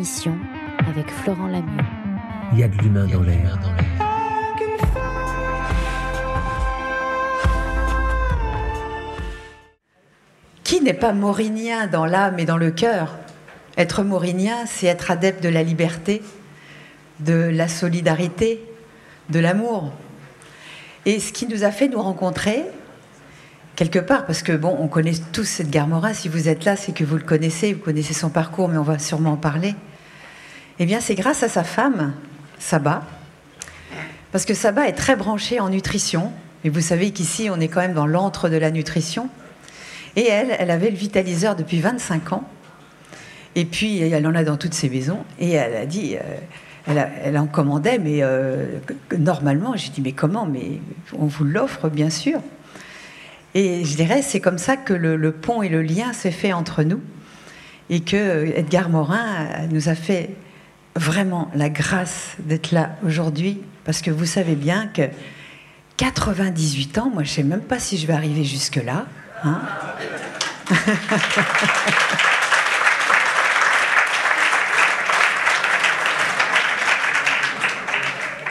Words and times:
émission 0.00 0.34
avec 0.88 1.10
Florent 1.10 1.46
Lamieux. 1.46 1.84
Il 2.54 2.60
y 2.60 2.62
a 2.62 2.68
de 2.68 2.78
l'humain 2.78 3.06
dans 3.06 3.20
l'air. 3.20 3.60
Qui 10.64 10.80
n'est 10.80 10.94
pas 10.94 11.12
maurinien 11.12 11.86
dans 11.86 12.06
l'âme 12.06 12.38
et 12.38 12.46
dans 12.46 12.56
le 12.56 12.70
cœur? 12.70 13.14
Être 13.76 14.02
maurinien, 14.02 14.64
c'est 14.64 14.86
être 14.86 15.10
adepte 15.10 15.42
de 15.42 15.50
la 15.50 15.62
liberté, 15.62 16.22
de 17.18 17.34
la 17.34 17.68
solidarité, 17.68 18.64
de 19.28 19.38
l'amour. 19.38 19.92
Et 21.04 21.20
ce 21.20 21.30
qui 21.30 21.46
nous 21.46 21.62
a 21.62 21.70
fait 21.70 21.88
nous 21.88 22.00
rencontrer, 22.00 22.64
quelque 23.76 23.98
part, 23.98 24.24
parce 24.24 24.42
que 24.42 24.52
bon, 24.52 24.74
on 24.80 24.88
connaît 24.88 25.12
tous 25.34 25.60
Edgar 25.60 25.86
Morin, 25.86 26.14
si 26.14 26.30
vous 26.30 26.48
êtes 26.48 26.64
là, 26.64 26.76
c'est 26.76 26.92
que 26.92 27.04
vous 27.04 27.16
le 27.16 27.22
connaissez, 27.22 27.74
vous 27.74 27.80
connaissez 27.80 28.14
son 28.14 28.30
parcours, 28.30 28.70
mais 28.70 28.78
on 28.78 28.82
va 28.82 28.98
sûrement 28.98 29.32
en 29.32 29.36
parler. 29.36 29.74
Eh 30.82 30.86
bien, 30.86 31.00
c'est 31.00 31.14
grâce 31.14 31.42
à 31.42 31.50
sa 31.50 31.62
femme, 31.62 32.14
Saba, 32.58 33.02
parce 34.32 34.46
que 34.46 34.54
Saba 34.54 34.88
est 34.88 34.94
très 34.94 35.14
branchée 35.14 35.60
en 35.60 35.68
nutrition, 35.68 36.32
et 36.64 36.70
vous 36.70 36.80
savez 36.80 37.10
qu'ici, 37.10 37.50
on 37.50 37.60
est 37.60 37.68
quand 37.68 37.80
même 37.80 37.92
dans 37.92 38.06
l'antre 38.06 38.48
de 38.48 38.56
la 38.56 38.70
nutrition. 38.70 39.28
Et 40.16 40.26
elle, 40.26 40.56
elle 40.58 40.70
avait 40.70 40.88
le 40.88 40.96
vitaliseur 40.96 41.54
depuis 41.54 41.80
25 41.80 42.32
ans. 42.32 42.44
Et 43.56 43.66
puis, 43.66 44.00
elle 44.00 44.26
en 44.26 44.34
a 44.34 44.42
dans 44.42 44.56
toutes 44.56 44.72
ses 44.72 44.88
maisons. 44.88 45.18
Et 45.38 45.52
elle 45.52 45.76
a 45.76 45.84
dit, 45.84 46.16
euh, 46.16 47.04
elle, 47.24 47.36
en 47.36 47.46
commandait, 47.46 47.98
mais 47.98 48.22
euh, 48.22 48.78
normalement, 49.18 49.76
j'ai 49.76 49.90
dit, 49.90 50.00
mais 50.00 50.12
comment 50.12 50.46
Mais 50.46 50.80
on 51.18 51.26
vous 51.26 51.44
l'offre, 51.44 51.90
bien 51.90 52.08
sûr. 52.08 52.40
Et 53.54 53.84
je 53.84 53.96
dirais, 53.96 54.22
c'est 54.22 54.40
comme 54.40 54.58
ça 54.58 54.78
que 54.78 54.94
le, 54.94 55.32
pont 55.32 55.62
et 55.62 55.68
le 55.68 55.82
lien 55.82 56.14
s'est 56.14 56.30
fait 56.30 56.54
entre 56.54 56.84
nous. 56.84 57.02
Et 57.90 58.00
que 58.00 58.46
Edgar 58.56 58.88
Morin 58.88 59.46
nous 59.70 59.90
a 59.90 59.94
fait 59.94 60.30
vraiment 60.96 61.50
la 61.54 61.68
grâce 61.68 62.36
d'être 62.40 62.72
là 62.72 62.96
aujourd'hui. 63.04 63.60
Parce 63.84 64.02
que 64.02 64.10
vous 64.10 64.26
savez 64.26 64.54
bien 64.54 64.86
que 64.88 65.02
98 65.96 66.98
ans, 66.98 67.10
moi, 67.12 67.22
je 67.24 67.30
sais 67.30 67.42
même 67.42 67.62
pas 67.62 67.78
si 67.78 67.98
je 67.98 68.06
vais 68.06 68.12
arriver 68.12 68.44
jusque-là. 68.44 69.06
Hein. 69.44 69.60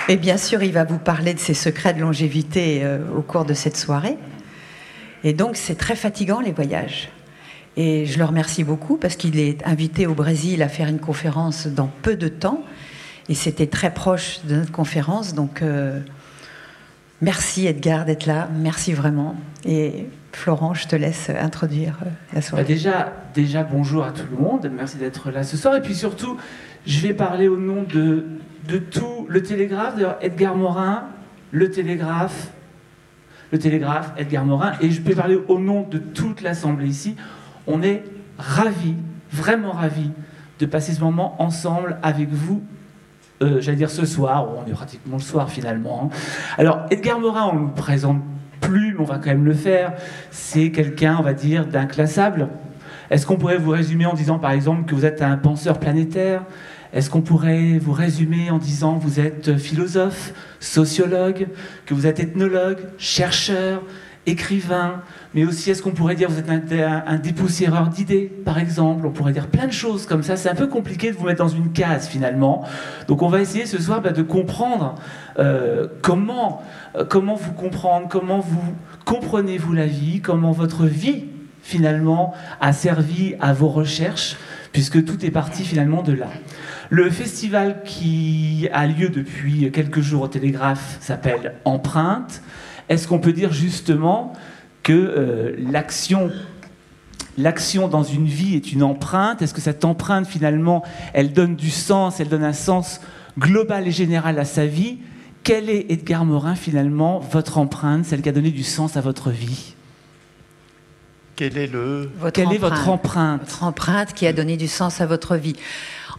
Et 0.10 0.18
bien 0.18 0.38
sûr, 0.38 0.64
il 0.64 0.72
va 0.72 0.86
vous 0.86 0.98
parler 0.98 1.36
de 1.36 1.40
ses 1.40 1.54
secrets 1.54 1.94
de 1.94 2.02
longévité 2.02 2.82
euh, 2.84 2.98
au 3.16 3.22
cours 3.22 3.46
de 3.46 3.54
cette 3.54 3.78
soirée. 3.78 4.18
Et 5.24 5.34
donc, 5.34 5.56
c'est 5.56 5.76
très 5.76 5.96
fatigant 5.96 6.40
les 6.40 6.52
voyages. 6.52 7.10
Et 7.82 8.06
je 8.06 8.20
le 8.20 8.26
remercie 8.26 8.66
beaucoup 8.66 8.98
parce 8.98 9.16
qu'il 9.16 9.40
est 9.40 9.66
invité 9.66 10.06
au 10.06 10.14
Brésil 10.14 10.62
à 10.64 10.68
faire 10.68 10.90
une 10.90 11.00
conférence 11.00 11.66
dans 11.66 11.90
peu 12.02 12.18
de 12.18 12.28
temps. 12.28 12.62
Et 13.30 13.34
c'était 13.34 13.68
très 13.68 13.94
proche 13.94 14.42
de 14.44 14.58
notre 14.58 14.74
conférence. 14.74 15.34
Donc, 15.34 15.62
euh, 15.62 16.02
merci 17.22 17.68
Edgar 17.68 18.04
d'être 18.04 18.26
là. 18.26 18.50
Merci 18.54 18.92
vraiment. 18.92 19.38
Et 19.64 20.08
Florent, 20.34 20.74
je 20.74 20.90
te 20.90 20.98
laisse 20.98 21.30
introduire 21.30 22.00
euh, 22.02 22.10
la 22.34 22.42
soirée. 22.42 22.64
Bah, 22.64 22.68
déjà, 22.68 23.14
déjà, 23.34 23.64
bonjour 23.64 24.04
à 24.04 24.12
tout 24.12 24.26
le 24.30 24.38
monde. 24.38 24.70
Merci 24.76 24.98
d'être 24.98 25.32
là 25.32 25.44
ce 25.44 25.56
soir. 25.56 25.74
Et 25.78 25.82
puis 25.82 25.96
surtout, 25.96 26.36
je 26.86 27.00
vais 27.00 27.14
parler 27.14 27.48
au 27.48 27.56
nom 27.56 27.84
de, 27.84 28.26
de 28.68 28.78
tout 28.78 29.26
le 29.30 29.42
Télégraphe. 29.42 29.96
D'ailleurs, 29.96 30.18
Edgar 30.20 30.54
Morin, 30.58 31.06
le 31.52 31.72
Télégraphe, 31.72 32.52
le 33.54 33.58
Télégraphe, 33.58 34.12
Edgar 34.18 34.44
Morin. 34.44 34.74
Et 34.82 34.92
je 34.92 35.00
vais 35.02 35.16
parler 35.16 35.40
au 35.48 35.60
nom 35.60 35.88
de 35.90 35.98
toute 35.98 36.42
l'Assemblée 36.42 36.90
ici. 36.90 37.16
On 37.70 37.82
est 37.82 38.04
ravis, 38.38 38.96
vraiment 39.32 39.72
ravis, 39.72 40.12
de 40.60 40.66
passer 40.66 40.92
ce 40.92 41.00
moment 41.00 41.42
ensemble 41.42 41.98
avec 42.04 42.30
vous 42.30 42.62
euh, 43.42 43.62
j'allais 43.62 43.78
dire 43.78 43.90
ce 43.90 44.06
soir, 44.06 44.48
on 44.50 44.70
est 44.70 44.74
pratiquement 44.74 45.16
le 45.16 45.22
soir 45.22 45.50
finalement. 45.50 46.12
Hein. 46.12 46.16
Alors, 46.58 46.86
Edgar 46.92 47.20
Morin, 47.20 47.50
on 47.54 47.56
ne 47.56 47.68
le 47.68 47.74
présente 47.74 48.22
plus, 48.60 48.94
mais 48.94 49.00
on 49.00 49.06
va 49.06 49.16
quand 49.16 49.30
même 49.30 49.46
le 49.46 49.54
faire. 49.54 49.94
C'est 50.30 50.72
quelqu'un, 50.72 51.16
on 51.20 51.24
va 51.24 51.34
dire, 51.34 51.66
d'inclassable. 51.66 52.50
Est-ce 53.10 53.26
qu'on 53.26 53.38
pourrait 53.38 53.58
vous 53.58 53.72
résumer 53.72 54.06
en 54.06 54.14
disant, 54.14 54.40
par 54.40 54.52
exemple, 54.52 54.84
que 54.84 54.94
vous 54.94 55.06
êtes 55.06 55.22
un 55.22 55.38
penseur 55.38 55.80
planétaire? 55.80 56.44
Est-ce 56.92 57.10
qu'on 57.10 57.22
pourrait 57.22 57.78
vous 57.80 57.94
résumer 57.94 58.52
en 58.52 58.58
disant 58.58 59.00
que 59.00 59.04
vous 59.04 59.20
êtes 59.20 59.58
philosophe, 59.58 60.34
sociologue, 60.60 61.48
que 61.86 61.94
vous 61.94 62.08
êtes 62.08 62.20
ethnologue, 62.20 62.80
chercheur, 62.98 63.84
écrivain, 64.30 65.02
mais 65.34 65.46
aussi 65.46 65.72
est-ce 65.72 65.82
qu'on 65.82 65.92
pourrait 65.92 66.16
dire 66.16 66.30
vous 66.30 66.40
êtes 66.40 66.50
un, 66.50 67.18
dépoussiéreur 67.18 67.90
d'idées, 67.90 68.32
par 68.46 68.58
exemple? 68.58 69.06
On 69.06 69.12
pourrait 69.12 69.34
dire 69.34 69.48
plein 69.48 69.68
de 69.68 69.72
choses 69.72 70.06
comme 70.06 70.24
ça. 70.24 70.38
C'est 70.38 70.50
un 70.50 70.56
peu 70.56 70.68
compliqué 70.68 71.12
de 71.12 71.18
vous 71.18 71.26
mettre 71.26 71.44
dans 71.44 71.50
une 71.50 71.72
case 71.72 72.08
finalement. 72.08 72.64
Donc 73.08 73.22
on 73.22 73.28
va 73.28 73.42
essayer 73.42 73.66
ce 73.66 73.82
soir 73.82 74.02
bah, 74.02 74.12
de 74.12 74.22
comprendre 74.22 74.96
euh, 75.38 75.88
comment, 76.02 76.62
euh, 76.96 77.06
comment 77.06 77.36
vous 77.36 77.54
comprendre, 77.54 78.08
comment 78.10 78.40
vous 78.40 78.74
comprenez-vous 79.06 79.74
la 79.74 79.86
vie, 79.86 80.22
comment 80.22 80.52
votre 80.52 80.86
vie 80.86 81.26
finalement 81.62 82.34
a 82.62 82.74
servi 82.74 83.36
à 83.40 83.54
vos 83.54 83.68
recherches, 83.68 84.38
puisque 84.72 85.04
tout 85.06 85.26
est 85.26 85.32
parti 85.32 85.64
finalement 85.64 86.02
de 86.02 86.14
là. 86.14 86.28
Le 86.90 87.10
festival 87.10 87.84
qui 87.86 88.68
a 88.74 88.88
lieu 88.88 89.10
depuis 89.10 89.72
quelques 89.72 90.02
jours 90.02 90.24
au 90.24 90.28
Télégraphe 90.28 90.98
s'appelle 91.00 91.54
Empreinte. 91.66 92.42
Est-ce 92.90 93.08
qu'on 93.08 93.20
peut 93.20 93.34
dire 93.34 93.54
justement 93.54 94.34
que 94.84 94.94
euh, 94.94 95.56
l'action 95.72 96.32
l'action 97.38 97.88
dans 97.88 98.04
une 98.04 98.26
vie 98.26 98.56
est 98.56 98.72
une 98.74 98.84
empreinte? 98.84 99.42
Est-ce 99.42 99.54
que 99.54 99.62
cette 99.62 99.86
empreinte, 99.86 100.28
finalement, 100.28 100.84
elle 101.14 101.32
donne 101.32 101.56
du 101.56 101.70
sens, 101.70 102.20
elle 102.20 102.28
donne 102.28 102.44
un 102.44 102.54
sens 102.54 103.00
global 103.38 103.88
et 103.88 103.92
général 103.92 104.38
à 104.40 104.46
sa 104.46 104.66
vie? 104.66 104.98
Quelle 105.44 105.70
est, 105.70 105.90
Edgar 105.90 106.26
Morin, 106.26 106.56
finalement, 106.56 107.20
votre 107.20 107.58
empreinte, 107.58 108.06
celle 108.06 108.22
qui 108.22 108.30
a 108.30 108.34
donné 108.34 108.52
du 108.52 108.64
sens 108.64 108.98
à 108.98 109.02
votre 109.02 109.32
vie? 109.32 109.76
Quelle 111.38 111.58
est, 111.58 111.68
le... 111.68 112.12
Quelle 112.34 112.52
est 112.52 112.58
votre 112.58 112.90
empreinte? 112.90 113.40
Votre 113.40 113.64
empreinte 113.64 114.14
qui 114.14 114.28
a 114.28 114.34
donné 114.34 114.58
du 114.58 114.68
sens 114.68 115.00
à 115.00 115.06
votre 115.06 115.38
vie. 115.38 115.56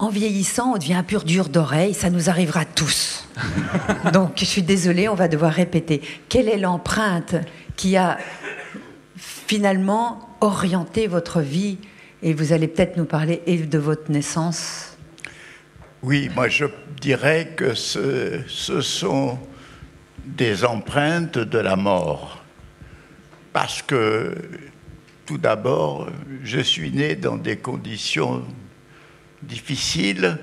En 0.00 0.08
vieillissant, 0.08 0.72
on 0.72 0.78
devient 0.78 0.94
un 0.94 1.02
pur 1.02 1.24
dur 1.24 1.50
d'oreille, 1.50 1.92
ça 1.92 2.08
nous 2.08 2.30
arrivera 2.30 2.64
tous. 2.64 3.28
Donc, 4.14 4.32
je 4.36 4.46
suis 4.46 4.62
désolée, 4.62 5.10
on 5.10 5.14
va 5.14 5.28
devoir 5.28 5.52
répéter. 5.52 6.00
Quelle 6.30 6.48
est 6.48 6.56
l'empreinte 6.56 7.34
qui 7.76 7.98
a 7.98 8.16
finalement 9.18 10.30
orienté 10.40 11.06
votre 11.06 11.42
vie? 11.42 11.76
Et 12.22 12.32
vous 12.32 12.54
allez 12.54 12.66
peut-être 12.66 12.96
nous 12.96 13.04
parler 13.04 13.42
de 13.46 13.78
votre 13.78 14.10
naissance? 14.10 14.96
Oui, 16.02 16.30
moi 16.34 16.48
je 16.48 16.64
dirais 16.98 17.52
que 17.54 17.74
ce, 17.74 18.40
ce 18.48 18.80
sont 18.80 19.38
des 20.24 20.64
empreintes 20.64 21.36
de 21.36 21.58
la 21.58 21.76
mort. 21.76 22.42
Parce 23.52 23.82
que, 23.82 24.34
tout 25.26 25.36
d'abord, 25.36 26.08
je 26.42 26.60
suis 26.60 26.90
né 26.90 27.16
dans 27.16 27.36
des 27.36 27.58
conditions 27.58 28.46
difficiles, 29.42 30.38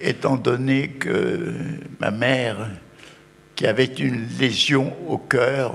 étant 0.00 0.36
donné 0.36 0.88
que 0.88 1.54
ma 2.00 2.10
mère, 2.10 2.68
qui 3.54 3.66
avait 3.66 3.84
une 3.84 4.26
lésion 4.38 4.94
au 5.08 5.18
cœur, 5.18 5.74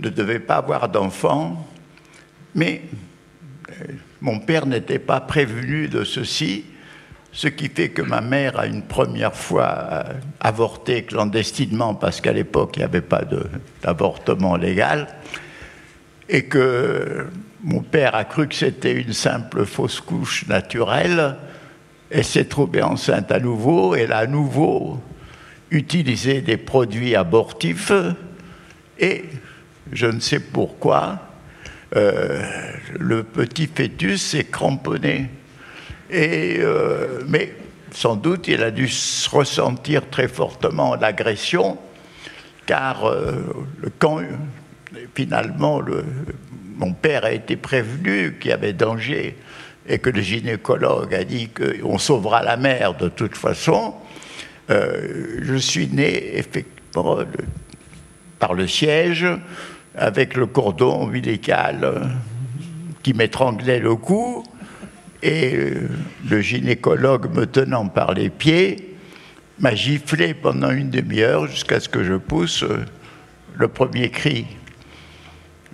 ne 0.00 0.08
devait 0.08 0.40
pas 0.40 0.56
avoir 0.56 0.88
d'enfant, 0.88 1.68
mais 2.54 2.82
euh, 3.70 3.84
mon 4.20 4.40
père 4.40 4.66
n'était 4.66 4.98
pas 4.98 5.20
prévenu 5.20 5.88
de 5.88 6.04
ceci, 6.04 6.64
ce 7.32 7.48
qui 7.48 7.68
fait 7.68 7.88
que 7.88 8.02
ma 8.02 8.20
mère 8.20 8.58
a 8.58 8.66
une 8.66 8.82
première 8.82 9.34
fois 9.34 9.88
euh, 9.90 10.02
avorté 10.40 11.04
clandestinement, 11.04 11.94
parce 11.94 12.20
qu'à 12.20 12.32
l'époque 12.32 12.76
il 12.76 12.80
n'y 12.80 12.84
avait 12.84 13.00
pas 13.00 13.22
d'avortement 13.82 14.56
légal, 14.56 15.08
et 16.28 16.44
que 16.44 17.26
mon 17.62 17.80
père 17.80 18.14
a 18.14 18.24
cru 18.24 18.48
que 18.48 18.54
c'était 18.54 19.00
une 19.00 19.12
simple 19.12 19.64
fausse 19.64 20.00
couche 20.00 20.46
naturelle, 20.46 21.36
elle 22.12 22.24
s'est 22.24 22.44
trouvée 22.44 22.82
enceinte 22.82 23.32
à 23.32 23.40
nouveau, 23.40 23.94
elle 23.94 24.12
a 24.12 24.18
à 24.18 24.26
nouveau 24.26 25.00
utilisé 25.70 26.42
des 26.42 26.58
produits 26.58 27.16
abortifs 27.16 27.92
et 28.98 29.24
je 29.90 30.06
ne 30.06 30.20
sais 30.20 30.38
pourquoi, 30.38 31.18
euh, 31.96 32.42
le 32.98 33.22
petit 33.22 33.66
fœtus 33.66 34.22
s'est 34.22 34.44
cramponné. 34.44 35.30
Et, 36.10 36.58
euh, 36.60 37.22
mais 37.28 37.54
sans 37.90 38.16
doute, 38.16 38.46
il 38.46 38.62
a 38.62 38.70
dû 38.70 38.88
ressentir 39.30 40.08
très 40.10 40.28
fortement 40.28 40.94
l'agression, 40.96 41.78
car 42.66 43.06
euh, 43.06 43.32
quand 43.98 44.20
finalement 45.14 45.80
mon 46.76 46.92
père 46.92 47.24
a 47.24 47.32
été 47.32 47.56
prévenu 47.56 48.36
qu'il 48.38 48.50
y 48.50 48.54
avait 48.54 48.74
danger 48.74 49.36
et 49.88 49.98
que 49.98 50.10
le 50.10 50.20
gynécologue 50.20 51.14
a 51.14 51.24
dit 51.24 51.48
qu'on 51.48 51.98
sauvera 51.98 52.42
la 52.42 52.56
mère 52.56 52.94
de 52.94 53.08
toute 53.08 53.36
façon, 53.36 53.94
euh, 54.70 55.38
je 55.42 55.56
suis 55.56 55.88
né 55.88 56.36
effectivement 56.36 57.18
par 58.38 58.54
le 58.54 58.66
siège 58.66 59.26
avec 59.94 60.36
le 60.36 60.46
cordon 60.46 61.02
ombilical 61.02 62.10
qui 63.02 63.14
m'étranglait 63.14 63.80
le 63.80 63.96
cou 63.96 64.44
Et 65.22 65.54
euh, 65.54 65.88
le 66.28 66.40
gynécologue 66.40 67.32
me 67.34 67.46
tenant 67.46 67.86
par 67.86 68.12
les 68.14 68.30
pieds 68.30 68.96
m'a 69.60 69.74
giflé 69.74 70.34
pendant 70.34 70.70
une 70.70 70.90
demi-heure 70.90 71.46
jusqu'à 71.46 71.78
ce 71.78 71.88
que 71.88 72.02
je 72.02 72.14
pousse 72.14 72.64
euh, 72.64 72.84
le 73.56 73.68
premier 73.68 74.10
cri. 74.10 74.46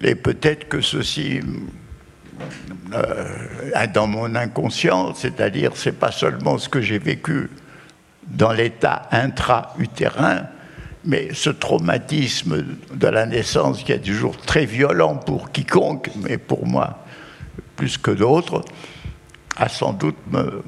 Et 0.02 0.14
peut-être 0.14 0.68
que 0.68 0.80
ceci, 0.80 1.40
euh, 2.94 3.86
dans 3.92 4.06
mon 4.06 4.34
inconscient, 4.34 5.14
c'est-à-dire 5.14 5.72
c'est 5.74 5.98
pas 5.98 6.12
seulement 6.12 6.58
ce 6.58 6.68
que 6.68 6.80
j'ai 6.80 6.98
vécu 6.98 7.50
dans 8.26 8.52
l'état 8.52 9.08
intra-utérin, 9.10 10.42
mais 11.04 11.28
ce 11.32 11.50
traumatisme 11.50 12.64
de 12.92 13.06
la 13.06 13.26
naissance 13.26 13.82
qui 13.82 13.92
est 13.92 14.00
toujours 14.00 14.36
très 14.36 14.66
violent 14.66 15.16
pour 15.16 15.50
quiconque, 15.52 16.10
mais 16.16 16.38
pour 16.38 16.66
moi 16.66 16.98
plus 17.76 17.96
que 17.96 18.10
d'autres, 18.10 18.64
a 19.56 19.68
sans 19.68 19.92
doute 19.92 20.16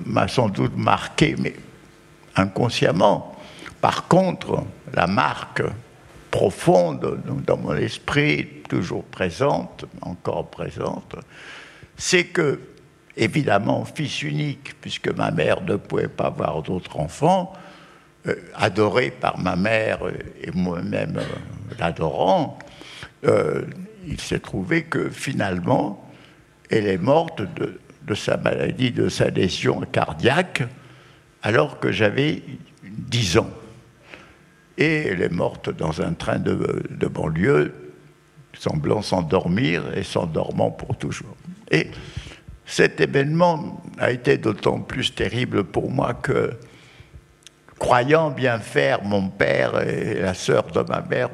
m'a 0.06 0.28
sans 0.28 0.49
doute 0.49 0.76
marqué, 0.76 1.37
mais 1.38 1.55
inconsciemment. 2.37 3.37
Par 3.81 4.08
contre, 4.08 4.64
la 4.94 5.06
marque 5.06 5.62
profonde 6.31 7.20
dans 7.46 7.56
mon 7.56 7.75
esprit, 7.76 8.46
toujours 8.69 9.05
présente, 9.05 9.84
encore 10.02 10.49
présente, 10.49 11.16
c'est 12.00 12.25
que, 12.25 12.58
évidemment, 13.14 13.85
fils 13.85 14.23
unique, 14.23 14.73
puisque 14.81 15.08
ma 15.08 15.31
mère 15.31 15.61
ne 15.61 15.76
pouvait 15.76 16.08
pas 16.08 16.29
avoir 16.29 16.62
d'autres 16.62 16.99
enfants, 16.99 17.52
euh, 18.26 18.35
adoré 18.55 19.11
par 19.11 19.38
ma 19.38 19.55
mère 19.55 19.99
et 20.43 20.50
moi-même 20.52 21.19
euh, 21.19 21.25
l'adorant, 21.79 22.58
euh, 23.26 23.67
il 24.08 24.19
s'est 24.19 24.38
trouvé 24.38 24.85
que 24.85 25.11
finalement, 25.11 26.11
elle 26.70 26.87
est 26.87 26.97
morte 26.97 27.43
de, 27.43 28.14
sa 28.14 28.38
maladie, 28.38 28.93
de 28.93 29.11
sa 29.11 29.29
lésion 29.29 29.82
cardiaque, 29.82 30.62
alors 31.43 31.81
que 31.81 31.93
j'avais 31.93 32.43
10 32.82 33.37
ans. 33.37 33.50
Et 34.79 35.08
elle 35.08 35.20
est 35.20 35.32
morte 35.32 35.69
dans 35.69 36.00
un 36.00 36.14
train 36.14 36.38
de 36.38 37.06
banlieue, 37.08 37.75
semblant 38.55 39.02
s'endormir 39.02 39.94
et 39.94 40.02
s'endormant 40.02 40.70
pour 40.70 40.97
toujours. 40.97 41.37
Et 41.70 41.90
cet 42.67 43.00
événement 43.00 43.82
a 43.99 44.11
été 44.11 44.38
d'autant 44.38 44.81
plus 44.81 45.14
terrible 45.14 45.64
pour 45.64 45.90
moi 45.90 46.14
que, 46.14 46.52
croyant 47.78 48.31
bien 48.31 48.58
faire, 48.58 49.02
mon 49.05 49.28
père 49.28 49.81
et 49.87 50.20
la 50.20 50.34
sœur 50.34 50.64
de 50.64 50.81
ma 50.81 51.00
mère 51.02 51.31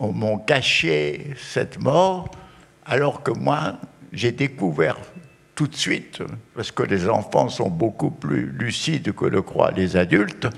m'ont 0.00 0.38
caché 0.38 1.34
cette 1.36 1.80
mort, 1.80 2.30
alors 2.84 3.22
que 3.22 3.30
moi, 3.30 3.78
j'ai 4.12 4.32
découvert 4.32 4.98
tout 5.54 5.68
de 5.68 5.76
suite, 5.76 6.20
parce 6.54 6.72
que 6.72 6.82
les 6.82 7.08
enfants 7.08 7.48
sont 7.48 7.70
beaucoup 7.70 8.10
plus 8.10 8.46
lucides 8.46 9.12
que 9.12 9.24
le 9.24 9.42
croient 9.42 9.70
les 9.70 9.96
adultes, 9.96 10.48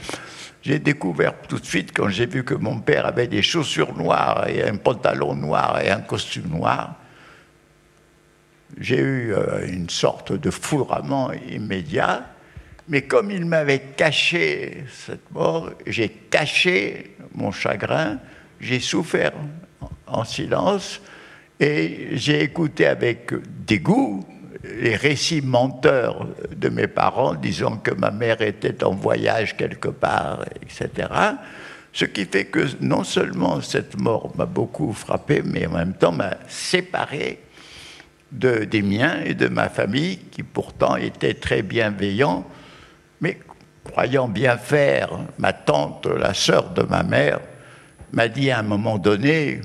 j'ai 0.62 0.78
découvert 0.78 1.34
tout 1.48 1.58
de 1.58 1.64
suite 1.64 1.92
quand 1.94 2.08
j'ai 2.08 2.26
vu 2.26 2.42
que 2.42 2.54
mon 2.54 2.80
père 2.80 3.06
avait 3.06 3.26
des 3.26 3.42
chaussures 3.42 3.94
noires 3.94 4.48
et 4.48 4.66
un 4.66 4.76
pantalon 4.76 5.34
noir 5.34 5.80
et 5.80 5.90
un 5.90 6.00
costume 6.00 6.48
noir, 6.48 6.96
j'ai 8.78 8.98
eu 8.98 9.32
euh, 9.32 9.66
une 9.66 9.88
sorte 9.88 10.32
de 10.32 10.50
foudroiement 10.50 11.30
immédiat, 11.32 12.26
mais 12.88 13.02
comme 13.02 13.30
il 13.30 13.44
m'avait 13.44 13.82
caché 13.96 14.84
cette 14.92 15.30
mort, 15.32 15.70
j'ai 15.86 16.08
caché 16.08 17.16
mon 17.34 17.50
chagrin, 17.50 18.18
j'ai 18.60 18.80
souffert 18.80 19.32
en 20.06 20.24
silence 20.24 21.00
et 21.58 22.10
j'ai 22.12 22.42
écouté 22.42 22.86
avec 22.86 23.32
dégoût 23.66 24.24
les 24.64 24.96
récits 24.96 25.42
menteurs 25.42 26.26
de 26.54 26.68
mes 26.68 26.86
parents 26.86 27.34
disant 27.34 27.76
que 27.76 27.92
ma 27.92 28.10
mère 28.10 28.40
était 28.42 28.84
en 28.84 28.94
voyage 28.94 29.56
quelque 29.56 29.88
part, 29.88 30.44
etc. 30.62 31.08
Ce 31.92 32.04
qui 32.04 32.24
fait 32.24 32.46
que 32.46 32.66
non 32.80 33.04
seulement 33.04 33.60
cette 33.60 33.98
mort 33.98 34.32
m'a 34.36 34.46
beaucoup 34.46 34.92
frappé, 34.92 35.42
mais 35.44 35.66
en 35.66 35.72
même 35.72 35.94
temps 35.94 36.12
m'a 36.12 36.36
séparé 36.48 37.40
de, 38.32 38.64
des 38.64 38.82
miens 38.82 39.20
et 39.24 39.34
de 39.34 39.48
ma 39.48 39.68
famille, 39.68 40.18
qui 40.30 40.42
pourtant 40.42 40.96
étaient 40.96 41.34
très 41.34 41.62
bienveillants, 41.62 42.44
mais 43.20 43.38
croyant 43.84 44.28
bien 44.28 44.56
faire, 44.56 45.10
ma 45.38 45.52
tante, 45.52 46.06
la 46.06 46.34
sœur 46.34 46.70
de 46.70 46.82
ma 46.82 47.02
mère, 47.02 47.40
m'a 48.12 48.28
dit 48.28 48.50
à 48.50 48.58
un 48.58 48.62
moment 48.62 48.98
donné, 48.98 49.60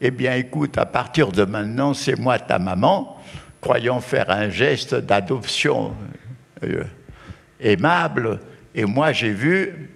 eh 0.00 0.10
bien 0.10 0.34
écoute, 0.34 0.76
à 0.78 0.86
partir 0.86 1.32
de 1.32 1.44
maintenant, 1.44 1.94
c'est 1.94 2.18
moi 2.18 2.38
ta 2.38 2.58
maman, 2.58 3.18
croyant 3.60 4.00
faire 4.00 4.30
un 4.30 4.50
geste 4.50 4.94
d'adoption 4.94 5.94
euh, 6.64 6.84
aimable, 7.60 8.40
et 8.74 8.84
moi 8.84 9.12
j'ai 9.12 9.32
vu 9.32 9.90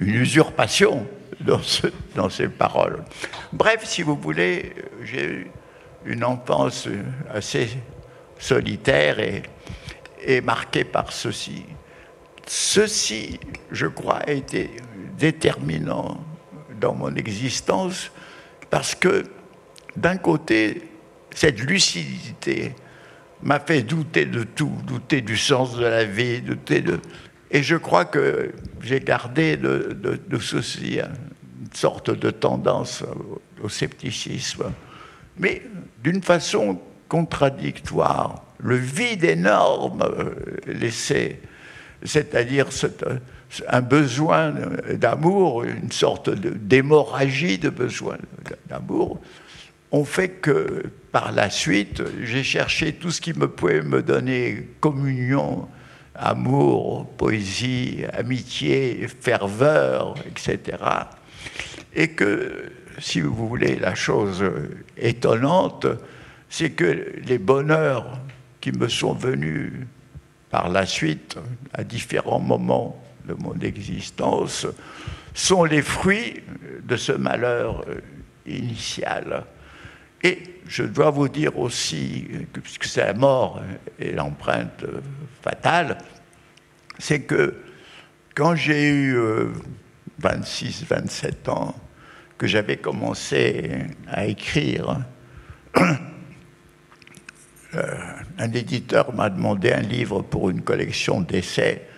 une 0.00 0.14
usurpation 0.14 1.06
dans, 1.40 1.60
dans, 2.14 2.28
ces 2.28 2.48
paroles. 2.48 3.02
Bref, 3.52 3.84
si 3.84 4.02
vous 4.02 4.16
voulez, 4.16 4.72
j'ai 5.04 5.50
une 6.08 6.24
enfance 6.24 6.88
assez 7.30 7.68
solitaire 8.38 9.18
et, 9.20 10.40
marquée 10.40 10.84
par 10.84 11.12
ceci. 11.12 11.64
Ceci, 12.46 13.38
je 13.70 13.86
crois, 13.86 14.16
a 14.16 14.32
été 14.32 14.70
déterminant 15.18 16.18
dans 16.80 16.94
mon 16.94 17.14
existence 17.14 18.10
parce 18.70 18.94
que, 18.94 19.24
d'un 19.96 20.16
côté, 20.16 20.82
cette 21.34 21.60
lucidité 21.60 22.74
m'a 23.42 23.60
fait 23.60 23.82
douter 23.82 24.24
de 24.24 24.44
tout, 24.44 24.72
douter 24.86 25.20
du 25.20 25.36
sens 25.36 25.76
de 25.76 25.84
la 25.84 26.04
vie, 26.04 26.40
douter 26.40 26.80
de... 26.80 27.00
Et 27.50 27.62
je 27.62 27.76
crois 27.76 28.04
que 28.04 28.52
j'ai 28.80 29.00
gardé 29.00 29.56
de, 29.56 29.96
de, 30.28 30.38
ceci 30.38 30.98
une 31.00 31.74
sorte 31.74 32.10
de 32.10 32.30
tendance 32.30 33.04
au 33.62 33.68
scepticisme, 33.68 34.72
mais 35.38 35.62
d'une 36.02 36.22
façon 36.22 36.80
contradictoire. 37.08 38.44
Le 38.58 38.76
vide 38.76 39.24
énorme 39.24 40.02
euh, 40.02 40.34
laissé, 40.66 41.40
c'est-à-dire 42.02 42.68
un 43.68 43.80
besoin 43.80 44.54
d'amour, 44.92 45.64
une 45.64 45.92
sorte 45.92 46.30
d'hémorragie 46.30 47.58
de 47.58 47.70
besoin 47.70 48.18
d'amour, 48.68 49.20
ont 49.90 50.04
fait 50.04 50.28
que 50.28 50.82
par 51.12 51.32
la 51.32 51.50
suite, 51.50 52.02
j'ai 52.22 52.42
cherché 52.42 52.92
tout 52.92 53.10
ce 53.10 53.20
qui 53.20 53.32
me 53.32 53.48
pouvait 53.48 53.82
me 53.82 54.02
donner 54.02 54.68
communion, 54.80 55.66
amour, 56.14 57.08
poésie, 57.16 58.04
amitié, 58.12 59.06
ferveur, 59.20 60.14
etc. 60.26 60.78
Et 61.94 62.08
que, 62.08 62.70
si 62.98 63.20
vous 63.20 63.34
voulez, 63.34 63.76
la 63.76 63.94
chose 63.94 64.44
étonnante, 64.96 65.86
c'est 66.48 66.70
que 66.70 67.14
les 67.24 67.38
bonheurs 67.38 68.18
qui 68.60 68.72
me 68.72 68.88
sont 68.88 69.12
venus 69.12 69.72
par 70.50 70.68
la 70.68 70.86
suite, 70.86 71.36
à 71.74 71.84
différents 71.84 72.40
moments 72.40 73.02
de 73.26 73.34
mon 73.34 73.58
existence, 73.60 74.66
sont 75.34 75.64
les 75.64 75.82
fruits 75.82 76.42
de 76.82 76.96
ce 76.96 77.12
malheur 77.12 77.84
initial. 78.46 79.44
Et 80.22 80.38
je 80.66 80.82
dois 80.82 81.10
vous 81.10 81.28
dire 81.28 81.58
aussi, 81.58 82.26
puisque 82.52 82.84
c'est 82.84 83.04
la 83.04 83.14
mort 83.14 83.62
et 83.98 84.12
l'empreinte 84.12 84.84
fatale, 85.42 85.98
c'est 86.98 87.20
que 87.20 87.54
quand 88.34 88.54
j'ai 88.54 88.90
eu 88.90 89.16
26, 90.18 90.82
euh, 90.82 90.96
27 90.96 91.48
ans, 91.48 91.74
que 92.38 92.46
j'avais 92.46 92.76
commencé 92.76 93.70
à 94.06 94.26
écrire, 94.26 95.00
euh, 97.74 97.84
un 98.38 98.52
éditeur 98.52 99.12
m'a 99.12 99.28
demandé 99.28 99.72
un 99.72 99.80
livre 99.80 100.22
pour 100.22 100.48
une 100.48 100.62
collection 100.62 101.20
d'essais, 101.20 101.88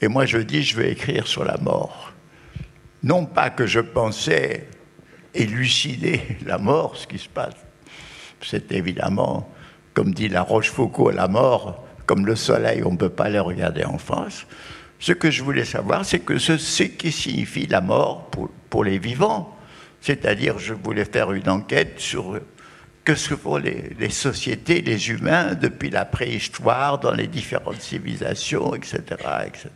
et 0.00 0.08
moi 0.08 0.24
je 0.24 0.38
dis 0.38 0.62
je 0.62 0.76
vais 0.76 0.90
écrire 0.90 1.26
sur 1.26 1.44
la 1.44 1.58
mort. 1.58 2.12
Non 3.02 3.26
pas 3.26 3.50
que 3.50 3.66
je 3.66 3.80
pensais 3.80 4.68
élucider 5.34 6.22
la 6.46 6.56
mort, 6.56 6.96
ce 6.96 7.06
qui 7.06 7.18
se 7.18 7.28
passe. 7.28 7.54
C'est 8.40 8.72
évidemment, 8.72 9.52
comme 9.92 10.14
dit 10.14 10.28
la 10.28 10.42
Rochefoucauld, 10.42 11.14
la 11.14 11.28
mort, 11.28 11.86
comme 12.06 12.26
le 12.26 12.36
soleil, 12.36 12.82
on 12.84 12.92
ne 12.92 12.96
peut 12.96 13.10
pas 13.10 13.28
le 13.28 13.40
regarder 13.40 13.84
en 13.84 13.98
face. 13.98 14.46
Ce 14.98 15.12
que 15.12 15.30
je 15.30 15.42
voulais 15.42 15.64
savoir, 15.64 16.04
c'est 16.04 16.20
que 16.20 16.38
ce, 16.38 16.82
qui 16.82 17.12
signifie 17.12 17.66
la 17.66 17.80
mort 17.80 18.30
pour, 18.30 18.50
pour 18.70 18.84
les 18.84 18.98
vivants. 18.98 19.53
C'est-à-dire, 20.04 20.58
je 20.58 20.74
voulais 20.74 21.06
faire 21.06 21.32
une 21.32 21.48
enquête 21.48 21.94
sur 21.98 22.38
que 23.06 23.14
ce 23.14 23.34
font 23.34 23.56
les, 23.56 23.90
les, 23.98 24.10
sociétés, 24.10 24.82
les 24.82 25.08
humains, 25.08 25.54
depuis 25.54 25.88
la 25.88 26.04
préhistoire, 26.04 26.98
dans 26.98 27.12
les 27.12 27.26
différentes 27.26 27.80
civilisations, 27.80 28.74
etc., 28.74 29.00
etc. 29.46 29.70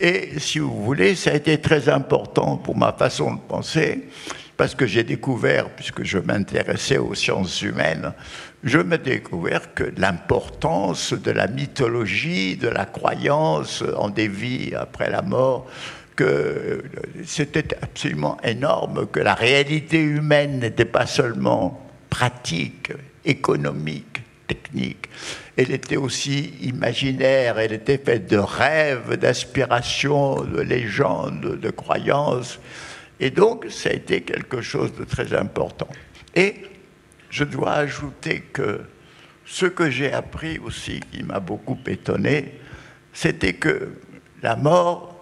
Et 0.00 0.38
si 0.38 0.58
vous 0.58 0.82
voulez, 0.82 1.16
ça 1.16 1.32
a 1.32 1.34
été 1.34 1.60
très 1.60 1.90
important 1.90 2.56
pour 2.56 2.78
ma 2.78 2.94
façon 2.94 3.34
de 3.34 3.40
penser, 3.40 4.08
parce 4.56 4.74
que 4.74 4.86
j'ai 4.86 5.04
découvert, 5.04 5.68
puisque 5.68 6.02
je 6.02 6.16
m'intéressais 6.16 6.96
aux 6.96 7.14
sciences 7.14 7.60
humaines, 7.60 8.14
je 8.62 8.78
me 8.78 8.96
découvert 8.96 9.74
que 9.74 9.84
l'importance 9.98 11.12
de 11.12 11.30
la 11.30 11.46
mythologie, 11.46 12.56
de 12.56 12.68
la 12.68 12.86
croyance 12.86 13.84
en 13.98 14.08
des 14.08 14.28
vies 14.28 14.74
après 14.74 15.10
la 15.10 15.20
mort, 15.20 15.66
que 16.16 16.82
c'était 17.24 17.76
absolument 17.82 18.36
énorme, 18.42 19.06
que 19.06 19.20
la 19.20 19.34
réalité 19.34 20.00
humaine 20.00 20.60
n'était 20.60 20.84
pas 20.84 21.06
seulement 21.06 21.80
pratique, 22.10 22.92
économique, 23.24 24.22
technique, 24.46 25.08
elle 25.56 25.70
était 25.70 25.96
aussi 25.96 26.54
imaginaire, 26.62 27.58
elle 27.58 27.72
était 27.72 27.98
faite 27.98 28.28
de 28.28 28.38
rêves, 28.38 29.16
d'aspirations, 29.16 30.42
de 30.42 30.60
légendes, 30.60 31.58
de 31.60 31.70
croyances. 31.70 32.58
Et 33.20 33.30
donc, 33.30 33.66
ça 33.70 33.90
a 33.90 33.92
été 33.92 34.22
quelque 34.22 34.60
chose 34.60 34.92
de 34.94 35.04
très 35.04 35.32
important. 35.32 35.88
Et 36.34 36.56
je 37.30 37.44
dois 37.44 37.72
ajouter 37.72 38.40
que 38.52 38.80
ce 39.46 39.66
que 39.66 39.90
j'ai 39.90 40.12
appris 40.12 40.58
aussi, 40.58 41.00
qui 41.12 41.22
m'a 41.22 41.38
beaucoup 41.38 41.78
étonné, 41.86 42.54
c'était 43.12 43.52
que 43.52 43.92
la 44.42 44.56
mort, 44.56 45.13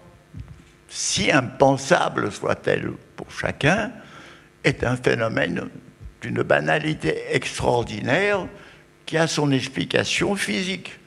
si 0.95 1.31
impensable 1.31 2.31
soit-elle 2.31 2.91
pour 3.15 3.31
chacun, 3.31 3.91
est 4.63 4.83
un 4.83 4.95
phénomène 4.95 5.67
d'une 6.21 6.43
banalité 6.43 7.15
extraordinaire 7.31 8.45
qui 9.07 9.17
a 9.17 9.25
son 9.25 9.51
explication 9.51 10.35
physique. 10.35 10.99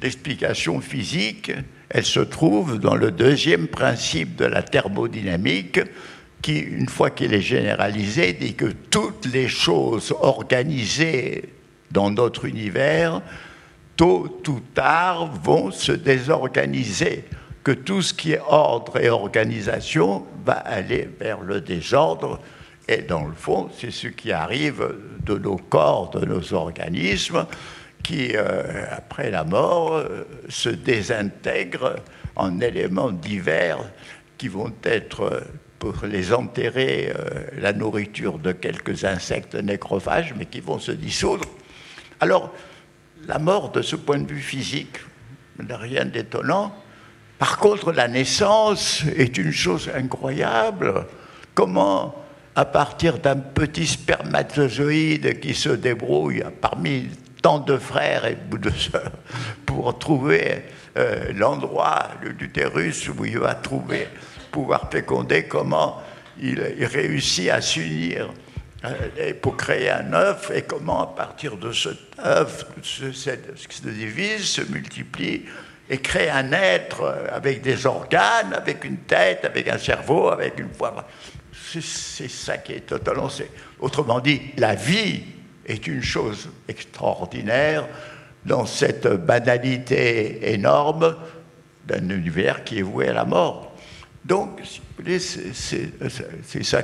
L'explication 0.00 0.80
physique, 0.80 1.50
elle 1.90 2.04
se 2.04 2.20
trouve 2.20 2.78
dans 2.78 2.94
le 2.94 3.10
deuxième 3.10 3.66
principe 3.66 4.36
de 4.36 4.44
la 4.44 4.62
thermodynamique, 4.62 5.80
qui, 6.40 6.60
une 6.60 6.88
fois 6.88 7.10
qu'il 7.10 7.34
est 7.34 7.40
généralisé, 7.40 8.34
dit 8.34 8.54
que 8.54 8.66
toutes 8.66 9.26
les 9.26 9.48
choses 9.48 10.14
organisées 10.20 11.52
dans 11.90 12.10
notre 12.12 12.44
univers, 12.44 13.20
tôt 13.96 14.40
ou 14.46 14.60
tard, 14.74 15.26
vont 15.42 15.72
se 15.72 15.90
désorganiser, 15.90 17.24
que 17.64 17.72
tout 17.72 18.02
ce 18.02 18.12
qui 18.12 18.32
est 18.32 18.40
ordre 18.46 19.00
et 19.00 19.08
organisation 19.08 20.26
va 20.44 20.52
aller 20.52 21.08
vers 21.18 21.40
le 21.40 21.62
désordre. 21.62 22.38
Et 22.86 22.98
dans 22.98 23.24
le 23.24 23.32
fond, 23.32 23.70
c'est 23.76 23.90
ce 23.90 24.08
qui 24.08 24.30
arrive 24.30 24.86
de 25.24 25.38
nos 25.38 25.56
corps, 25.56 26.10
de 26.10 26.26
nos 26.26 26.52
organismes, 26.52 27.46
qui, 28.02 28.36
euh, 28.36 28.84
après 28.90 29.30
la 29.30 29.44
mort, 29.44 29.94
euh, 29.94 30.26
se 30.50 30.68
désintègrent 30.68 31.96
en 32.36 32.60
éléments 32.60 33.10
divers 33.10 33.78
qui 34.36 34.48
vont 34.48 34.72
être 34.84 35.42
pour 35.78 36.04
les 36.04 36.34
enterrer 36.34 37.12
euh, 37.14 37.44
la 37.58 37.72
nourriture 37.72 38.38
de 38.38 38.52
quelques 38.52 39.04
insectes 39.04 39.54
nécrophages, 39.54 40.34
mais 40.36 40.44
qui 40.44 40.60
vont 40.60 40.78
se 40.78 40.92
dissoudre. 40.92 41.48
Alors, 42.20 42.52
la 43.26 43.38
mort, 43.38 43.70
de 43.70 43.80
ce 43.80 43.96
point 43.96 44.18
de 44.18 44.26
vue 44.26 44.40
physique, 44.40 44.98
n'a 45.58 45.78
rien 45.78 46.04
d'étonnant. 46.04 46.74
Par 47.38 47.58
contre, 47.58 47.92
la 47.92 48.08
naissance 48.08 49.02
est 49.16 49.36
une 49.38 49.52
chose 49.52 49.90
incroyable. 49.94 51.06
Comment, 51.54 52.14
à 52.54 52.64
partir 52.64 53.18
d'un 53.18 53.36
petit 53.36 53.86
spermatozoïde 53.86 55.40
qui 55.40 55.54
se 55.54 55.70
débrouille 55.70 56.44
parmi 56.60 57.08
tant 57.42 57.58
de 57.58 57.76
frères 57.76 58.24
et 58.24 58.38
de 58.50 58.70
sœurs 58.70 59.12
pour 59.66 59.98
trouver 59.98 60.62
euh, 60.96 61.32
l'endroit, 61.34 62.08
l'utérus, 62.22 63.08
où 63.08 63.24
il 63.24 63.38
va 63.38 63.54
trouver 63.54 64.08
pouvoir 64.50 64.88
féconder, 64.90 65.44
comment 65.44 66.00
il, 66.40 66.60
réussit 66.60 67.50
à 67.50 67.60
s'unir 67.60 68.32
euh, 68.84 69.32
pour 69.42 69.56
créer 69.56 69.90
un 69.90 70.12
œuf 70.12 70.52
et 70.54 70.62
comment 70.62 71.02
à 71.02 71.06
partir 71.08 71.56
de 71.56 71.72
cet 71.72 71.98
œuf 72.24 72.64
se, 72.82 73.10
se 73.12 73.88
divise, 73.88 74.44
se 74.44 74.62
multiplie 74.62 75.42
et 75.90 75.98
crée 75.98 76.30
un 76.30 76.52
être 76.52 77.28
avec 77.32 77.60
des 77.60 77.86
organes, 77.86 78.54
avec 78.54 78.84
une 78.84 78.98
tête, 78.98 79.44
avec 79.44 79.68
un 79.68 79.78
cerveau, 79.78 80.28
avec 80.28 80.58
une 80.58 80.70
voix. 80.70 81.06
C'est 81.52 82.28
ça 82.28 82.58
qui 82.58 82.72
est 82.72 82.86
totalement. 82.86 83.28
Autrement 83.80 84.20
dit, 84.20 84.40
la 84.56 84.74
vie 84.74 85.22
est 85.66 85.86
une 85.86 86.02
chose 86.02 86.48
extraordinaire 86.68 87.86
dans 88.44 88.66
cette 88.66 89.08
banalité 89.08 90.52
énorme 90.52 91.16
d'un 91.86 92.08
univers 92.08 92.64
qui 92.64 92.78
est 92.78 92.82
voué 92.82 93.08
à 93.08 93.12
la 93.12 93.24
mort. 93.24 93.72
Donc, 94.24 94.60
si 94.64 94.78
vous 94.80 95.02
voulez, 95.02 95.18
c'est 95.18 96.62
ça. 96.62 96.82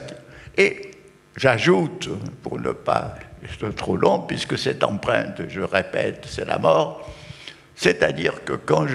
Et 0.56 0.90
j'ajoute, 1.36 2.08
pour 2.42 2.58
ne 2.60 2.72
pas 2.72 3.14
être 3.44 3.74
trop 3.74 3.96
long, 3.96 4.20
puisque 4.20 4.58
cette 4.58 4.84
empreinte, 4.84 5.42
je 5.48 5.60
répète, 5.60 6.26
c'est 6.28 6.44
la 6.44 6.58
mort, 6.58 7.08
c'est-à-dire 7.80 8.44
que 8.44 8.52
quand 8.52 8.86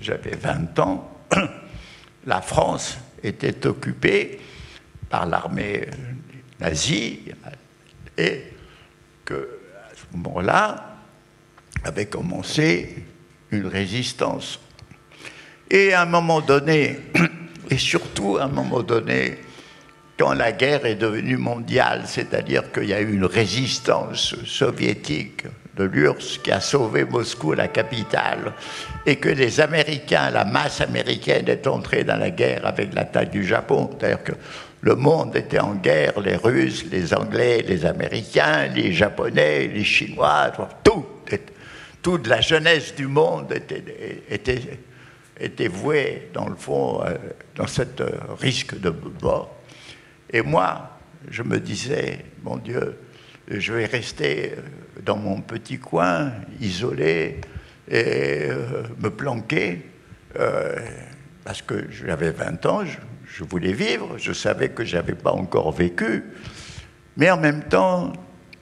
j'avais 0.00 0.36
20 0.36 0.78
ans, 0.78 1.10
la 2.26 2.40
France 2.40 2.96
était 3.20 3.66
occupée 3.66 4.38
par 5.10 5.26
l'armée 5.26 5.88
nazie 6.60 7.32
et 8.16 8.44
que 9.24 9.58
ce 9.92 10.16
moment-là 10.16 10.98
avait 11.82 12.06
commencé 12.06 13.04
une 13.50 13.66
résistance. 13.66 14.60
Et 15.68 15.92
à 15.92 16.02
un 16.02 16.06
moment 16.06 16.40
donné, 16.40 16.96
et 17.70 17.78
surtout, 17.78 18.36
à 18.36 18.44
un 18.44 18.48
moment 18.48 18.84
donné, 18.84 19.38
quand 20.16 20.34
la 20.34 20.52
guerre 20.52 20.86
est 20.86 20.94
devenue 20.94 21.38
mondiale, 21.38 22.04
c'est-à-dire 22.06 22.70
qu'il 22.70 22.84
y 22.84 22.94
a 22.94 23.00
eu 23.00 23.14
une 23.14 23.24
résistance 23.24 24.36
soviétique 24.44 25.42
de 25.78 25.84
l'URSS 25.84 26.38
qui 26.38 26.50
a 26.50 26.60
sauvé 26.60 27.04
Moscou, 27.04 27.54
la 27.54 27.68
capitale, 27.68 28.52
et 29.06 29.16
que 29.16 29.28
les 29.28 29.60
Américains, 29.60 30.30
la 30.30 30.44
masse 30.44 30.80
américaine 30.80 31.48
est 31.48 31.66
entrée 31.66 32.04
dans 32.04 32.16
la 32.16 32.30
guerre 32.30 32.66
avec 32.66 32.92
l'attaque 32.94 33.30
du 33.30 33.44
Japon, 33.44 33.90
c'est-à-dire 33.92 34.22
que 34.22 34.32
le 34.80 34.94
monde 34.94 35.34
était 35.36 35.60
en 35.60 35.74
guerre, 35.74 36.20
les 36.20 36.36
Russes, 36.36 36.84
les 36.90 37.14
Anglais, 37.14 37.64
les 37.66 37.86
Américains, 37.86 38.66
les 38.74 38.92
Japonais, 38.92 39.68
les 39.68 39.84
Chinois, 39.84 40.52
tout, 40.84 41.06
toute 42.02 42.26
la 42.26 42.40
jeunesse 42.40 42.94
du 42.94 43.06
monde 43.06 43.52
était, 43.52 44.22
était 44.30 44.60
était 45.40 45.68
voué, 45.68 46.30
dans 46.32 46.48
le 46.48 46.56
fond, 46.56 47.02
euh, 47.04 47.16
dans 47.54 47.66
cette 47.66 48.00
euh, 48.00 48.10
risque 48.38 48.78
de 48.78 48.92
mort. 49.22 49.54
Et 50.30 50.42
moi, 50.42 50.98
je 51.30 51.42
me 51.42 51.58
disais, 51.58 52.24
mon 52.42 52.56
Dieu, 52.56 52.98
je 53.50 53.72
vais 53.72 53.86
rester 53.86 54.52
euh, 54.52 55.00
dans 55.04 55.16
mon 55.16 55.40
petit 55.40 55.78
coin, 55.78 56.32
isolé, 56.60 57.40
et 57.90 58.48
me 58.98 59.08
planquer, 59.08 59.80
parce 61.42 61.62
que 61.62 61.86
j'avais 61.90 62.32
20 62.32 62.66
ans, 62.66 62.84
je, 62.84 62.98
je, 63.24 63.44
voulais 63.44 63.72
vivre, 63.72 64.18
je 64.18 64.34
savais 64.34 64.68
que 64.68 64.84
je 64.84 64.96
n'avais 64.96 65.14
pas 65.14 65.32
encore 65.32 65.72
vécu, 65.72 66.24
mais 67.16 67.30
en 67.30 67.38
même 67.38 67.62
temps, 67.62 68.12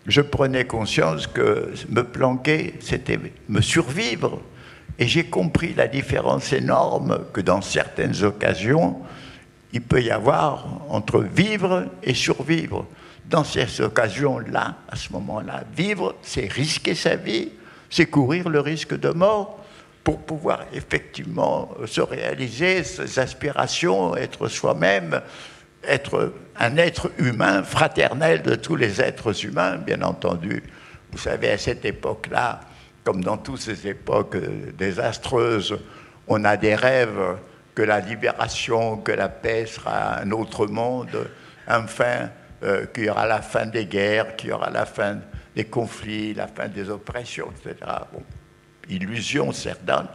je 0.07 0.21
prenais 0.21 0.65
conscience 0.65 1.27
que 1.27 1.73
me 1.89 2.03
planquer, 2.03 2.75
c'était 2.81 3.19
me 3.49 3.61
survivre. 3.61 4.41
Et 4.99 5.07
j'ai 5.07 5.25
compris 5.25 5.75
la 5.75 5.89
différence 5.89 6.53
énorme 6.53 7.27
que 7.33 7.41
dans 7.41 7.61
certaines 7.61 8.23
occasions, 8.23 9.01
il 9.73 9.83
peut 9.83 10.03
y 10.03 10.11
avoir 10.11 10.81
entre 10.89 11.21
vivre 11.21 11.87
et 12.03 12.15
survivre. 12.15 12.87
Dans 13.29 13.43
ces 13.43 13.81
occasions-là, 13.81 14.77
à 14.89 14.97
ce 14.97 15.13
moment-là, 15.13 15.65
vivre, 15.77 16.15
c'est 16.23 16.51
risquer 16.51 16.95
sa 16.95 17.17
vie, 17.17 17.51
c'est 17.91 18.07
courir 18.07 18.49
le 18.49 18.61
risque 18.61 18.99
de 18.99 19.11
mort 19.11 19.65
pour 20.05 20.21
pouvoir 20.21 20.61
effectivement 20.73 21.71
se 21.87 22.01
réaliser 22.01 22.85
ses 22.85 23.19
aspirations, 23.19 24.17
être 24.17 24.47
soi-même, 24.47 25.21
être 25.83 26.35
un 26.57 26.77
être 26.77 27.11
humain 27.19 27.65
fraternel 27.65 28.43
de 28.43 28.55
tous 28.55 28.77
les 28.77 29.01
êtres 29.01 29.45
humains, 29.45 29.77
bien 29.77 30.03
entendu. 30.03 30.63
Vous 31.11 31.19
savez, 31.19 31.51
à 31.51 31.59
cette 31.59 31.85
époque-là, 31.85 32.61
comme 33.03 33.25
dans 33.25 33.37
toutes 33.37 33.61
ces 33.61 33.89
époques 33.89 34.37
euh, 34.37 34.73
désastreuses, 34.77 35.79
on 36.29 36.45
a 36.45 36.57
des 36.57 36.75
rêves 36.75 37.37
que 37.75 37.83
la 37.83 38.01
libération, 38.01 38.99
que 38.99 39.13
la 39.13 39.29
paix 39.29 39.67
sera 39.67 40.21
un 40.21 40.31
autre 40.31 40.67
monde, 40.67 41.29
enfin, 41.69 42.31
euh, 42.67 42.87
qu'il 42.87 43.05
y 43.05 43.11
aura 43.11 43.27
la 43.27 43.43
fin 43.43 43.67
des 43.67 43.87
guerres, 43.87 44.37
qu'il 44.37 44.51
y 44.51 44.53
aura 44.53 44.71
la 44.71 44.87
fin 44.87 45.21
des 45.55 45.65
conflits, 45.65 46.35
la 46.35 46.49
fin 46.49 46.69
des 46.69 46.91
oppressions, 46.91 47.49
etc. 47.53 47.77
Bon, 48.13 48.23
illusion 48.89 49.53
certaine, 49.53 50.09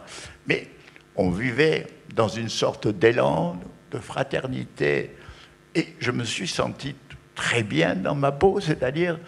mais 0.46 0.68
on 1.16 1.30
vivait 1.30 1.86
dans 2.14 2.28
une 2.28 2.48
sorte 2.48 2.88
d'élan, 2.88 3.58
de 3.90 3.98
fraternité, 3.98 5.16
et 5.74 5.88
je 5.98 6.10
me 6.10 6.24
suis 6.24 6.48
senti 6.48 6.94
très 7.34 7.62
bien 7.62 7.94
dans 7.94 8.14
ma 8.14 8.32
peau, 8.32 8.60
c'est-à-dire, 8.60 9.18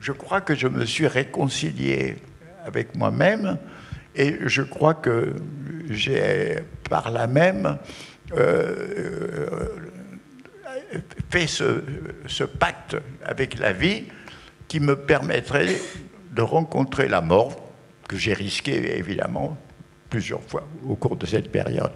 je 0.00 0.12
crois 0.12 0.40
que 0.40 0.54
je 0.54 0.66
me 0.66 0.84
suis 0.84 1.06
réconcilié 1.06 2.16
avec 2.64 2.94
moi-même. 2.96 3.58
Et 4.14 4.36
je 4.46 4.62
crois 4.62 4.94
que 4.94 5.34
j'ai 5.88 6.58
par 6.88 7.10
là 7.10 7.26
même 7.26 7.78
euh, 8.36 9.68
fait 11.30 11.46
ce, 11.46 12.44
pacte 12.44 12.96
avec 13.24 13.58
la 13.58 13.72
vie 13.72 14.04
qui 14.68 14.80
me 14.80 14.96
permettrait 14.96 15.76
de 16.30 16.42
rencontrer 16.42 17.08
la 17.08 17.20
mort, 17.20 17.72
que 18.08 18.16
j'ai 18.16 18.32
risqué 18.32 18.98
évidemment 18.98 19.56
plusieurs 20.08 20.42
fois 20.42 20.66
au 20.86 20.96
cours 20.96 21.16
de 21.16 21.26
cette 21.26 21.50
période. 21.50 21.92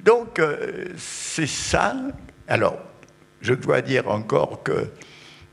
Donc, 0.00 0.38
euh, 0.38 0.86
c'est 0.96 1.46
ça. 1.46 1.96
Alors, 2.48 2.78
je 3.40 3.54
dois 3.54 3.82
dire 3.82 4.08
encore 4.08 4.62
que 4.62 4.92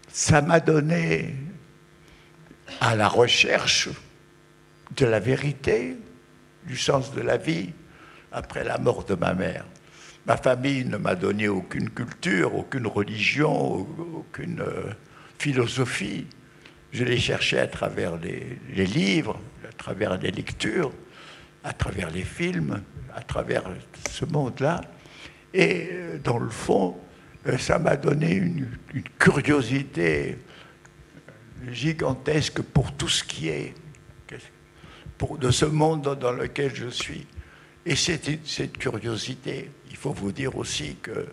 ça 0.08 0.42
m'a 0.42 0.60
donné 0.60 1.36
à 2.80 2.96
la 2.96 3.08
recherche 3.08 3.90
de 4.96 5.06
la 5.06 5.20
vérité, 5.20 5.98
du 6.66 6.78
sens 6.78 7.14
de 7.14 7.22
la 7.22 7.38
vie, 7.38 7.72
après 8.32 8.64
la 8.64 8.78
mort 8.78 9.06
de 9.06 9.16
ma 9.16 9.34
mère. 9.34 9.66
Ma 10.26 10.38
famille 10.38 10.86
ne 10.86 10.96
m'a 10.96 11.16
donné 11.16 11.50
aucune 11.50 11.90
culture, 11.90 12.56
aucune 12.56 12.88
religion, 12.88 13.86
aucune 14.16 14.62
euh, 14.62 14.94
philosophie. 15.38 16.28
Je 16.94 17.04
l'ai 17.04 17.18
cherché 17.18 17.60
à 17.60 17.68
travers 17.68 18.16
les, 18.18 18.86
livres, 18.86 19.38
à 19.68 19.74
travers 19.74 20.18
les 20.18 20.32
lectures, 20.32 20.94
à 21.66 21.74
travers 21.74 22.10
les 22.10 22.24
films, 22.24 22.82
à 23.14 23.22
travers 23.22 23.64
ce 24.10 24.24
monde-là. 24.24 24.80
Et 25.54 25.90
euh, 25.92 26.20
dans 26.24 26.40
le 26.40 26.50
fond, 26.50 26.98
euh, 27.48 27.58
ça 27.58 27.78
m'a 27.78 27.98
donné 27.98 28.32
une, 28.36 28.68
curiosité 29.20 30.38
gigantesque 31.70 32.62
pour 32.62 32.94
tout 32.96 33.10
ce 33.10 33.26
qui 33.26 33.50
est 33.50 33.74
pour, 35.18 35.38
de 35.38 35.52
ce 35.52 35.66
monde 35.66 36.18
dans 36.18 36.32
lequel 36.32 36.74
je 36.74 36.88
suis. 36.88 37.28
Et 37.86 37.96
cette, 37.98 38.48
cette 38.48 38.78
curiosité, 38.78 39.70
faut 40.04 40.12
vous 40.12 40.34
dire 40.34 40.58
aussi 40.58 40.98
que 41.02 41.28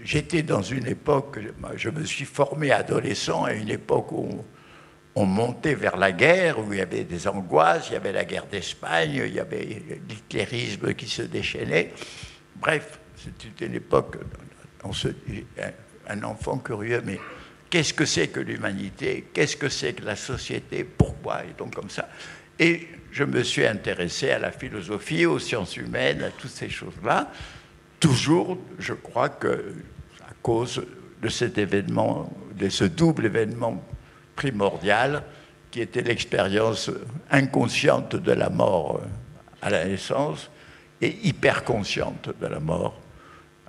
j'étais 0.00 0.44
dans 0.44 0.62
une 0.62 0.86
époque, 0.86 1.40
je 1.74 1.90
me 1.90 2.04
suis 2.04 2.26
formé 2.26 2.70
adolescent 2.70 3.42
à 3.42 3.54
une 3.54 3.70
époque 3.70 4.12
où 4.12 4.44
on, 5.16 5.26
montait 5.26 5.74
vers 5.74 5.96
la 5.96 6.12
guerre, 6.12 6.60
où 6.60 6.72
il 6.72 6.78
y 6.78 6.80
avait 6.80 7.02
des 7.02 7.26
angoisses, 7.26 7.88
il 7.90 7.94
y 7.94 7.96
avait 7.96 8.12
la 8.12 8.24
guerre 8.24 8.46
d'Espagne, 8.46 9.20
il 9.26 9.34
y 9.34 9.40
avait 9.40 9.82
l'hitlérisme 10.08 10.94
qui 10.94 11.08
se 11.08 11.22
déchaînait. 11.22 11.92
Bref, 12.54 13.00
c'était 13.16 13.66
une 13.66 13.74
époque, 13.74 14.18
on 14.84 14.92
un 16.08 16.22
enfant 16.22 16.58
curieux, 16.58 17.02
mais 17.04 17.18
qu'est-ce 17.68 17.94
que 17.94 18.04
c'est 18.04 18.28
que 18.28 18.38
l'humanité? 18.38 19.26
Qu'est-ce 19.34 19.56
que 19.56 19.68
c'est 19.68 19.94
que 19.94 20.04
la 20.04 20.14
société? 20.14 20.84
Pourquoi? 20.84 21.42
Et 21.42 21.58
donc 21.58 21.74
comme 21.74 21.90
ça. 21.90 22.08
Et 22.60 22.86
je 23.10 23.24
me 23.24 23.42
suis 23.42 23.66
intéressé 23.66 24.30
à 24.30 24.38
la 24.38 24.52
philosophie, 24.52 25.26
aux 25.26 25.40
sciences 25.40 25.76
humaines, 25.76 26.22
à 26.22 26.30
toutes 26.30 26.52
ces 26.52 26.70
choses-là. 26.70 27.32
Toujours, 28.00 28.58
je 28.78 28.94
crois 28.94 29.28
que 29.28 29.74
à 30.22 30.32
cause 30.42 30.84
de 31.22 31.28
cet 31.28 31.58
événement, 31.58 32.30
de 32.56 32.68
ce 32.68 32.84
double 32.84 33.26
événement 33.26 33.82
primordial, 34.36 35.24
qui 35.70 35.80
était 35.80 36.02
l'expérience 36.02 36.90
inconsciente 37.30 38.16
de 38.16 38.32
la 38.32 38.50
mort 38.50 39.00
à 39.60 39.70
la 39.70 39.84
naissance 39.84 40.50
et 41.00 41.18
hyper 41.24 41.64
consciente 41.64 42.30
de 42.40 42.46
la 42.46 42.60
mort 42.60 42.94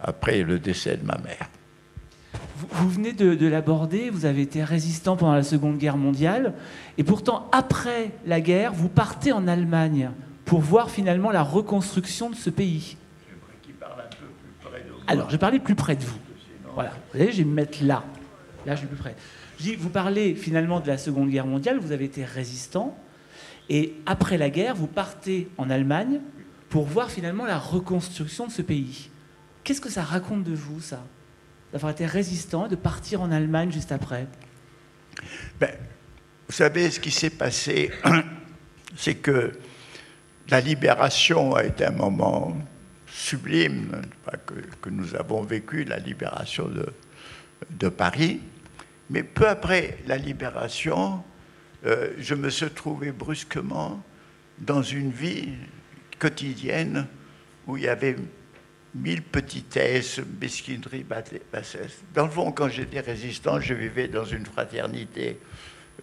après 0.02 0.44
le 0.44 0.60
décès 0.60 0.98
de 0.98 1.06
ma 1.06 1.18
mère. 1.18 1.50
Vous, 2.72 2.90
venez 2.90 3.14
de, 3.14 3.48
l'aborder, 3.48 4.10
vous 4.10 4.26
avez 4.26 4.42
été 4.42 4.64
résistant 4.64 5.16
pendant 5.16 5.34
la 5.34 5.44
Seconde 5.44 5.78
Guerre 5.78 5.98
mondiale, 5.98 6.54
et 6.98 7.04
pourtant, 7.04 7.50
après 7.52 8.12
la 8.26 8.42
guerre, 8.42 8.74
vous 8.74 8.90
partez 8.90 9.32
en 9.32 9.48
Allemagne 9.48 10.12
pour 10.46 10.60
voir 10.60 10.90
finalement 10.90 11.32
la 11.32 11.42
reconstruction 11.42 12.30
de 12.30 12.36
ce 12.36 12.50
pays. 12.50 12.98
Alors, 15.10 15.28
je 15.32 15.38
parlais 15.38 15.58
plus 15.58 15.74
près 15.74 15.96
de 15.96 16.04
vous. 16.04 16.20
Voilà, 16.76 16.92
vous 16.92 17.18
voyez, 17.18 17.32
je 17.32 17.38
vais 17.40 17.44
me 17.44 17.54
mettre 17.54 17.84
là. 17.84 18.04
Là, 18.68 18.76
je 18.76 18.82
suis 18.82 18.88
plus 18.88 18.96
près. 18.96 19.16
Je 19.58 19.64
dis, 19.64 19.76
vous 19.76 19.90
parlez 19.90 20.36
finalement 20.36 20.80
de 20.80 20.88
la 20.88 21.00
Seconde 21.00 21.32
Guerre 21.32 21.48
mondiale, 21.48 21.80
vous 21.80 21.92
avez 21.92 22.06
été 22.06 22.24
résistant, 22.24 22.96
et 23.70 23.96
après 24.06 24.38
la 24.38 24.52
guerre, 24.52 24.76
vous 24.76 24.86
partez 24.86 25.50
en 25.58 25.72
Allemagne 25.72 26.20
pour 26.70 26.86
voir 26.86 27.10
finalement 27.10 27.46
la 27.46 27.58
reconstruction 27.58 28.46
de 28.46 28.52
ce 28.52 28.62
pays. 28.62 29.10
Qu'est-ce 29.64 29.82
que 29.82 29.90
ça 29.90 30.04
raconte 30.04 30.44
de 30.44 30.54
vous, 30.54 30.80
ça? 30.80 31.04
D'avoir 31.74 31.92
été 31.92 32.06
résistant 32.06 32.68
et 32.68 32.70
de 32.70 32.76
partir 32.76 33.22
en 33.22 33.32
Allemagne 33.32 33.72
juste 33.72 33.92
après? 33.92 34.28
Ben, 35.60 35.72
Vous 36.48 36.54
savez, 36.54 36.92
ce 36.92 37.00
qui 37.00 37.10
s'est 37.10 37.32
passé, 37.32 37.92
c'est 38.96 39.16
que 39.16 39.54
la 40.50 40.62
libération 40.62 41.56
a 41.56 41.64
été 41.64 41.86
un 41.86 41.92
moment 41.92 42.56
sublime 43.12 44.02
que, 44.46 44.54
que 44.82 44.90
nous 44.90 45.16
avons 45.16 45.42
vécu, 45.42 45.84
la 45.84 45.98
libération 45.98 46.70
de, 47.70 47.90
Paris. 47.90 48.42
Mais 49.10 49.24
peu 49.24 49.48
après 49.48 49.98
la 50.08 50.18
libération, 50.18 51.24
euh, 51.86 52.14
je 52.18 52.36
me 52.36 52.50
suis 52.50 52.70
trouvé 52.70 53.12
brusquement 53.12 54.04
dans 54.60 54.84
une 54.84 55.12
vie 55.12 55.50
quotidienne 56.20 57.08
où 57.68 57.78
il 57.78 57.84
y 57.84 57.88
avait 57.88 58.16
mille 58.96 59.22
petitesses, 59.22 60.20
mesquineries, 60.42 61.06
bassesses. 61.52 62.04
Dans 62.14 62.26
le 62.26 62.32
fond, 62.32 62.52
quand 62.52 62.70
j'étais 62.70 63.00
résistant, 63.00 63.60
je 63.60 63.74
vivais 63.74 64.08
dans 64.08 64.26
une 64.26 64.46
fraternité. 64.46 65.40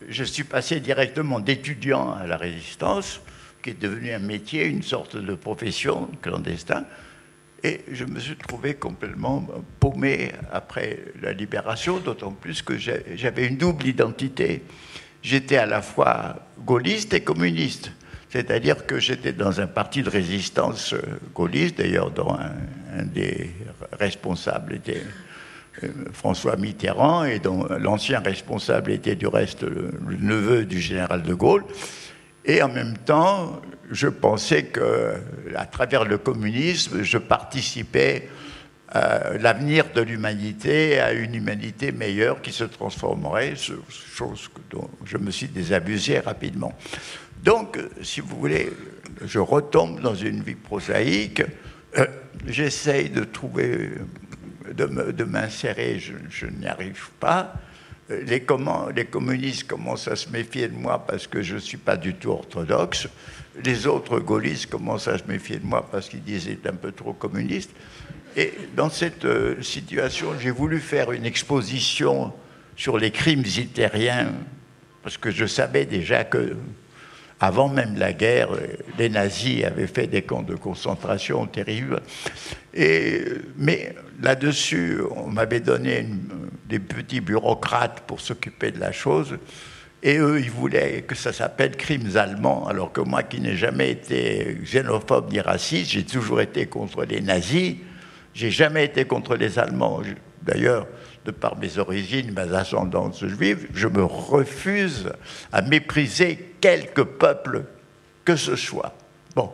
Je 0.09 0.25
suis 0.25 0.45
passé 0.45 0.81
directement 0.81 1.40
d'étudiant 1.40 2.12
à 2.12 2.27
la 2.27 2.37
résistance, 2.37 3.21
qui 3.66 3.70
est 3.70 3.83
devenu 3.83 4.12
un 4.12 4.20
métier, 4.20 4.64
une 4.64 4.85
sorte 4.85 5.16
de 5.16 5.35
profession 5.35 6.09
clandestine. 6.22 6.85
Et 7.64 7.81
je 7.90 8.05
me 8.05 8.20
suis 8.20 8.37
trouvé 8.37 8.74
complètement 8.74 9.44
paumé 9.81 10.31
après 10.52 11.00
la 11.20 11.33
libération, 11.33 11.98
d'autant 11.98 12.31
plus 12.31 12.62
que 12.62 12.79
j'avais 12.79 13.48
une 13.48 13.57
double 13.57 13.88
identité. 13.88 14.62
J'étais 15.20 15.57
à 15.57 15.66
la 15.66 15.83
fois 15.83 16.37
gaulliste 16.64 17.12
et 17.14 17.22
communiste. 17.22 17.90
C'est-à-dire 18.29 18.87
que 18.87 19.00
j'étais 19.00 19.33
dans 19.33 19.61
un 19.61 19.66
parti 19.66 20.05
de 20.05 20.11
résistance 20.11 20.92
euh, 20.92 21.00
gaulliste, 21.35 21.79
d'ailleurs 21.79 22.12
dont 22.12 22.35
un, 22.35 23.02
des 23.02 23.50
responsables 23.98 24.74
était 24.74 25.02
euh, 25.83 25.88
François 26.12 26.55
Mitterrand, 26.55 27.24
et 27.24 27.40
dont 27.40 27.66
l'ancien 27.81 28.20
responsable 28.20 28.92
était 28.92 29.16
du 29.16 29.26
reste 29.26 29.62
le, 29.62 29.90
neveu 30.20 30.66
du 30.66 30.81
général 30.81 31.22
de 31.22 31.35
Gaulle. 31.35 31.64
Et 32.46 32.62
en 32.62 32.68
même 32.68 32.96
temps, 32.96 33.61
je 33.90 34.06
pensais 34.06 34.64
que, 34.64 35.14
à 35.54 35.66
travers 35.66 36.04
le 36.04 36.16
communisme, 36.16 37.02
je 37.02 37.18
participais 37.18 38.28
à 38.88 39.37
l'avenir 39.37 39.87
de 39.94 40.00
l'humanité, 40.00 41.00
à 41.00 41.12
une 41.12 41.35
humanité 41.35 41.90
meilleure 41.90 42.40
qui 42.40 42.52
se 42.52 42.62
transformerait, 42.62 43.54
chose 43.56 44.48
dont 44.70 44.88
je 45.04 45.18
me 45.18 45.32
suis 45.32 45.48
désabusé 45.48 46.20
rapidement. 46.20 46.72
Donc, 47.42 47.78
si 48.00 48.20
vous 48.20 48.37
voulez, 48.37 48.72
je 49.24 49.40
retombe 49.40 50.00
dans 50.00 50.14
une 50.14 50.42
vie 50.42 50.54
prosaïque. 50.54 51.42
Euh, 51.98 52.06
j'essaye 52.46 53.11
de 53.11 53.24
trouver, 53.24 53.90
de 54.72 55.24
m'insérer, 55.24 55.98
je, 55.98 56.46
n'y 56.46 56.66
arrive 56.66 57.11
pas. 57.18 57.54
Euh, 58.11 58.23
les, 58.25 59.05
communistes 59.05 59.66
commencent 59.66 60.09
à 60.09 60.16
se 60.16 60.29
méfier 60.29 60.69
de 60.69 60.75
moi 60.75 61.05
parce 61.07 61.27
que 61.27 61.42
je 61.42 61.55
ne 61.55 61.61
suis 61.61 61.77
pas 61.77 61.97
du 61.97 62.14
tout 62.14 62.31
orthodoxe. 62.31 63.09
Les 63.64 63.87
autres 63.87 64.21
gaullistes 64.21 64.71
commencent 64.71 65.09
à 65.09 65.19
se 65.19 65.25
méfier 65.25 65.59
de 65.59 65.66
moi 65.66 65.88
parce 65.90 66.09
qu'ils 66.09 66.23
disent 66.23 66.49
un 66.66 66.75
peu 66.75 66.92
trop 66.92 67.12
communiste. 67.12 67.71
Et 68.37 68.53
dans 68.77 68.90
cette 68.90 69.25
euh, 69.25 69.61
situation, 69.62 70.35
j'ai 70.38 70.51
voulu 70.51 70.79
faire 70.79 71.11
une 71.11 71.25
exposition 71.25 72.33
sur 72.77 72.99
les 72.99 73.11
crimes 73.11 73.45
hitlériens 73.45 74.33
parce 75.03 75.16
que 75.16 75.31
je 75.31 75.47
savais 75.47 75.87
déjà 75.87 76.25
que 76.25 76.57
avant 77.40 77.68
même 77.68 77.96
la 77.99 78.12
guerre, 78.12 78.49
les 78.99 79.09
nazis 79.09 79.64
avaient 79.64 79.87
fait 79.87 80.07
des 80.07 80.22
camps 80.22 80.42
de 80.42 80.55
concentration 80.55 81.46
terribles. 81.46 82.01
Et, 82.72 83.25
mais 83.57 83.94
là-dessus, 84.22 85.01
on 85.14 85.29
m'avait 85.29 85.61
donné 85.61 86.07
des 86.66 86.79
petits 86.79 87.20
bureaucrates 87.20 88.01
pour 88.07 88.20
s'occuper 88.20 88.70
de 88.70 88.81
la 88.81 88.92
chose. 88.92 89.37
Et 90.03 90.18
eux, 90.18 90.40
ils 90.40 90.51
voulaient 90.51 91.03
que 91.03 91.14
ça 91.14 91.33
s'appelle 91.33 91.77
crimes 91.77 92.16
allemands, 92.16 92.66
alors 92.68 92.92
que 92.92 93.01
moi, 93.01 93.22
qui 93.22 93.40
n'ai 93.40 93.57
jamais 93.57 93.90
été 93.90 94.59
xénophobe 94.62 95.33
ni 95.33 95.40
raciste, 95.40 95.90
j'ai 95.90 96.05
toujours 96.05 96.40
été 96.40 96.66
contre 96.66 97.05
les 97.05 97.20
nazis. 97.20 97.77
J'ai 98.37 98.51
jamais 98.51 98.85
été 98.85 99.07
contre 99.07 99.35
les 99.35 99.59
Allemands. 99.59 100.03
D'ailleurs, 100.42 100.87
de 101.25 101.31
par 101.31 101.57
mes 101.57 101.79
origines, 101.79 102.33
mes 102.33 102.55
ascendances 102.55 103.25
juives, 103.27 103.66
je 103.72 103.88
me 103.88 104.05
refuse 104.05 105.11
à 105.53 105.62
mépriser 105.62 106.53
quelque 106.66 107.02
peuple 107.02 107.62
que 108.24 108.35
ce 108.35 108.57
soit. 108.57 108.92
Bon, 109.37 109.52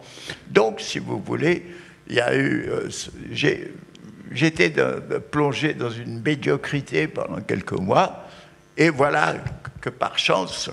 donc, 0.49 0.81
si 0.81 0.99
vous 0.99 1.19
voulez, 1.19 1.67
il 2.09 2.15
y 2.15 2.21
a 2.21 2.35
eu, 2.35 2.71
euh, 2.71 2.89
j'étais 4.31 4.73
plongé 5.31 5.75
dans 5.75 5.91
une 5.91 6.23
médiocrité 6.23 7.09
pendant 7.09 7.43
quelques 7.43 7.79
mois, 7.79 8.25
et 8.79 8.89
voilà 8.89 9.35
que 9.83 9.91
par 9.91 10.19
chance, 10.19 10.71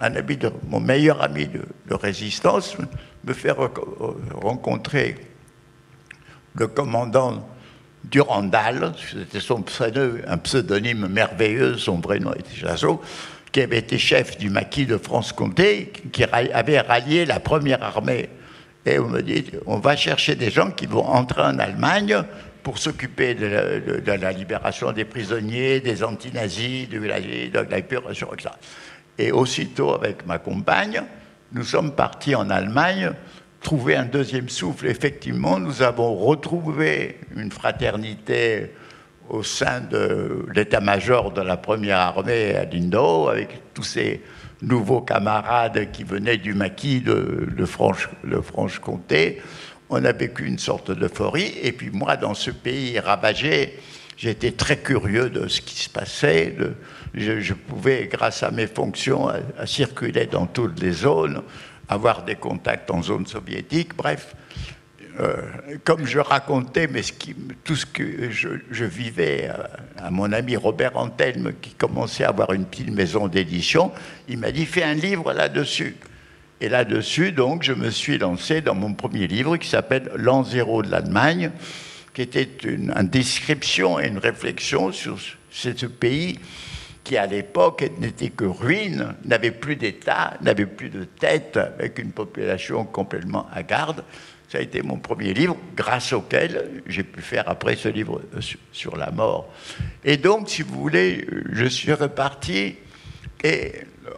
un 0.00 0.16
ami 0.16 0.36
de, 0.36 0.50
mon 0.66 0.80
meilleur 0.80 1.22
ami 1.22 1.46
de, 1.46 1.62
de 1.86 1.94
résistance 1.94 2.76
me 3.22 3.32
fait 3.32 3.54
rencontrer 4.32 5.14
le 6.56 6.66
commandant 6.66 7.48
Durandal, 8.02 8.92
c'était 9.12 9.40
son 9.40 9.64
un 10.26 10.38
pseudonyme 10.38 11.06
merveilleux, 11.06 11.76
son 11.76 12.00
vrai 12.00 12.18
nom 12.18 12.32
était 12.34 12.54
Chazot, 12.54 13.00
qui 13.56 13.62
avait 13.62 13.78
été 13.78 13.96
chef 13.96 14.36
du 14.36 14.50
maquis 14.50 14.84
de 14.84 14.98
France-Comté, 14.98 15.90
qui 16.12 16.24
avait 16.24 16.80
rallié 16.80 17.24
la 17.24 17.40
première 17.40 17.82
armée. 17.82 18.28
Et 18.84 18.98
on 18.98 19.08
me 19.08 19.22
dit, 19.22 19.46
on 19.64 19.78
va 19.78 19.96
chercher 19.96 20.34
des 20.34 20.50
gens 20.50 20.72
qui 20.72 20.84
vont 20.84 21.06
entrer 21.06 21.40
en 21.40 21.58
Allemagne 21.58 22.22
pour 22.62 22.76
s'occuper 22.76 23.34
de, 23.34 24.02
la 24.04 24.32
libération 24.32 24.92
des 24.92 25.06
prisonniers, 25.06 25.80
des 25.80 26.04
antinazis, 26.04 26.86
de, 26.86 26.98
de 26.98 27.70
la 27.70 27.78
épuration, 27.78 28.28
etc. 28.34 28.50
Et 29.16 29.32
aussitôt, 29.32 29.94
avec 29.94 30.26
ma 30.26 30.36
compagne, 30.36 31.02
nous 31.52 31.64
sommes 31.64 31.92
partis 31.92 32.34
en 32.34 32.50
Allemagne 32.50 33.12
trouver 33.62 33.96
un 33.96 34.04
deuxième 34.04 34.50
souffle. 34.50 34.86
Effectivement, 34.86 35.58
nous 35.58 35.80
avons 35.80 36.14
retrouvé 36.14 37.20
une 37.34 37.50
fraternité 37.50 38.72
au 39.28 39.42
sein 39.42 39.80
de 39.80 40.46
l'état-major 40.54 41.32
de 41.32 41.40
la 41.40 41.56
première 41.56 41.98
armée 41.98 42.54
à 42.54 42.64
Lindau, 42.64 43.28
avec 43.28 43.74
tous 43.74 43.82
ces 43.82 44.22
nouveaux 44.62 45.00
camarades 45.00 45.90
qui 45.92 46.04
venaient 46.04 46.38
du 46.38 46.54
maquis 46.54 47.00
de, 47.00 47.64
Franche-Comté. 47.66 49.42
On 49.90 50.04
a 50.04 50.12
vécu 50.12 50.46
une 50.46 50.58
sorte 50.58 50.90
d'euphorie. 50.90 51.54
Et 51.62 51.72
puis 51.72 51.90
moi, 51.90 52.16
dans 52.16 52.34
ce 52.34 52.50
pays 52.50 52.98
ravagé, 52.98 53.78
j'étais 54.16 54.52
très 54.52 54.78
curieux 54.78 55.30
de 55.30 55.48
ce 55.48 55.60
qui 55.60 55.76
se 55.76 55.90
passait. 55.90 56.56
je, 57.14 57.52
pouvais, 57.52 58.08
grâce 58.10 58.42
à 58.42 58.50
mes 58.50 58.66
fonctions, 58.66 59.28
circuler 59.64 60.26
dans 60.26 60.46
toutes 60.46 60.80
les 60.80 60.92
zones 60.92 61.42
avoir 61.88 62.24
des 62.24 62.34
contacts 62.34 62.90
en 62.90 63.02
zone 63.02 63.26
soviétique, 63.26 63.94
bref. 63.96 64.34
Euh, 65.18 65.36
comme 65.84 66.04
je 66.04 66.18
racontais 66.18 66.88
ce 67.02 67.12
tout 67.64 67.76
ce 67.76 67.86
que 67.86 68.30
je, 68.30 68.84
vivais 68.84 69.50
à, 69.98 70.10
mon 70.10 70.30
ami 70.32 70.56
Robert 70.56 70.96
Antelme, 70.96 71.52
qui 71.62 71.72
commençait 71.72 72.24
à 72.24 72.28
avoir 72.28 72.52
une 72.52 72.66
petite 72.66 72.90
maison 72.90 73.26
d'édition, 73.26 73.92
il 74.28 74.38
m'a 74.38 74.52
dit 74.52 74.66
fais 74.66 74.82
un 74.82 74.94
livre 74.94 75.32
là-dessus. 75.32 75.96
Et 76.60 76.68
là-dessus, 76.68 77.32
donc, 77.32 77.62
je 77.62 77.72
me 77.72 77.90
suis 77.90 78.18
lancé 78.18 78.60
dans 78.60 78.74
mon 78.74 78.94
premier 78.94 79.26
livre 79.26 79.56
qui 79.56 79.68
s'appelle 79.68 80.10
L'an 80.16 80.44
zéro 80.44 80.82
de 80.82 80.90
l'Allemagne, 80.90 81.50
qui 82.14 82.22
était 82.22 82.48
une, 82.64 82.92
description 83.10 84.00
et 84.00 84.08
une 84.08 84.18
réflexion 84.18 84.92
sur 84.92 85.18
ce 85.50 85.86
pays 85.86 86.38
qui 87.04 87.16
à 87.16 87.26
l'époque 87.26 87.88
n'était 88.00 88.30
que 88.30 88.44
ruine, 88.44 89.14
n'avait 89.24 89.52
plus 89.52 89.76
d'État, 89.76 90.34
n'avait 90.40 90.66
plus 90.66 90.88
de 90.88 91.04
tête, 91.04 91.56
avec 91.56 92.00
une 92.00 92.10
population 92.10 92.84
complètement 92.84 93.46
hagarde. 93.54 94.02
A 94.56 94.60
été 94.60 94.82
mon 94.82 94.96
premier 94.96 95.34
livre, 95.34 95.56
grâce 95.76 96.14
auquel 96.14 96.82
j'ai 96.86 97.02
pu 97.02 97.20
faire 97.20 97.46
après 97.46 97.76
ce 97.76 97.88
livre 97.88 98.22
sur 98.72 98.96
la 98.96 99.10
mort. 99.10 99.52
Et 100.02 100.16
donc, 100.16 100.48
si 100.48 100.62
vous 100.62 100.80
voulez, 100.80 101.26
je 101.52 101.66
suis 101.66 101.92
reparti 101.92 102.76
et 103.44 103.72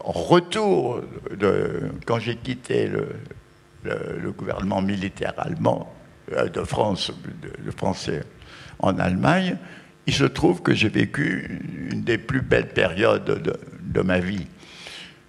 en 0.04 0.12
retour, 0.12 1.00
de, 1.36 1.90
quand 2.06 2.18
j'ai 2.18 2.36
quitté 2.36 2.88
le, 2.88 4.32
gouvernement 4.32 4.82
militaire 4.82 5.34
allemand 5.38 5.92
euh, 6.32 6.48
de 6.48 6.62
France, 6.62 7.10
de 7.64 7.70
français 7.70 8.22
en 8.78 8.98
Allemagne, 8.98 9.56
il 10.06 10.14
se 10.14 10.24
trouve 10.24 10.62
que 10.62 10.74
j'ai 10.74 10.88
vécu 10.88 11.60
une 11.90 12.02
des 12.02 12.18
plus 12.18 12.42
belles 12.42 12.68
périodes 12.68 13.42
de, 13.80 14.00
ma 14.02 14.20
vie. 14.20 14.46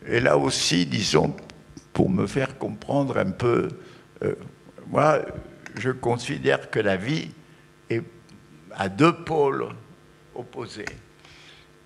Et 0.07 0.19
là 0.19 0.37
aussi, 0.37 0.85
disons, 0.85 1.35
pour 1.93 2.09
me 2.09 2.27
faire 2.27 2.57
comprendre 2.57 3.17
un 3.17 3.31
peu, 3.31 3.69
euh, 4.23 4.35
moi, 4.89 5.21
je 5.77 5.91
considère 5.91 6.69
que 6.69 6.79
la 6.79 6.97
vie 6.97 7.29
est 7.89 8.03
à 8.75 8.89
deux 8.89 9.13
pôles 9.13 9.67
opposés. 10.35 10.85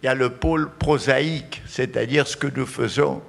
Il 0.01 0.05
y 0.07 0.09
a 0.09 0.15
le 0.15 0.29
pôle 0.29 0.69
prosaïque, 0.71 1.61
c'est-à-dire 1.65 2.27
ce 2.27 2.35
que 2.35 2.47
nous 2.47 2.65
faisons 2.65 3.21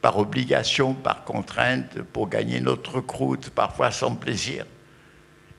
par 0.00 0.18
obligation, 0.18 0.94
par 0.94 1.24
contrainte, 1.24 2.00
pour 2.12 2.28
gagner 2.28 2.60
notre 2.60 3.00
croûte, 3.00 3.50
parfois 3.50 3.90
sans 3.90 4.14
plaisir 4.14 4.64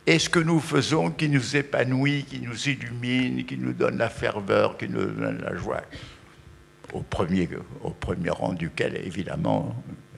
et 0.08 0.20
ce 0.20 0.30
que 0.30 0.39
nous 0.39 0.62
faisons 0.62 1.12
qui 1.12 1.28
nous 1.28 1.58
épanouit, 1.58 2.24
qui 2.24 2.39
nous 2.39 2.70
illumine, 2.70 3.46
qui 3.46 3.58
nous 3.58 3.74
donne 3.74 3.98
la 3.98 4.10
ferveur, 4.10 4.78
qui 4.78 4.88
nous 4.88 5.06
donne 5.06 5.41
la 5.41 5.56
joie. 5.58 5.82
Au 6.93 7.02
premier, 7.02 7.50
au 7.84 7.89
premier 7.89 8.30
rang 8.30 8.54
duquel, 8.54 8.96
évidemment, 9.06 9.76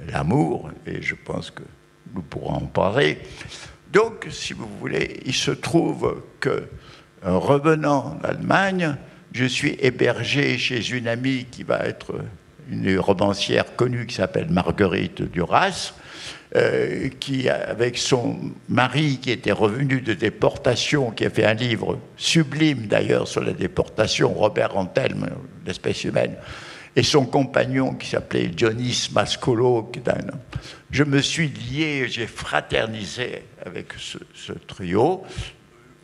l'amour, 0.08 0.70
et 0.86 1.02
je 1.02 1.16
pense 1.16 1.50
que 1.50 1.64
nous 2.14 2.22
pourrons 2.22 2.56
en 2.56 2.66
parler. 2.68 3.20
Donc, 3.92 4.28
si 4.30 4.54
vous 4.54 4.68
voulez, 4.80 5.20
il 5.26 5.34
se 5.34 5.52
trouve 5.52 6.22
que, 6.40 6.68
revenant 7.24 8.18
d'Allemagne, 8.22 8.96
je 9.34 9.46
suis 9.46 9.78
hébergé 9.80 10.58
chez 10.58 10.92
une 10.92 11.08
amie 11.08 11.46
qui 11.50 11.64
va 11.64 11.80
être 11.86 12.16
une 12.70 13.00
romancière 13.00 13.76
connue 13.76 14.06
qui 14.06 14.16
s'appelle 14.16 14.50
Marguerite 14.50 15.24
Duras, 15.24 15.94
euh, 16.56 17.10
qui, 17.20 17.50
avec 17.50 17.98
son 17.98 18.40
mari 18.70 19.20
qui 19.22 19.32
était 19.32 19.52
revenu 19.52 20.02
de 20.02 20.14
déportation, 20.14 21.12
qui 21.12 21.26
a 21.26 21.30
fait 21.30 21.46
un 21.46 21.54
livre 21.54 22.00
sublime 22.18 22.88
d'ailleurs 22.88 23.28
sur 23.28 23.44
la 23.44 23.54
déportation, 23.54 24.34
Robert 24.34 24.76
Antelme, 24.76 25.30
l'espèce 25.66 26.04
humaine, 26.04 26.36
et 26.96 27.04
son 27.04 27.26
compagnon 27.26 27.94
qui 27.94 28.08
s'appelait 28.08 28.48
Dionys 28.48 29.10
Mascolo, 29.14 29.92
je 30.92 31.04
me 31.04 31.22
suis 31.22 31.48
lié, 31.48 32.08
j'ai 32.08 32.28
fraternisé 32.28 33.44
avec 33.66 33.94
ce 33.98 34.54
trio. 34.54 35.24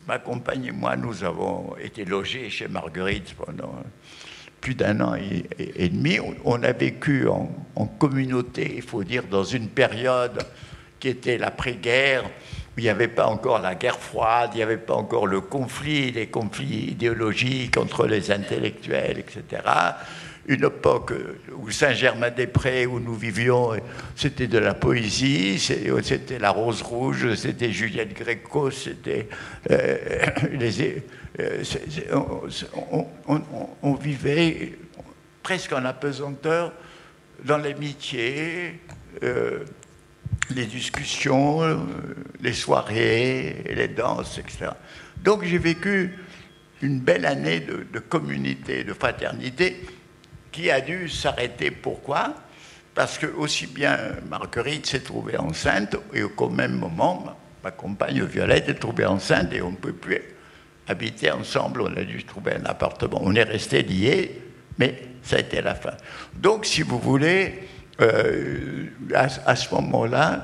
Ma 0.06 0.18
compagne 0.20 0.66
et 0.66 0.70
moi, 0.70 0.96
nous 0.96 1.24
avons 1.24 1.74
été 1.82 2.04
logés 2.04 2.48
chez 2.48 2.68
Marguerite 2.68 3.34
pendant 3.34 3.74
plus 4.60 4.74
d'un 4.74 5.00
an 5.00 5.14
et, 5.14 5.88
demi. 5.88 6.18
On 6.44 6.62
a 6.62 6.72
vécu 6.72 7.26
en, 7.28 7.86
communauté, 7.98 8.74
il 8.76 8.82
faut 8.82 9.04
dire, 9.04 9.24
dans 9.30 9.44
une 9.44 9.68
période 9.68 10.38
qui 11.00 11.08
était 11.08 11.38
l'après-guerre, 11.38 12.24
où 12.24 12.78
il 12.78 12.84
n'y 12.84 12.88
avait 12.88 13.08
pas 13.08 13.26
encore 13.26 13.60
la 13.60 13.74
guerre 13.74 13.98
froide, 13.98 14.50
il 14.54 14.58
n'y 14.58 14.62
avait 14.62 14.76
pas 14.76 14.94
encore 14.94 15.26
le 15.26 15.40
conflit, 15.40 16.12
les 16.12 16.28
conflits 16.28 16.90
idéologiques 16.90 17.76
entre 17.76 18.06
les 18.06 18.30
intellectuels, 18.30 19.18
etc. 19.18 19.62
Une 20.48 20.64
époque 20.64 21.12
où 21.56 21.70
Saint-Germain-des-Prés, 21.70 22.86
où 22.86 23.00
nous 23.00 23.14
vivions, 23.14 23.72
c'était 24.14 24.46
de 24.46 24.58
la 24.58 24.74
poésie, 24.74 25.58
c'était 25.58 26.38
la 26.38 26.50
Rose 26.50 26.82
Rouge, 26.82 27.34
c'était 27.34 27.72
Juliette 27.72 28.14
Gréco, 28.14 28.70
c'était 28.70 29.28
euh, 29.70 29.96
euh, 31.40 31.64
on, 33.82 33.94
vivait 33.94 34.78
presque 35.42 35.72
en 35.72 35.84
apesanteur 35.84 36.72
dans 37.44 37.58
l'amitié, 37.58 38.80
euh, 39.22 39.64
les 40.54 40.66
discussions, 40.66 41.62
euh, 41.62 41.76
les 42.40 42.52
soirées, 42.52 43.64
les 43.74 43.88
danses, 43.88 44.38
etc. 44.38 44.70
Donc 45.22 45.44
j'ai 45.44 45.58
vécu 45.58 46.18
une 46.82 47.00
belle 47.00 47.26
année 47.26 47.60
de, 47.60 47.98
communauté, 47.98 48.84
de 48.84 48.92
fraternité, 48.92 49.76
qui 50.56 50.70
a 50.70 50.80
dû 50.80 51.08
s'arrêter. 51.10 51.70
Pourquoi? 51.70 52.34
Parce 52.94 53.18
que 53.18 53.26
aussi 53.26 53.66
bien 53.66 53.98
Marguerite 54.30 54.86
s'est 54.86 55.00
trouvée 55.00 55.36
enceinte, 55.36 55.96
et 56.14 56.22
au 56.22 56.48
même 56.48 56.72
moment, 56.72 57.36
ma 57.62 57.70
compagne 57.70 58.24
Violette 58.24 58.70
est 58.70 58.80
trouvée 58.80 59.04
enceinte, 59.04 59.52
et 59.52 59.60
on 59.60 59.72
ne 59.72 59.76
peut 59.76 59.92
plus 59.92 60.22
habiter 60.88 61.30
ensemble, 61.30 61.82
on 61.82 61.94
a 61.94 62.04
dû 62.04 62.24
trouver 62.24 62.54
un 62.54 62.64
appartement. 62.64 63.20
On 63.22 63.34
est 63.34 63.42
resté 63.42 63.82
liés, 63.82 64.40
mais 64.78 65.02
ça 65.22 65.36
a 65.36 65.40
été 65.40 65.60
la 65.60 65.74
fin. 65.74 65.94
Donc, 66.34 66.64
si 66.64 66.80
vous 66.80 66.98
voulez, 66.98 67.68
euh, 68.00 68.86
à, 69.14 69.56
ce 69.56 69.74
moment-là, 69.74 70.42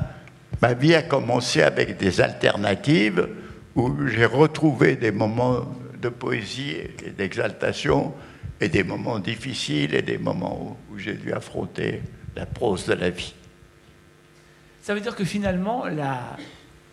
ma 0.60 0.74
vie 0.74 0.94
a 0.94 1.02
commencé 1.02 1.62
avec 1.62 1.96
des 1.96 2.20
alternatives 2.20 3.28
où 3.74 4.06
j'ai 4.08 4.26
retrouvé 4.26 4.96
des 4.96 5.10
moments 5.10 5.74
de 5.98 6.10
poésie 6.10 6.76
et 7.02 7.10
d'exaltation 7.12 8.12
et 8.62 8.68
des 8.68 8.84
moments 8.84 9.18
difficiles 9.18 9.94
et 9.94 10.02
des 10.02 10.18
moments 10.18 10.76
où, 10.90 10.94
où 10.94 10.98
j'ai 10.98 11.14
dû 11.14 11.32
affronter 11.32 12.00
la 12.36 12.46
prose 12.46 12.86
de 12.86 12.94
la 12.94 13.10
vie. 13.10 13.34
Ça 14.80 14.94
veut 14.94 15.00
dire 15.00 15.14
que 15.14 15.24
finalement, 15.24 15.86
la... 15.86 16.36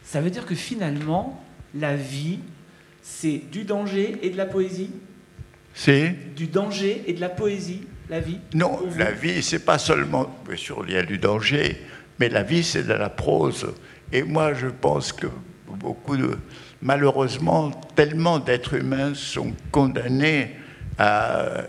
ça 0.03 0.19
veut 0.19 0.29
dire 0.29 0.45
que 0.45 0.55
finalement, 0.55 1.43
la 1.75 1.95
vie 1.95 2.39
c'est 3.01 3.41
du 3.51 3.63
danger 3.63 4.17
et 4.21 4.29
de 4.29 4.38
la 4.38 4.45
poésie? 4.45 4.91
C'est? 5.73 6.15
Du 6.36 6.47
danger 6.47 7.03
et 7.08 7.13
de 7.13 7.21
la 7.21 7.29
poésie, 7.29 7.82
la 8.10 8.19
vie? 8.19 8.39
Non, 8.53 8.79
la 8.97 9.12
vie, 9.12 9.41
c'est 9.41 9.65
pas 9.65 9.77
seulement, 9.77 10.36
bien 10.47 10.58
sûr, 10.58 10.84
il 10.88 10.93
y 10.93 10.97
a 10.97 11.03
du 11.03 11.17
danger, 11.17 11.77
mais 12.19 12.29
la 12.29 12.43
vie, 12.43 12.63
c'est 12.63 12.84
de 12.84 12.93
la 12.93 13.10
prose. 13.10 13.73
Et 14.12 14.23
moi, 14.23 14.53
je 14.53 14.67
pense 14.67 15.13
que 15.13 15.27
beaucoup 15.67 16.17
de. 16.17 16.38
Malheureusement, 16.82 17.71
tellement 17.95 18.39
d'êtres 18.39 18.75
humains 18.75 19.13
sont 19.13 19.53
condamnés 19.71 20.55
à, 20.99 21.63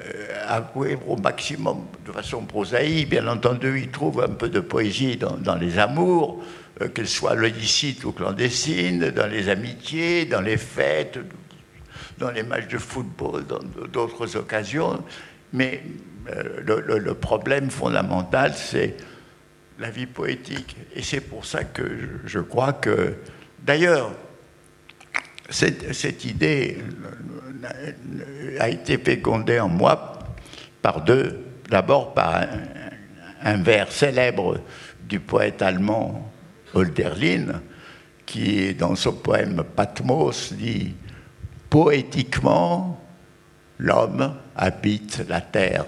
avouer 0.48 0.98
au 1.06 1.16
maximum 1.16 1.86
de 2.04 2.12
façon 2.12 2.42
prosaïque. 2.42 3.10
Bien 3.10 3.26
entendu, 3.28 3.80
ils 3.80 3.90
trouvent 3.90 4.22
un 4.22 4.34
peu 4.34 4.48
de 4.48 4.60
poésie 4.60 5.16
dans, 5.16 5.54
les 5.54 5.78
amours, 5.78 6.42
euh, 6.82 6.88
qu'elles 6.88 7.08
soient 7.08 7.36
licites 7.36 8.04
ou 8.04 8.12
clandestines, 8.12 9.10
dans 9.10 9.28
les 9.28 9.48
amitiés, 9.48 10.24
dans 10.26 10.40
les 10.40 10.56
fêtes. 10.56 11.18
dans 12.18 12.30
les 12.30 12.42
matchs 12.42 12.68
de 12.68 12.78
football, 12.78 13.46
dans 13.46 13.60
d'autres 13.86 14.36
occasions. 14.36 15.02
Mais 15.54 15.82
le, 16.66 16.98
le, 16.98 17.14
problème 17.14 17.70
fondamental, 17.70 18.52
c'est 18.54 18.96
la 19.80 19.90
vie 19.90 20.06
poétique. 20.06 20.76
Et 20.94 21.02
c'est 21.02 21.20
pour 21.20 21.44
ça 21.44 21.64
que 21.64 21.82
je, 22.26 22.38
crois 22.38 22.74
que, 22.74 23.14
d'ailleurs, 23.62 24.12
cette, 25.50 25.92
cette, 25.92 26.24
idée 26.24 26.78
a 28.58 28.68
été 28.68 28.98
fécondée 28.98 29.60
en 29.60 29.68
moi 29.68 30.18
par 30.82 31.02
deux. 31.02 31.44
D'abord 31.68 32.14
par 32.14 32.46
un, 33.42 33.62
vers 33.62 33.92
célèbre 33.92 34.60
du 35.08 35.20
poète 35.20 35.62
allemand 35.62 36.32
Hölderlin, 36.74 37.62
qui, 38.26 38.74
dans 38.74 38.94
son 38.94 39.12
poème 39.12 39.62
Patmos, 39.76 40.52
dit 40.52 40.94
Poétiquement, 41.68 43.00
l'homme 43.78 44.34
habite 44.56 45.24
la 45.28 45.40
terre. 45.40 45.84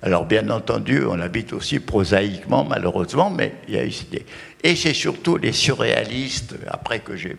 Alors, 0.00 0.26
bien 0.26 0.48
entendu, 0.50 1.04
on 1.04 1.18
habite 1.18 1.52
aussi 1.52 1.80
prosaïquement, 1.80 2.64
malheureusement, 2.64 3.30
mais 3.30 3.54
il 3.66 3.74
y 3.74 3.78
a 3.78 3.84
eu 3.84 3.92
des... 4.10 4.24
Et 4.62 4.76
c'est 4.76 4.94
surtout 4.94 5.36
les 5.36 5.52
surréalistes, 5.52 6.54
après 6.68 7.00
que 7.00 7.16
j'ai 7.16 7.36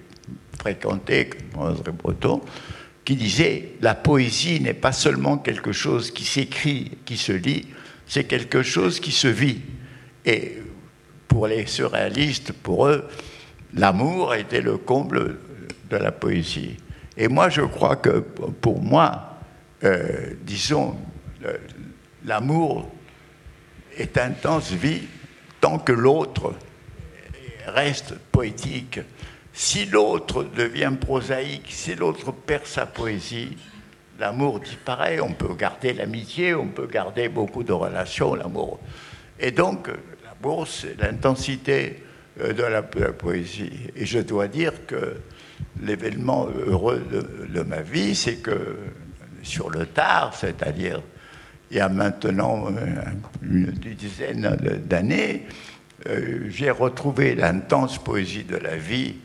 fréquenté 0.59 1.29
André 1.55 1.91
Breton, 1.91 2.41
qui 3.05 3.15
disaient 3.15 3.73
la 3.81 3.95
poésie 3.95 4.59
n'est 4.59 4.73
pas 4.73 4.91
seulement 4.91 5.37
quelque 5.37 5.71
chose 5.71 6.11
qui 6.11 6.25
s'écrit, 6.25 6.91
qui 7.05 7.17
se 7.17 7.31
lit, 7.31 7.67
c'est 8.05 8.25
quelque 8.25 8.61
chose 8.61 8.99
qui 8.99 9.11
se 9.11 9.27
vit. 9.27 9.61
Et 10.25 10.57
pour 11.27 11.47
les 11.47 11.65
surréalistes, 11.65 12.51
pour 12.51 12.87
eux, 12.87 13.07
l'amour 13.73 14.35
était 14.35 14.61
le 14.61 14.77
comble 14.77 15.37
de 15.89 15.97
la 15.97 16.11
poésie. 16.11 16.77
Et 17.17 17.27
moi, 17.27 17.49
je 17.49 17.61
crois 17.61 17.95
que 17.95 18.19
pour 18.19 18.81
moi, 18.81 19.37
euh, 19.83 20.33
disons, 20.43 20.97
l'amour 22.25 22.89
est 23.97 24.17
intense 24.17 24.71
vie 24.71 25.03
tant 25.61 25.79
que 25.79 25.91
l'autre 25.91 26.53
reste 27.67 28.15
poétique. 28.31 28.99
Si 29.61 29.85
l'autre 29.85 30.45
devient 30.45 30.93
prosaïque, 30.97 31.67
si 31.67 31.93
l'autre 31.93 32.31
perd 32.31 32.65
sa 32.65 32.85
poésie, 32.85 33.57
l'amour 34.17 34.61
disparaît. 34.61 35.19
On 35.19 35.33
peut 35.33 35.53
garder 35.53 35.91
l'amitié, 35.91 36.55
on 36.55 36.67
peut 36.67 36.87
garder 36.87 37.27
beaucoup 37.27 37.63
de 37.63 37.73
relations, 37.73 38.35
l'amour. 38.35 38.79
Et 39.37 39.51
donc, 39.51 39.89
l'amour, 40.23 40.65
c'est 40.65 40.97
l'intensité 40.97 42.01
euh, 42.39 42.53
de 42.53 42.63
la, 42.63 42.81
poésie. 42.81 43.91
Et 43.97 44.05
je 44.05 44.19
dois 44.19 44.47
dire 44.47 44.85
que 44.87 45.17
l'événement 45.83 46.47
heureux 46.65 47.03
de, 47.11 47.61
ma 47.61 47.81
vie, 47.81 48.15
c'est 48.15 48.37
que 48.37 48.77
sur 49.43 49.69
le 49.69 49.87
tard, 49.87 50.35
c'est-à-dire 50.35 51.01
il 51.69 51.75
y 51.75 51.81
a 51.81 51.89
maintenant 51.89 52.67
euh, 52.67 53.03
une 53.43 53.71
dizaine 53.71 54.55
d'années, 54.85 55.47
euh, 56.07 56.45
j'ai 56.47 56.71
retrouvé 56.71 57.35
l'intense 57.35 58.01
poésie 58.01 58.45
de 58.45 58.55
la 58.55 58.77
vie 58.77 59.15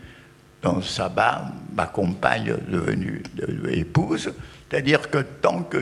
dans 0.65 0.81
Saba, 0.81 1.53
ma 1.75 1.87
compagne 1.87 2.57
devenue 2.69 3.23
épouse, 3.71 4.33
c'est-à-dire 4.69 5.11
que 5.11 5.19
tant 5.19 5.63
que 5.63 5.79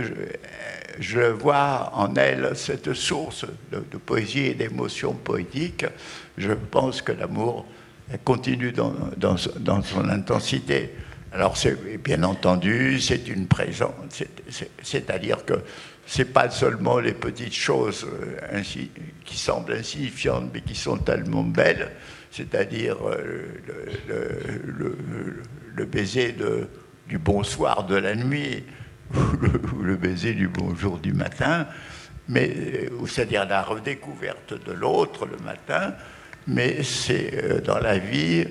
je, 0.98 1.20
vois 1.20 1.92
en 1.94 2.14
elle 2.16 2.50
cette 2.56 2.92
source 2.92 3.46
de, 3.70 3.96
poésie 3.96 4.46
et 4.46 4.54
d'émotion 4.54 5.14
poétique, 5.14 5.86
je 6.36 6.52
pense 6.52 7.00
que 7.00 7.12
l'amour 7.12 7.64
continue 8.24 8.72
dans, 8.72 8.92
dans, 9.16 9.82
son 9.82 10.08
intensité. 10.08 10.90
Alors, 11.32 11.54
bien 12.04 12.24
entendu, 12.24 13.00
c'est 13.00 13.28
une 13.28 13.46
présence, 13.46 13.94
c'est-à-dire 14.82 15.44
que 15.44 15.54
ce 16.04 16.18
n'est 16.18 16.28
pas 16.28 16.50
seulement 16.50 16.98
les 16.98 17.14
petites 17.14 17.54
choses 17.54 18.04
euh, 18.04 18.58
ainsi, 18.58 18.90
qui 19.24 19.38
semblent 19.38 19.72
insignifiantes, 19.72 20.50
mais 20.52 20.60
qui 20.60 20.74
sont 20.74 20.98
tellement 20.98 21.44
belles, 21.44 21.92
c'est-à-dire 22.32 22.96
euh, 23.06 23.60
le, 25.76 25.84
baiser 25.84 26.34
du 27.06 27.18
bonsoir 27.18 27.84
de 27.84 27.96
la 27.96 28.14
nuit, 28.14 28.64
ou 29.14 29.82
le, 29.82 29.96
baiser 29.96 30.32
du 30.32 30.48
bonjour 30.48 30.98
du 30.98 31.12
matin, 31.12 31.66
mais 32.28 32.50
euh, 32.56 32.88
c'est-à-dire 33.06 33.46
la 33.46 33.62
redécouverte 33.62 34.54
de 34.66 34.72
l'autre 34.72 35.26
le 35.26 35.36
matin, 35.44 35.94
mais 36.46 36.82
c'est 36.82 37.34
euh, 37.34 37.60
dans 37.60 37.78
la 37.78 37.98
vie 37.98 38.46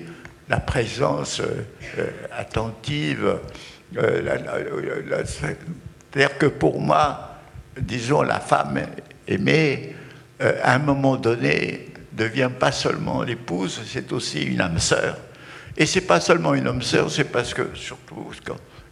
la 0.48 0.60
présence 0.60 1.42
attentive. 2.36 3.38
c'est-à-dire 3.94 6.36
que 6.36 6.46
pour 6.46 6.80
moi, 6.80 7.38
disons, 7.80 8.22
la 8.22 8.38
femme 8.38 8.80
aimée, 9.26 9.96
à 10.40 10.74
un 10.74 10.78
moment 10.78 11.16
donné, 11.16 11.91
devient 12.12 12.50
pas 12.58 12.72
seulement 12.72 13.22
l'épouse, 13.22 13.80
c'est 13.86 14.12
aussi 14.12 14.42
une 14.42 14.60
âme 14.60 14.78
sœur. 14.78 15.16
Et 15.76 15.86
c'est 15.86 16.02
pas 16.02 16.20
seulement 16.20 16.54
une 16.54 16.68
âme 16.68 16.82
sœur, 16.82 17.10
c'est 17.10 17.24
parce 17.24 17.54
que, 17.54 17.74
surtout, 17.74 18.30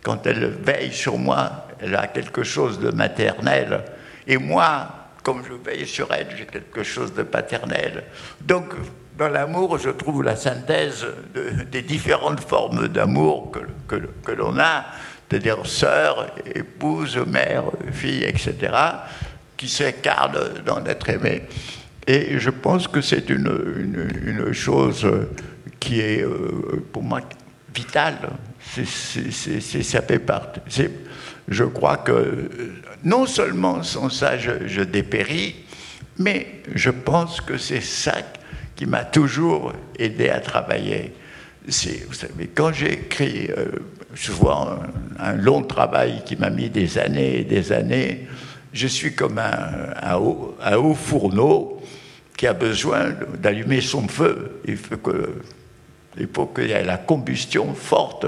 quand 0.03 0.27
elle 0.27 0.49
veille 0.49 0.93
sur 0.93 1.19
moi, 1.19 1.67
elle 1.79 1.95
a 1.95 2.07
quelque 2.07 2.43
chose 2.43 2.79
de 2.79 2.91
maternel. 2.91 3.85
Et 4.27 4.39
moi, 4.39 4.89
comme 5.23 5.43
je 5.47 5.53
veille 5.53 5.87
sur 5.87 6.13
elle, 6.13 6.29
j'ai 6.37 6.47
quelque 6.47 6.83
chose 6.83 7.13
de 7.13 7.23
paternel. 7.23 8.05
Donc, 8.41 8.73
dans 9.19 9.29
l'amour, 9.29 9.77
je 9.79 9.91
trouve 9.91 10.23
la 10.23 10.37
synthèse 10.37 11.07
des 11.71 11.83
différentes 11.83 12.41
formes 12.41 12.89
d'amour 12.89 13.53
que, 13.87 13.97
que, 14.25 14.33
l'on 14.33 14.59
a, 14.59 14.87
c'est-à-dire 15.29 15.67
sœur, 15.67 16.35
épouse, 16.55 17.19
mère, 17.19 17.65
fille, 17.93 18.25
etc., 18.25 18.73
qui 19.59 19.69
s'incarnent 19.69 20.63
dans 20.65 20.81
l'être 20.81 21.11
aimé. 21.11 21.43
Et 22.11 22.41
je 22.41 22.51
pense 22.51 22.89
que 22.89 23.01
c'est 23.01 23.31
une, 23.31 24.53
chose 24.53 25.07
qui 25.79 26.01
est, 26.01 26.25
euh, 26.25 26.85
pour 26.93 27.05
moi, 27.05 27.21
vitale 27.73 28.17
c'est, 28.59 29.83
ça 29.85 30.03
fait 30.03 30.19
partie. 30.19 30.89
Je 31.47 31.63
crois 31.63 31.99
que 31.99 32.49
non 33.05 33.27
seulement 33.27 33.85
sans 33.85 34.09
ça 34.09 34.37
je, 34.39 34.83
dépéris, 34.83 35.55
mais 36.19 36.63
je 36.75 36.91
pense 36.91 37.41
que 37.41 37.57
c'est 37.57 37.81
ça 37.81 38.17
qui 38.75 38.87
m'a 38.87 39.05
toujours 39.05 39.73
aidé 39.97 40.31
à 40.31 40.41
travailler. 40.41 41.15
vous 41.65 42.15
savez, 42.15 42.49
quand 42.53 42.73
j'ai 42.73 42.95
écrit 42.95 43.51
euh, 43.57 43.67
souvent 44.17 44.81
un, 45.17 45.35
long 45.35 45.63
travail 45.63 46.23
qui 46.27 46.35
m'a 46.35 46.51
mis 46.51 46.71
des 46.71 46.99
années 46.99 47.39
et 47.39 47.45
des 47.45 47.71
années, 47.71 48.27
je 48.73 48.89
suis 48.89 49.15
comme 49.15 49.39
un 49.39 50.17
haut 50.17 50.95
fourneau 50.95 51.80
qui 52.41 52.47
a 52.47 52.55
besoin 52.55 53.11
d'allumer 53.37 53.83
son 53.83 54.09
feu. 54.09 54.63
Il 54.67 54.79
faut 54.79 56.47
qu'il 56.47 56.69
y 56.69 56.73
ait 56.73 56.85
la 56.85 56.97
combustion 56.97 57.75
forte. 57.75 58.25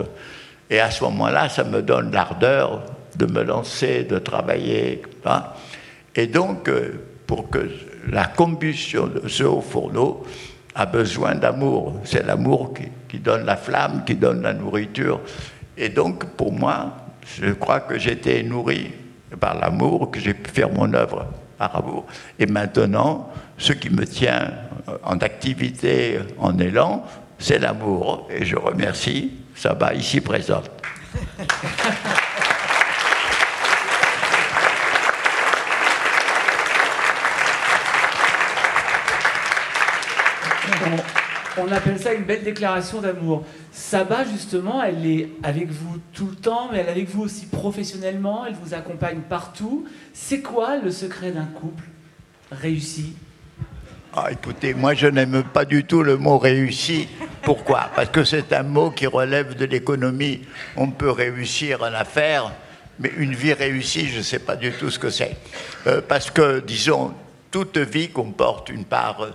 Et 0.68 0.80
à 0.80 0.90
ce 0.90 1.02
moment-là, 1.04 1.48
ça 1.48 1.64
me 1.64 1.80
donne 1.80 2.12
l'ardeur 2.12 2.82
de 3.16 3.24
me 3.24 3.42
lancer, 3.42 4.04
de 4.04 4.18
travailler. 4.18 5.00
Hein. 5.24 5.44
Et 6.14 6.26
donc, 6.26 6.68
euh, 6.68 6.92
pour 7.26 7.48
que 7.48 7.70
la 8.10 8.26
combustion 8.26 9.06
de 9.06 9.26
ce 9.28 9.44
haut 9.44 9.62
fourneau 9.62 10.26
a 10.74 10.84
besoin 10.84 11.34
d'amour. 11.34 11.98
C'est 12.04 12.26
l'amour 12.26 12.74
qui, 13.08 13.18
donne 13.18 13.46
la 13.46 13.56
flamme, 13.56 14.04
qui 14.04 14.16
donne 14.16 14.42
la 14.42 14.52
nourriture. 14.52 15.22
Et 15.78 15.88
donc, 15.88 16.26
pour 16.36 16.52
moi, 16.52 16.98
je 17.40 17.52
crois 17.52 17.80
que 17.80 17.98
j'étais 17.98 18.42
nourri 18.42 18.90
par 19.40 19.58
l'amour, 19.58 20.10
que 20.10 20.20
j'ai 20.20 20.34
pu 20.34 20.50
faire 20.50 20.70
mon 20.70 20.92
œuvre 20.92 21.24
par 21.56 21.74
amour. 21.76 22.04
Et 22.38 22.44
maintenant, 22.44 23.30
ce 23.62 23.72
qui 23.72 23.90
me 23.90 24.04
tient 24.04 24.50
en 25.04 25.18
activité, 25.18 26.18
en 26.36 26.58
élan, 26.58 27.06
c'est 27.38 27.60
l'amour. 27.60 28.28
Et 28.28 28.44
je 28.44 28.56
remercie 28.56 29.30
Saba 29.54 29.94
ici 29.94 30.20
présente. 30.20 30.68
On, 41.56 41.70
appelle 41.70 42.00
ça 42.00 42.12
une 42.14 42.24
belle 42.24 42.42
déclaration 42.42 43.00
d'amour. 43.00 43.44
Saba, 43.70 44.24
justement, 44.24 44.82
elle 44.82 45.06
est 45.06 45.28
avec 45.44 45.70
vous 45.70 45.98
tout 46.12 46.26
le 46.26 46.34
temps, 46.34 46.68
mais 46.72 46.78
elle 46.78 46.88
est 46.88 46.90
avec 46.90 47.08
vous 47.08 47.22
aussi 47.22 47.46
professionnellement, 47.46 48.44
elle 48.44 48.54
vous 48.54 48.74
accompagne 48.74 49.20
partout. 49.20 49.86
C'est 50.12 50.40
quoi 50.40 50.78
le 50.78 50.90
secret 50.90 51.30
d'un 51.30 51.44
couple 51.44 51.84
réussi 52.50 53.14
ah, 54.14 54.30
écoutez, 54.30 54.74
moi 54.74 54.92
je 54.92 55.06
n'aime 55.06 55.42
pas 55.42 55.64
du 55.64 55.84
tout 55.84 56.02
le 56.02 56.18
mot 56.18 56.36
réussi. 56.36 57.08
Pourquoi? 57.42 57.90
Parce 57.96 58.10
que 58.10 58.24
c'est 58.24 58.52
un 58.52 58.62
mot 58.62 58.90
qui 58.90 59.06
relève 59.06 59.56
de 59.56 59.64
l'économie. 59.64 60.42
On 60.76 60.90
peut 60.90 61.10
réussir 61.10 61.82
en 61.82 61.94
affaires, 61.94 62.52
mais 62.98 63.10
une 63.16 63.34
vie 63.34 63.54
réussie, 63.54 64.08
je 64.08 64.18
ne 64.18 64.22
sais 64.22 64.38
pas 64.38 64.56
du 64.56 64.70
tout 64.72 64.90
ce 64.90 64.98
que 64.98 65.08
c'est. 65.08 65.36
Euh, 65.86 66.02
parce 66.06 66.30
que, 66.30 66.60
disons, 66.60 67.14
toute 67.50 67.78
vie 67.78 68.10
comporte 68.10 68.68
une 68.68 68.84
part 68.84 69.28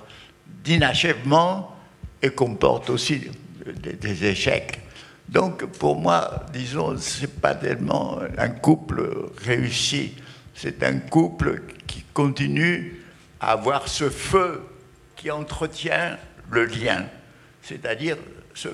d'inachèvement 0.64 1.76
et 2.22 2.30
comporte 2.30 2.92
aussi 2.92 3.32
des, 3.66 4.26
échecs. 4.26 4.80
Donc 5.28 5.66
pour 5.66 6.00
moi, 6.00 6.46
disons, 6.54 6.96
c'est 6.98 7.42
pas 7.42 7.56
tellement 7.56 8.20
un 8.38 8.50
couple 8.50 9.32
réussi, 9.44 10.14
c'est 10.54 10.84
un 10.84 11.00
couple 11.00 11.64
qui 11.88 12.04
continue 12.14 12.97
à 13.40 13.52
avoir 13.52 13.88
ce 13.88 14.10
feu 14.10 14.64
qui 15.16 15.32
entretient 15.32 16.18
le 16.50 16.66
lien, 16.66 17.06
c'est-à-dire 17.62 18.18
ce, 18.54 18.70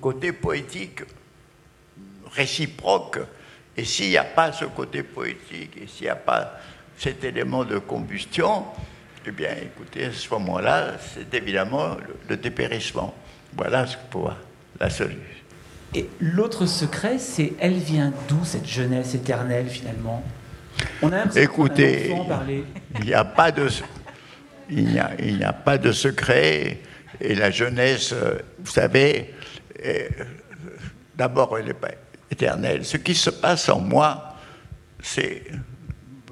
côté 0.00 0.32
poétique 0.32 1.02
réciproque. 2.32 3.20
Et 3.76 3.84
s'il 3.84 4.10
n'y 4.10 4.18
a 4.18 4.24
pas 4.24 4.52
ce 4.52 4.64
côté 4.66 5.02
poétique, 5.02 5.76
et 5.80 5.86
s'il 5.86 6.04
n'y 6.04 6.10
a 6.10 6.16
pas 6.16 6.58
cet 6.96 7.24
élément 7.24 7.64
de 7.64 7.78
combustion, 7.78 8.64
eh 9.26 9.30
bien, 9.30 9.54
écoutez, 9.62 10.06
à 10.06 10.12
ce 10.12 10.28
moment-là, 10.30 10.94
c'est 11.14 11.32
évidemment 11.34 11.96
le, 12.28 12.36
dépérissement. 12.36 13.14
Voilà 13.56 13.86
ce 13.86 13.96
pour 14.10 14.32
la 14.78 14.90
solution. 14.90 15.20
Et 15.94 16.08
l'autre 16.20 16.66
secret, 16.66 17.18
c'est 17.18 17.52
elle 17.58 17.78
vient 17.78 18.12
d'où 18.28 18.44
cette 18.44 18.66
jeunesse 18.66 19.14
éternelle 19.14 19.68
finalement? 19.68 20.22
On 21.02 21.12
a 21.12 21.24
Écoutez, 21.36 22.14
il 22.98 23.06
n'y 23.06 23.14
a 23.14 23.24
pas 23.24 23.50
de 23.50 23.68
il 24.70 24.86
n'y 24.86 24.98
a, 24.98 25.10
il 25.18 25.42
a 25.42 25.52
pas 25.52 25.78
de 25.78 25.90
secret 25.90 26.78
et 27.20 27.34
la 27.34 27.50
jeunesse, 27.50 28.12
euh, 28.12 28.38
vous 28.60 28.70
savez, 28.70 29.34
d'abord 31.16 31.58
elle 31.58 31.66
n'est 31.66 31.74
pas 31.74 31.90
éternelle. 32.30 32.84
Ce 32.84 32.96
qui 32.96 33.14
se 33.14 33.30
passe 33.30 33.68
en 33.68 33.80
moi, 33.80 34.36
c'est, 35.02 35.42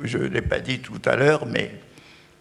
je 0.03 0.19
ne 0.19 0.27
l'ai 0.27 0.43
pas 0.43 0.61
dit 0.61 0.79
tout 0.81 1.01
à 1.05 1.17
l'heure, 1.17 1.47
mais 1.47 1.81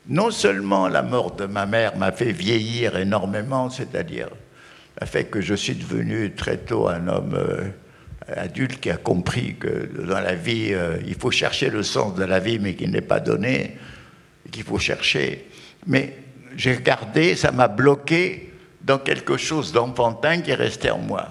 non 0.08 0.32
seulement 0.32 0.88
la 0.88 1.02
mort 1.02 1.36
de 1.36 1.46
ma 1.46 1.66
mère 1.66 1.98
m'a 1.98 2.12
fait 2.12 2.32
vieillir 2.32 2.98
énormément, 2.98 3.70
c'est-à-dire 3.70 4.30
le 5.00 5.08
fait 5.08 5.26
que 5.26 5.42
je 5.42 5.54
suis 5.54 5.76
devenu 5.76 6.34
très 6.34 6.58
tôt 6.58 6.88
un 6.88 7.08
homme 7.08 7.36
euh, 7.36 7.70
adulte 8.36 8.80
qui 8.80 8.90
a 8.90 8.98
compris 8.98 9.56
que 9.56 9.90
dans 10.08 10.20
la 10.20 10.36
vie, 10.36 10.70
euh, 10.72 10.98
il 11.06 11.16
faut 11.16 11.32
chercher 11.32 11.70
le 11.70 11.84
sens 11.84 12.16
de 12.16 12.24
la 12.24 12.40
vie, 12.40 12.60
mais 12.60 12.76
qu'il 12.76 12.92
n'est 12.92 13.02
pas 13.02 13.20
donné, 13.20 13.78
qu'il 14.52 14.64
faut 14.64 14.80
chercher. 14.80 15.48
Mais 15.86 16.16
j'ai 16.56 16.78
gardé, 16.82 17.36
ça 17.36 17.52
m'a 17.52 17.68
bloqué 17.68 18.54
dans 18.82 19.00
quelque 19.00 19.38
chose 19.38 19.72
d'enfantin 19.72 20.42
qui 20.42 20.52
est 20.52 20.56
resté 20.56 20.90
en 20.90 21.00
moi. 21.00 21.30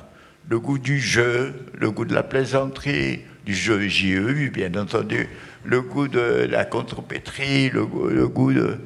Le 0.49 0.59
goût 0.61 0.79
du 0.79 1.01
jeu, 1.01 1.55
le 1.75 1.91
goût 1.91 2.05
de 2.05 2.15
la 2.15 2.23
plaisanterie, 2.23 3.21
du 3.45 3.55
jeu 3.55 3.89
JEU, 3.89 4.51
bien 4.51 4.75
entendu, 4.75 5.29
le 5.65 5.83
goût 5.83 6.09
de 6.09 6.47
la 6.49 6.65
contrepétrie, 6.65 7.71
le, 7.71 7.87
le 8.11 8.29
goût 8.29 8.53
de, 8.53 8.79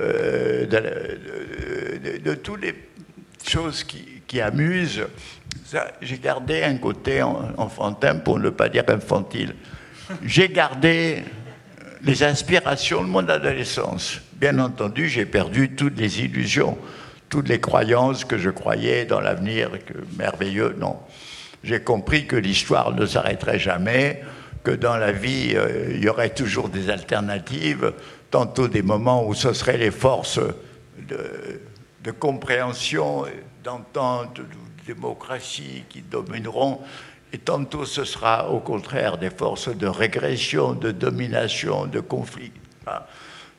euh, 0.00 0.66
de, 0.66 2.34
toutes 2.34 2.62
les 2.62 2.74
choses 3.48 3.84
qui, 3.84 4.40
amusent. 4.40 5.06
J'ai 6.00 6.18
gardé 6.18 6.62
un 6.62 6.76
côté 6.76 7.22
enfantin, 7.22 8.16
pour 8.16 8.38
ne 8.38 8.50
pas 8.50 8.68
dire 8.68 8.84
infantile. 8.88 9.54
J'ai 10.24 10.48
gardé 10.48 11.22
les 12.02 12.22
inspirations 12.22 13.02
de 13.02 13.08
mon 13.08 13.28
adolescence. 13.28 14.20
Bien 14.34 14.58
entendu, 14.58 15.08
j'ai 15.08 15.26
perdu 15.26 15.74
toutes 15.74 15.98
les 15.98 16.20
illusions, 16.20 16.78
toutes 17.28 17.48
les 17.48 17.60
croyances 17.60 18.24
que 18.24 18.38
je 18.38 18.50
croyais 18.50 19.04
dans 19.04 19.20
l'avenir 19.20 19.70
merveilleux. 20.18 20.76
Non. 20.78 20.98
J'ai 21.64 21.80
compris 21.80 22.26
que 22.26 22.36
l'histoire 22.36 22.92
ne 22.92 23.06
s'arrêterait 23.06 23.58
jamais, 23.58 24.22
que 24.62 24.70
dans 24.70 24.96
la 24.96 25.12
vie, 25.12 25.52
euh, 25.54 25.92
il 25.94 26.04
y 26.04 26.08
aurait 26.08 26.30
toujours 26.30 26.68
des 26.68 26.90
alternatives, 26.90 27.92
tantôt 28.30 28.68
des 28.68 28.82
moments 28.82 29.26
où 29.26 29.34
ce 29.34 29.52
seraient 29.52 29.78
les 29.78 29.90
forces 29.90 30.40
de, 31.08 32.10
compréhension, 32.12 33.24
d'entente, 33.64 34.36
de 34.36 34.44
démocratie 34.86 35.84
qui 35.88 36.02
domineront, 36.02 36.80
et 37.32 37.38
tantôt 37.38 37.84
ce 37.84 38.04
sera 38.04 38.50
au 38.50 38.60
contraire 38.60 39.18
des 39.18 39.30
forces 39.30 39.68
de 39.68 39.86
régression, 39.86 40.72
de 40.72 40.92
domination, 40.92 41.86
de 41.86 42.00
conflit. 42.00 42.52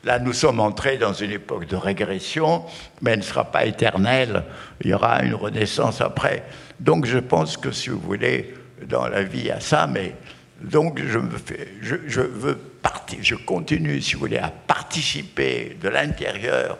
Là, 0.04 0.18
nous 0.18 0.32
sommes 0.32 0.60
entrés 0.60 0.96
dans 0.96 1.12
une 1.12 1.32
époque 1.32 1.66
de 1.66 1.76
régression, 1.76 2.64
mais 3.02 3.12
elle 3.12 3.18
ne 3.18 3.24
sera 3.24 3.44
pas 3.44 3.66
éternelle. 3.66 4.44
Il 4.80 4.90
y 4.90 4.94
aura 4.94 5.22
une 5.22 5.34
renaissance 5.34 6.00
après. 6.00 6.44
Donc, 6.78 7.04
je 7.04 7.18
pense 7.18 7.56
que 7.56 7.72
si 7.72 7.90
vous 7.90 8.00
voulez, 8.00 8.54
dans 8.86 9.08
la 9.08 9.22
vie, 9.22 9.40
il 9.40 9.46
y 9.46 9.50
a 9.50 9.60
ça, 9.60 9.86
mais 9.86 10.14
donc 10.60 11.00
je, 11.04 11.18
me 11.18 11.36
fais, 11.36 11.68
je, 11.80 12.20
veux 12.20 12.56
partir, 12.56 13.18
je 13.22 13.34
continue, 13.34 14.00
si 14.00 14.14
vous 14.14 14.20
voulez, 14.20 14.38
à 14.38 14.50
participer 14.50 15.76
de 15.80 15.88
l'intérieur 15.88 16.78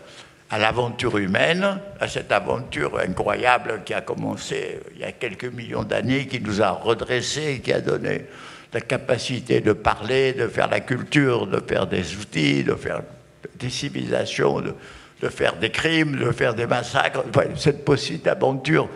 à 0.50 0.58
l'aventure 0.58 1.18
humaine, 1.18 1.80
à 2.00 2.08
cette 2.08 2.32
aventure 2.32 2.98
incroyable 2.98 3.82
qui 3.84 3.92
a 3.92 4.00
commencé 4.00 4.80
il 4.94 5.00
y 5.00 5.04
a 5.04 5.12
quelques 5.12 5.44
millions 5.44 5.84
d'années, 5.84 6.26
qui 6.26 6.40
nous 6.40 6.62
a 6.62 6.70
redressés, 6.70 7.60
qui 7.62 7.72
a 7.72 7.80
donné 7.80 8.26
la 8.72 8.80
capacité 8.80 9.60
de 9.60 9.72
parler, 9.72 10.32
de 10.32 10.46
faire 10.46 10.68
la 10.68 10.80
culture, 10.80 11.46
de 11.46 11.60
faire 11.60 11.86
des 11.86 12.16
outils, 12.16 12.64
de 12.64 12.74
faire 12.74 13.02
des 13.58 13.70
civilisations, 13.70 14.60
de, 14.60 15.28
faire 15.28 15.56
des 15.56 15.70
crimes, 15.70 16.16
de 16.16 16.30
faire 16.32 16.54
des 16.54 16.66
massacres. 16.66 17.24
cette 17.56 17.84
possible 17.84 18.28
aventure, 18.28 18.88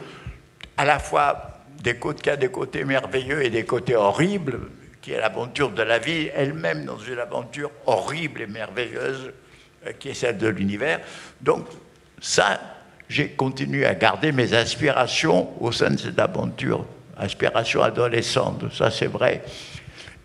à 0.76 0.84
la 0.84 0.98
fois 0.98 1.58
des 1.82 1.96
côtés, 1.96 2.22
qui 2.22 2.30
a 2.30 2.36
des 2.36 2.48
côtés 2.48 2.84
merveilleux 2.84 3.44
et 3.44 3.50
des 3.50 3.64
côtés 3.64 3.96
horribles, 3.96 4.60
qui 5.02 5.12
est 5.12 5.20
l'aventure 5.20 5.70
de 5.70 5.82
la 5.82 5.98
vie 5.98 6.30
elle-même 6.34 6.84
dans 6.84 6.98
une 6.98 7.18
aventure 7.18 7.70
horrible 7.86 8.42
et 8.42 8.46
merveilleuse, 8.46 9.32
qui 9.98 10.10
est 10.10 10.14
celle 10.14 10.38
de 10.38 10.48
l'univers. 10.48 11.00
Donc 11.40 11.66
ça, 12.20 12.60
j'ai 13.08 13.30
continué 13.30 13.84
à 13.84 13.94
garder 13.94 14.32
mes 14.32 14.54
aspirations 14.54 15.50
au 15.62 15.72
sein 15.72 15.90
de 15.90 15.98
cette 15.98 16.18
aventure, 16.18 16.86
aspirations 17.16 17.82
adolescentes, 17.82 18.72
ça 18.72 18.90
c'est 18.90 19.06
vrai, 19.06 19.42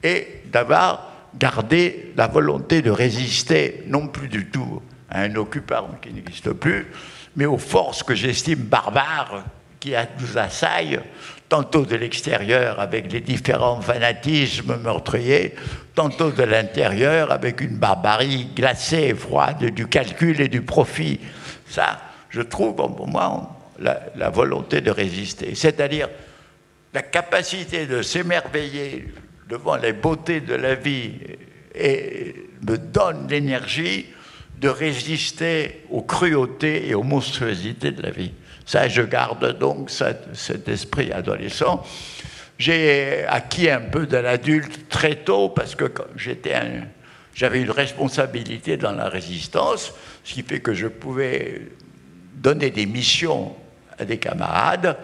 et 0.04 0.42
d'avoir 0.46 1.12
gardé 1.38 2.14
la 2.16 2.28
volonté 2.28 2.82
de 2.82 2.92
résister, 2.92 3.84
non 3.88 4.08
plus 4.08 4.28
du 4.28 4.48
tout 4.48 4.82
à 5.10 5.22
un 5.22 5.36
occupant 5.36 5.90
qui 6.02 6.14
n'existe 6.14 6.52
plus, 6.52 6.88
mais 7.36 7.46
aux 7.46 7.58
forces 7.58 8.04
que 8.04 8.16
j'estime 8.16 8.60
barbares 8.60 9.44
qui 9.80 9.94
nous 10.20 10.38
assaillent, 10.38 11.00
tantôt 11.50 11.86
de 11.86 11.96
l'extérieur 11.96 12.80
avec 12.80 13.12
les 13.12 13.22
différents 13.22 13.82
fanatismes 13.82 14.78
meurtriers, 14.84 15.56
tantôt 15.96 16.32
de 16.32 16.44
l'intérieur 16.44 17.32
avec 17.32 17.62
une 17.62 17.78
barbarie 17.78 18.50
glacée 18.56 19.10
et 19.10 19.16
froide 19.16 19.64
du 19.64 19.88
calcul 19.88 20.42
et 20.42 20.50
du 20.50 20.62
profit. 20.62 21.20
Ça, 21.68 22.00
je 22.30 22.42
trouve 22.42 22.76
pour 22.76 23.08
moi 23.08 23.58
la, 23.80 24.30
volonté 24.30 24.82
de 24.82 24.92
résister, 24.92 25.56
c'est-à-dire 25.56 26.10
la 26.94 27.02
capacité 27.02 27.86
de 27.86 28.02
s'émerveiller 28.02 29.14
devant 29.50 29.78
les 29.78 29.94
beautés 29.94 30.42
de 30.42 30.56
la 30.56 30.76
vie 30.76 31.14
et 31.74 32.36
me 32.68 32.78
donne 32.78 33.28
l'énergie 33.30 34.08
de 34.60 34.68
résister 34.68 35.84
aux 35.90 36.02
cruautés 36.02 36.90
et 36.90 36.96
aux 36.96 37.04
monstruosités 37.04 37.92
de 37.92 38.02
la 38.02 38.10
vie. 38.10 38.34
Ça, 38.68 38.90
je 38.90 39.02
garde 39.02 39.58
donc 39.58 39.90
cet, 39.90 40.68
esprit 40.68 41.14
adolescent. 41.14 41.84
J'ai 42.60 43.24
acquis 43.26 43.70
un 43.70 43.80
peu 43.80 44.06
de 44.06 44.18
l'adulte 44.18 44.90
très 44.90 45.16
tôt 45.16 45.48
parce 45.50 45.74
que 45.74 45.86
j'étais 46.18 46.54
j'avais 47.34 47.62
une 47.62 47.72
responsabilité 47.72 48.78
dans 48.78 48.92
la 48.92 49.10
résistance, 49.10 49.94
ce 50.24 50.34
qui 50.34 50.42
fait 50.42 50.60
que 50.60 50.74
je 50.74 50.88
pouvais 50.88 51.62
donner 52.34 52.72
des 52.72 52.88
missions 52.88 53.56
à 53.98 54.06
des 54.06 54.18
camarades 54.18 54.98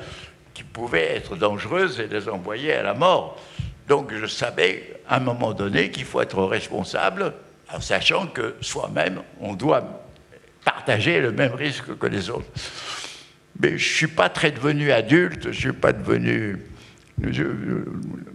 qui 0.53 0.63
pouvaient 0.63 1.15
être 1.15 1.35
dangereuses 1.35 1.99
et 1.99 2.07
les 2.07 2.27
envoyer 2.27 2.73
à 2.73 2.83
la 2.83 2.95
mort. 2.95 3.39
Donc 3.87 4.11
je 4.13 4.25
savais 4.25 4.99
à 5.07 5.17
un 5.17 5.19
moment 5.19 5.53
donné 5.53 5.89
qu'il 5.89 6.05
faut 6.05 6.21
être 6.21 6.43
responsable 6.43 7.33
en 7.71 7.79
sachant 7.79 8.27
que 8.27 8.55
soi-même, 8.59 9.21
on 9.39 9.53
doit 9.53 10.03
partager 10.65 11.21
le 11.21 11.31
même 11.31 11.53
risque 11.53 11.97
que 11.97 12.07
les 12.07 12.29
autres. 12.29 12.49
Mais 13.61 13.69
je 13.69 13.73
ne 13.73 13.79
suis 13.79 14.07
pas 14.07 14.29
très 14.29 14.51
devenu 14.51 14.91
adulte, 14.91 15.43
je 15.43 15.47
ne 15.49 15.53
suis 15.53 15.73
pas 15.73 15.93
devenu... 15.93 16.57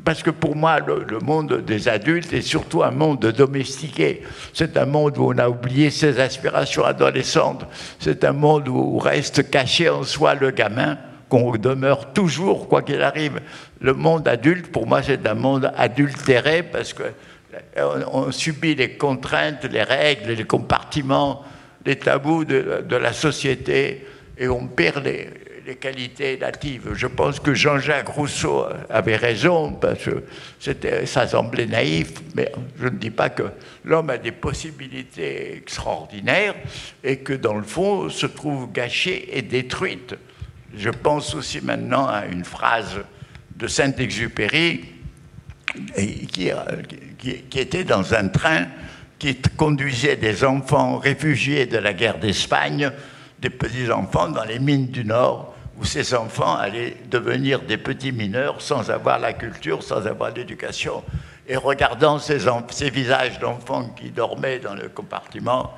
parce 0.04 0.22
que 0.22 0.30
pour 0.30 0.54
moi, 0.54 0.78
le, 0.78 1.18
monde 1.18 1.64
des 1.66 1.88
adultes 1.88 2.32
est 2.32 2.42
surtout 2.42 2.82
un 2.82 2.92
monde 2.92 3.20
domestiqué. 3.20 4.22
C'est 4.52 4.76
un 4.76 4.86
monde 4.86 5.18
où 5.18 5.32
on 5.32 5.38
a 5.38 5.48
oublié 5.48 5.90
ses 5.90 6.20
aspirations 6.20 6.84
adolescentes. 6.84 7.66
C'est 7.98 8.24
un 8.24 8.32
monde 8.32 8.68
où 8.68 8.98
reste 8.98 9.50
caché 9.50 9.88
en 9.88 10.04
soi 10.04 10.34
le 10.34 10.50
gamin, 10.50 10.98
qu'on 11.28 11.52
demeure 11.56 12.12
toujours, 12.12 12.68
quoi 12.68 12.82
qu'il 12.82 13.02
arrive. 13.02 13.40
Le 13.80 13.92
monde 13.92 14.26
adulte, 14.28 14.68
pour 14.68 14.86
moi, 14.86 15.02
c'est 15.02 15.26
un 15.26 15.34
monde 15.34 15.70
adultéré 15.76 16.62
parce 16.62 16.94
qu'on 16.94 17.10
on 18.12 18.30
subit 18.30 18.76
les 18.76 18.96
contraintes, 18.96 19.64
les 19.64 19.82
règles, 19.82 20.32
les 20.32 20.44
compartiments, 20.44 21.44
les 21.84 21.96
tabous 21.96 22.44
de 22.44 22.96
la 22.96 23.12
société 23.12 24.06
et 24.38 24.48
on 24.48 24.66
perd 24.66 25.04
les, 25.04 25.28
qualités 25.80 26.38
natives. 26.38 26.94
Je 26.94 27.06
pense 27.06 27.40
que 27.40 27.52
Jean-Jacques 27.52 28.08
Rousseau 28.08 28.64
avait 28.88 29.16
raison, 29.16 29.72
parce 29.72 30.02
que 30.02 30.24
ça 31.04 31.28
semblait 31.28 31.66
naïf, 31.66 32.14
mais 32.34 32.50
je 32.80 32.84
ne 32.84 32.96
dis 32.96 33.10
pas 33.10 33.28
que 33.28 33.42
l'homme 33.84 34.08
a 34.08 34.16
des 34.16 34.32
possibilités 34.32 35.58
extraordinaires 35.58 36.54
et 37.04 37.18
que 37.18 37.34
dans 37.34 37.52
le 37.52 37.64
fond 37.64 38.08
se 38.08 38.24
trouve 38.24 38.72
gâchée 38.72 39.36
et 39.36 39.42
détruite 39.42 40.14
Je 40.74 40.88
pense 40.88 41.34
aussi 41.34 41.60
maintenant 41.60 42.06
à 42.06 42.24
une 42.24 42.46
phrase 42.46 43.02
de 43.54 43.66
Saint-Exupéry 43.66 44.86
qui, 46.32 46.50
était 47.54 47.84
dans 47.84 48.14
un 48.14 48.28
train 48.28 48.68
qui 49.18 49.36
conduisait 49.56 50.16
des 50.16 50.44
enfants 50.44 50.96
réfugiés 50.96 51.66
de 51.66 51.76
la 51.76 51.92
guerre 51.92 52.18
d'Espagne, 52.18 52.90
des 53.40 53.50
petits-enfants 53.50 54.28
dans 54.28 54.44
les 54.44 54.58
mines 54.58 54.88
du 54.88 55.04
Nord, 55.04 55.54
où 55.78 55.84
ces 55.84 56.14
enfants 56.14 56.56
allaient 56.56 56.96
devenir 57.10 57.60
des 57.62 57.76
petits 57.76 58.12
mineurs 58.12 58.60
sans 58.60 58.90
avoir 58.90 59.18
la 59.18 59.32
culture, 59.32 59.82
sans 59.82 60.06
avoir 60.06 60.32
l'éducation. 60.32 61.04
Et 61.46 61.56
regardant 61.56 62.18
ces, 62.18 62.40
ces 62.70 62.90
visages 62.90 63.38
d'enfants 63.38 63.90
qui 63.96 64.10
dormaient 64.10 64.58
dans 64.58 64.74
le 64.74 64.88
compartiment, 64.88 65.72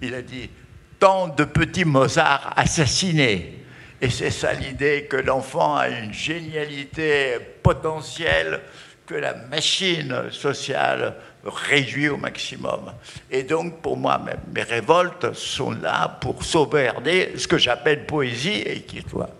il 0.00 0.14
a 0.14 0.22
dit 0.22 0.50
Tant 0.98 1.28
de 1.28 1.44
petits 1.44 1.84
Mozart 1.84 2.54
assassinés. 2.56 3.64
Et 4.00 4.08
c'est 4.08 4.30
ça 4.30 4.52
l'idée 4.52 5.06
que 5.10 5.16
l'enfant 5.16 5.76
a 5.76 5.88
une 5.88 6.12
génialité 6.12 7.38
potentielle 7.62 8.60
que 9.06 9.14
la 9.14 9.34
machine 9.34 10.30
sociale 10.30 11.14
réduit 11.44 12.08
au 12.08 12.16
maximum. 12.16 12.92
Et 13.30 13.42
donc, 13.42 13.80
pour 13.80 13.96
moi, 13.96 14.20
mes 14.54 14.62
révoltes 14.62 15.32
sont 15.34 15.72
là 15.72 16.08
pour 16.20 16.44
sauvegarder 16.44 17.32
ce 17.36 17.48
que 17.48 17.58
j'appelle 17.58 18.06
poésie 18.06 18.62
et 18.64 18.82
qui 18.82 19.02
soit. 19.08 19.30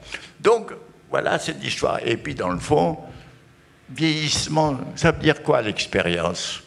Donc, 0.41 0.73
voilà 1.11 1.39
cette 1.39 1.63
histoire. 1.63 2.01
Et 2.05 2.17
puis, 2.17 2.35
dans 2.35 2.49
le 2.49 2.59
fond, 2.59 2.99
vieillissement, 3.91 4.79
ça 4.97 5.13
veut 5.13 5.21
dire 5.23 5.43
quoi 5.43 5.63
l'expérience? 5.63 6.63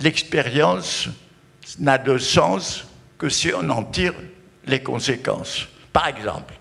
L'expérience 0.00 1.08
n'a 1.78 1.98
de 1.98 2.18
sens 2.18 2.86
que 3.16 3.28
si 3.28 3.50
on 3.52 3.68
en 3.70 3.82
tire 3.82 4.14
les 4.66 4.82
conséquences. 4.82 5.66
Par 5.92 6.06
exemple, 6.06 6.54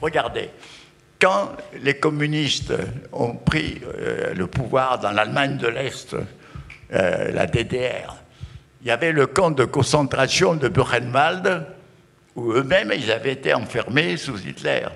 regardez, 0.00 0.50
quand 1.20 1.52
les 1.80 1.94
communistes 1.94 2.74
ont 3.12 3.34
pris 3.36 3.80
euh, 3.86 4.34
le 4.34 4.46
pouvoir 4.48 4.98
dans 4.98 5.12
l'Allemagne 5.12 5.56
de 5.56 5.68
l'Est, 5.68 6.16
euh, 6.92 7.32
la 7.32 7.46
DDR, 7.46 8.16
il 8.82 8.88
y 8.88 8.90
avait 8.90 9.12
le 9.12 9.26
camp 9.26 9.50
de 9.50 9.64
concentration 9.64 10.54
de 10.54 10.68
Buchenwald, 10.68 11.66
où 12.34 12.52
eux-mêmes, 12.52 12.92
ils 12.96 13.12
avaient 13.12 13.32
été 13.32 13.54
enfermés 13.54 14.16
sous 14.16 14.40
Hitler. 14.46 14.86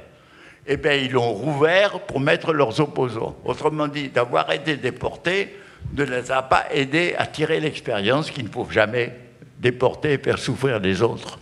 Eh 0.66 0.76
bien, 0.76 0.94
ils 0.94 1.12
l'ont 1.12 1.32
rouvert 1.32 2.00
pour 2.00 2.18
mettre 2.18 2.52
leurs 2.52 2.80
opposants. 2.80 3.36
Autrement 3.44 3.86
dit, 3.86 4.08
d'avoir 4.08 4.50
été 4.50 4.76
déportés 4.76 5.56
ne 5.94 6.04
les 6.04 6.32
a 6.32 6.42
pas 6.42 6.66
aidés 6.72 7.14
à 7.16 7.26
tirer 7.26 7.60
l'expérience 7.60 8.30
qu'ils 8.30 8.44
ne 8.44 8.50
faut 8.50 8.66
jamais 8.70 9.16
déporter 9.58 10.14
et 10.14 10.18
faire 10.18 10.38
souffrir 10.38 10.80
les 10.80 11.02
autres. 11.02 11.38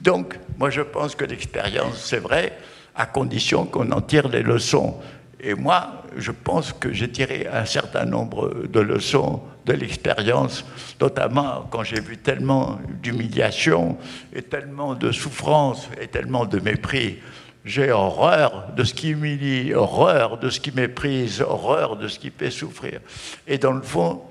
Donc, 0.00 0.38
moi, 0.58 0.70
je 0.70 0.82
pense 0.82 1.14
que 1.14 1.24
l'expérience, 1.24 1.96
c'est 2.04 2.18
vrai, 2.18 2.58
à 2.94 3.06
condition 3.06 3.64
qu'on 3.64 3.90
en 3.92 4.00
tire 4.00 4.28
des 4.28 4.42
leçons. 4.42 4.96
Et 5.40 5.54
moi, 5.54 6.02
je 6.16 6.32
pense 6.32 6.72
que 6.72 6.92
j'ai 6.92 7.10
tiré 7.10 7.46
un 7.52 7.64
certain 7.64 8.04
nombre 8.04 8.66
de 8.66 8.80
leçons 8.80 9.42
de 9.66 9.72
l'expérience, 9.72 10.64
notamment 11.00 11.66
quand 11.70 11.82
j'ai 11.82 12.00
vu 12.00 12.16
tellement 12.16 12.78
d'humiliation 13.02 13.98
et 14.32 14.42
tellement 14.42 14.94
de 14.94 15.12
souffrance 15.12 15.88
et 16.00 16.06
tellement 16.06 16.46
de 16.46 16.58
mépris. 16.58 17.18
J'ai 17.64 17.90
horreur 17.90 18.68
de 18.76 18.84
ce 18.84 18.94
qui 18.94 19.10
humilie, 19.10 19.74
horreur 19.74 20.38
de 20.38 20.48
ce 20.50 20.60
qui 20.60 20.70
méprise, 20.70 21.42
horreur 21.42 21.96
de 21.96 22.06
ce 22.06 22.18
qui 22.18 22.30
fait 22.30 22.50
souffrir. 22.50 23.00
Et 23.46 23.58
dans 23.58 23.72
le 23.72 23.82
fond, 23.82 24.22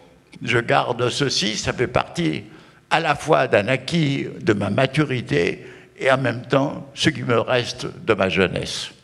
je 0.42 0.58
garde 0.58 1.10
ceci, 1.10 1.58
ça 1.58 1.74
fait 1.74 1.88
partie 1.88 2.46
à 2.90 3.00
la 3.00 3.14
fois 3.16 3.48
d'un 3.48 3.68
acquis 3.68 4.28
de 4.42 4.54
ma 4.54 4.70
maturité 4.70 5.66
et 6.00 6.10
en 6.10 6.18
même 6.18 6.44
temps 6.44 6.90
ce 6.94 7.10
qui 7.10 7.24
me 7.24 7.40
reste 7.40 7.88
de 8.06 8.14
ma 8.14 8.30
jeunesse. 8.30 8.95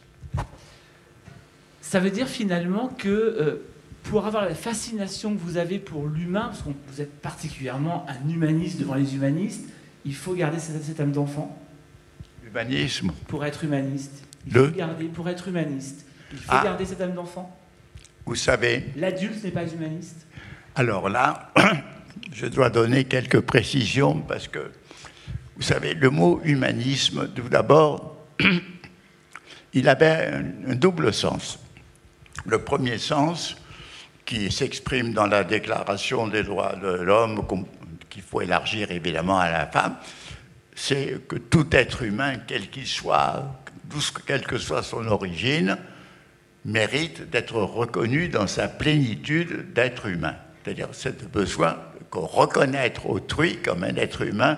Ça 1.91 1.99
veut 1.99 2.09
dire 2.09 2.29
finalement 2.29 2.87
que 2.87 3.09
euh, 3.09 3.67
pour 4.03 4.25
avoir 4.25 4.45
la 4.45 4.55
fascination 4.55 5.35
que 5.35 5.41
vous 5.41 5.57
avez 5.57 5.77
pour 5.77 6.07
l'humain, 6.07 6.43
parce 6.45 6.61
que 6.61 6.69
vous 6.87 7.01
êtes 7.01 7.19
particulièrement 7.19 8.05
un 8.07 8.29
humaniste 8.29 8.79
devant 8.79 8.95
les 8.95 9.13
humanistes, 9.13 9.65
il 10.05 10.15
faut 10.15 10.33
garder 10.33 10.57
cette, 10.57 10.97
âme 11.01 11.11
d'enfant 11.11 11.59
Humanisme 12.47 13.11
Pour 13.27 13.43
être 13.43 13.65
humaniste. 13.65 14.23
Il 14.47 14.53
faut 14.53 14.67
garder, 14.67 15.03
pour 15.03 15.27
être 15.27 15.49
humaniste, 15.49 16.05
il 16.31 16.37
faut 16.37 16.53
ah. 16.53 16.63
garder 16.63 16.85
cette 16.85 17.01
âme 17.01 17.13
d'enfant 17.13 17.53
Vous 18.25 18.35
savez. 18.35 18.85
L'adulte 18.95 19.43
n'est 19.43 19.51
pas 19.51 19.67
humaniste 19.67 20.27
Alors 20.75 21.09
là, 21.09 21.51
je 22.31 22.45
dois 22.45 22.69
donner 22.69 23.03
quelques 23.03 23.41
précisions 23.41 24.21
parce 24.21 24.47
que 24.47 24.71
vous 25.57 25.61
savez, 25.61 25.93
le 25.93 26.09
mot 26.09 26.39
humanisme, 26.45 27.27
tout 27.35 27.49
d'abord, 27.49 28.15
il 29.73 29.89
avait 29.89 30.31
un, 30.69 30.75
double 30.75 31.11
sens. 31.11 31.59
Le 32.45 32.59
premier 32.59 32.97
sens, 32.97 33.55
qui 34.25 34.51
s'exprime 34.51 35.13
dans 35.13 35.27
la 35.27 35.43
Déclaration 35.43 36.27
des 36.27 36.43
droits 36.43 36.75
de 36.75 36.87
l'homme, 36.87 37.45
qu'il 38.09 38.21
faut 38.21 38.41
élargir 38.41 38.91
évidemment 38.91 39.39
à 39.39 39.51
la 39.51 39.67
femme, 39.67 39.95
c'est 40.75 41.27
que 41.27 41.35
tout 41.35 41.67
être 41.71 42.03
humain, 42.03 42.35
quel 42.47 42.69
qu'il 42.69 42.87
soit, 42.87 43.61
quelle 44.25 44.45
que 44.45 44.57
soit 44.57 44.83
son 44.83 45.05
origine, 45.07 45.77
mérite 46.65 47.29
d'être 47.29 47.55
reconnu 47.55 48.29
dans 48.29 48.47
sa 48.47 48.67
plénitude 48.67 49.73
d'être 49.73 50.05
humain. 50.07 50.35
C'est-à-dire 50.63 50.89
cette 50.91 51.29
besoin 51.31 51.77
de 52.13 52.17
reconnaître 52.19 53.09
autrui 53.09 53.57
comme 53.57 53.83
un 53.83 53.95
être 53.95 54.21
humain 54.21 54.57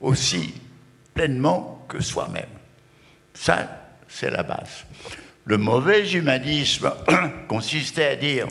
aussi 0.00 0.54
pleinement 1.14 1.84
que 1.88 2.02
soi-même. 2.02 2.44
Ça, 3.34 3.68
c'est 4.08 4.30
la 4.30 4.42
base. 4.42 4.84
Le 5.46 5.58
mauvais 5.58 6.10
humanisme 6.10 6.92
consistait 7.48 8.08
à 8.08 8.16
dire 8.16 8.48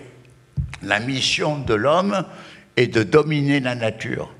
la 0.82 1.02
mission 1.02 1.60
de 1.60 1.74
l'homme 1.74 2.24
est 2.78 2.88
de 2.88 3.04
dominer 3.04 3.60
la 3.60 3.76
nature. 3.76 4.34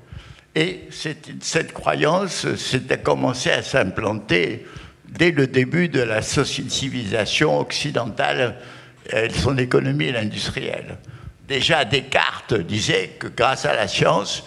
Et 0.54 0.88
cette, 0.90 1.74
croyance 1.74 2.54
s'était 2.54 2.96
commencée 2.96 3.50
à 3.50 3.62
s'implanter 3.62 4.66
dès 5.06 5.32
le 5.32 5.46
début 5.46 5.90
de 5.90 6.00
la 6.00 6.22
civilisation 6.22 7.60
occidentale, 7.60 8.56
son 9.34 9.58
économie 9.58 10.16
industrielle. 10.16 10.96
Déjà, 11.46 11.84
Descartes 11.84 12.54
disait 12.54 13.16
que 13.18 13.26
grâce 13.26 13.66
à 13.66 13.76
la 13.76 13.86
science, 13.86 14.44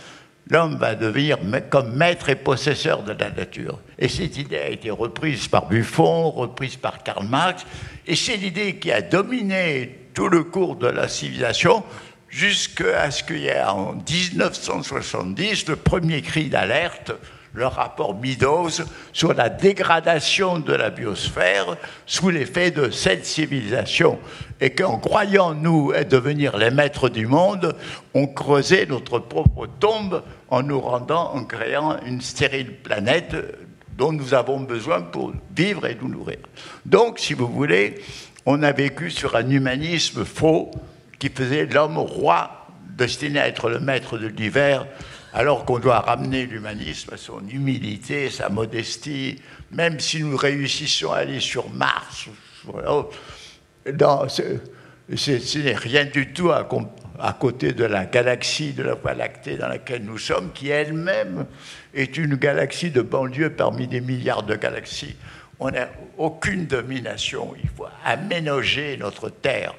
l'homme 0.49 0.77
va 0.77 0.95
devenir 0.95 1.37
comme 1.69 1.95
maître 1.95 2.29
et 2.29 2.35
possesseur 2.35 3.03
de 3.03 3.13
la 3.13 3.29
nature. 3.29 3.79
Et 3.97 4.07
cette 4.07 4.37
idée 4.37 4.57
a 4.57 4.69
été 4.69 4.89
reprise 4.89 5.47
par 5.47 5.67
Buffon, 5.67 6.31
reprise 6.31 6.75
par 6.75 7.03
Karl 7.03 7.27
Marx, 7.27 7.65
et 8.07 8.15
c'est 8.15 8.37
l'idée 8.37 8.77
qui 8.77 8.91
a 8.91 9.01
dominé 9.01 10.07
tout 10.13 10.29
le 10.29 10.43
cours 10.43 10.75
de 10.75 10.87
la 10.87 11.07
civilisation 11.07 11.83
jusqu'à 12.29 13.11
ce 13.11 13.23
qu'il 13.23 13.39
y 13.39 13.47
ait 13.47 13.63
en 13.63 13.93
1970 13.93 15.67
le 15.67 15.75
premier 15.75 16.21
cri 16.21 16.49
d'alerte 16.49 17.11
le 17.53 17.65
rapport 17.65 18.15
Meadows 18.15 18.83
sur 19.13 19.33
la 19.33 19.49
dégradation 19.49 20.59
de 20.59 20.73
la 20.73 20.89
biosphère 20.89 21.77
sous 22.05 22.29
l'effet 22.29 22.71
de 22.71 22.89
cette 22.89 23.25
civilisation. 23.25 24.19
Et 24.61 24.71
qu'en 24.71 24.97
croyant, 24.97 25.53
nous, 25.53 25.91
devenir 26.09 26.57
les 26.57 26.71
maîtres 26.71 27.09
du 27.09 27.25
monde, 27.25 27.75
on 28.13 28.27
creusait 28.27 28.85
notre 28.85 29.19
propre 29.19 29.67
tombe 29.79 30.21
en 30.51 30.63
nous 30.63 30.79
rendant, 30.79 31.33
en 31.33 31.43
créant 31.43 31.99
une 32.05 32.21
stérile 32.21 32.75
planète 32.75 33.35
dont 33.97 34.11
nous 34.11 34.33
avons 34.33 34.59
besoin 34.61 35.01
pour 35.01 35.33
vivre 35.55 35.85
et 35.85 35.97
nous 36.01 36.07
nourrir. 36.07 36.39
Donc, 36.85 37.19
si 37.19 37.33
vous 37.33 37.47
voulez, 37.47 38.01
on 38.45 38.63
a 38.63 38.71
vécu 38.71 39.11
sur 39.11 39.35
un 39.35 39.49
humanisme 39.49 40.25
faux 40.25 40.71
qui 41.19 41.29
faisait 41.29 41.65
l'homme 41.65 41.97
roi 41.97 42.67
destiné 42.97 43.39
à 43.39 43.47
être 43.47 43.69
le 43.69 43.79
maître 43.79 44.17
de 44.17 44.27
l'hiver 44.27 44.87
alors 45.33 45.65
qu'on 45.65 45.79
doit 45.79 45.99
ramener 45.99 46.45
l'humanisme 46.45 47.13
à 47.13 47.17
son 47.17 47.41
humilité, 47.47 48.29
sa 48.29 48.49
modestie, 48.49 49.35
même 49.71 49.99
si 49.99 50.23
nous 50.23 50.35
réussissons 50.37 51.11
à 51.11 51.17
aller 51.17 51.39
sur 51.39 51.69
Mars. 51.69 52.29
ce 53.85 55.59
n'est 55.59 55.75
rien 55.75 56.05
du 56.05 56.33
tout 56.33 56.51
à, 57.19 57.33
côté 57.33 57.73
de 57.73 57.83
la 57.83 58.05
galaxie 58.05 58.73
de 58.73 58.83
la 58.83 58.95
Voie 58.95 59.13
lactée 59.13 59.57
dans 59.57 59.67
laquelle 59.67 60.03
nous 60.03 60.17
sommes, 60.17 60.51
qui 60.53 60.69
elle-même 60.69 61.45
est 61.93 62.17
une 62.17 62.35
galaxie 62.35 62.91
de 62.91 63.01
banlieue 63.01 63.51
parmi 63.51 63.87
des 63.87 64.01
milliards 64.01 64.43
de 64.43 64.55
galaxies. 64.55 65.15
On 65.59 65.71
n'a 65.71 65.89
aucune 66.17 66.65
domination. 66.65 67.53
Il 67.61 67.69
faut 67.69 67.87
aménager 68.05 68.97
notre 68.97 69.29
Terre. 69.29 69.73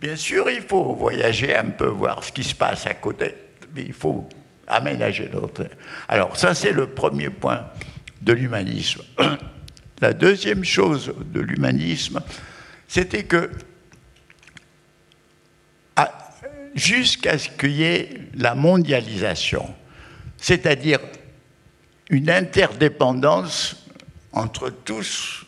Bien 0.00 0.16
sûr, 0.16 0.50
il 0.50 0.62
faut 0.62 0.94
voyager 0.94 1.54
un 1.56 1.66
peu, 1.70 1.86
voir 1.86 2.24
ce 2.24 2.32
qui 2.32 2.42
se 2.42 2.54
passe 2.54 2.86
à 2.86 2.94
côté, 2.94 3.34
mais 3.74 3.82
il 3.82 3.92
faut 3.92 4.28
aménager 4.66 5.28
notre. 5.32 5.66
Alors, 6.08 6.36
ça, 6.36 6.54
c'est 6.54 6.72
le 6.72 6.86
premier 6.86 7.30
point 7.30 7.66
de 8.22 8.32
l'humanisme. 8.32 9.02
La 10.00 10.14
deuxième 10.14 10.64
chose 10.64 11.12
de 11.32 11.40
l'humanisme, 11.40 12.20
c'était 12.88 13.24
que 13.24 13.50
jusqu'à 16.74 17.38
ce 17.38 17.48
qu'il 17.48 17.72
y 17.72 17.82
ait 17.82 18.08
la 18.34 18.54
mondialisation, 18.54 19.74
c'est-à-dire 20.36 21.00
une 22.08 22.30
interdépendance 22.30 23.86
entre 24.32 24.70
tous 24.70 25.44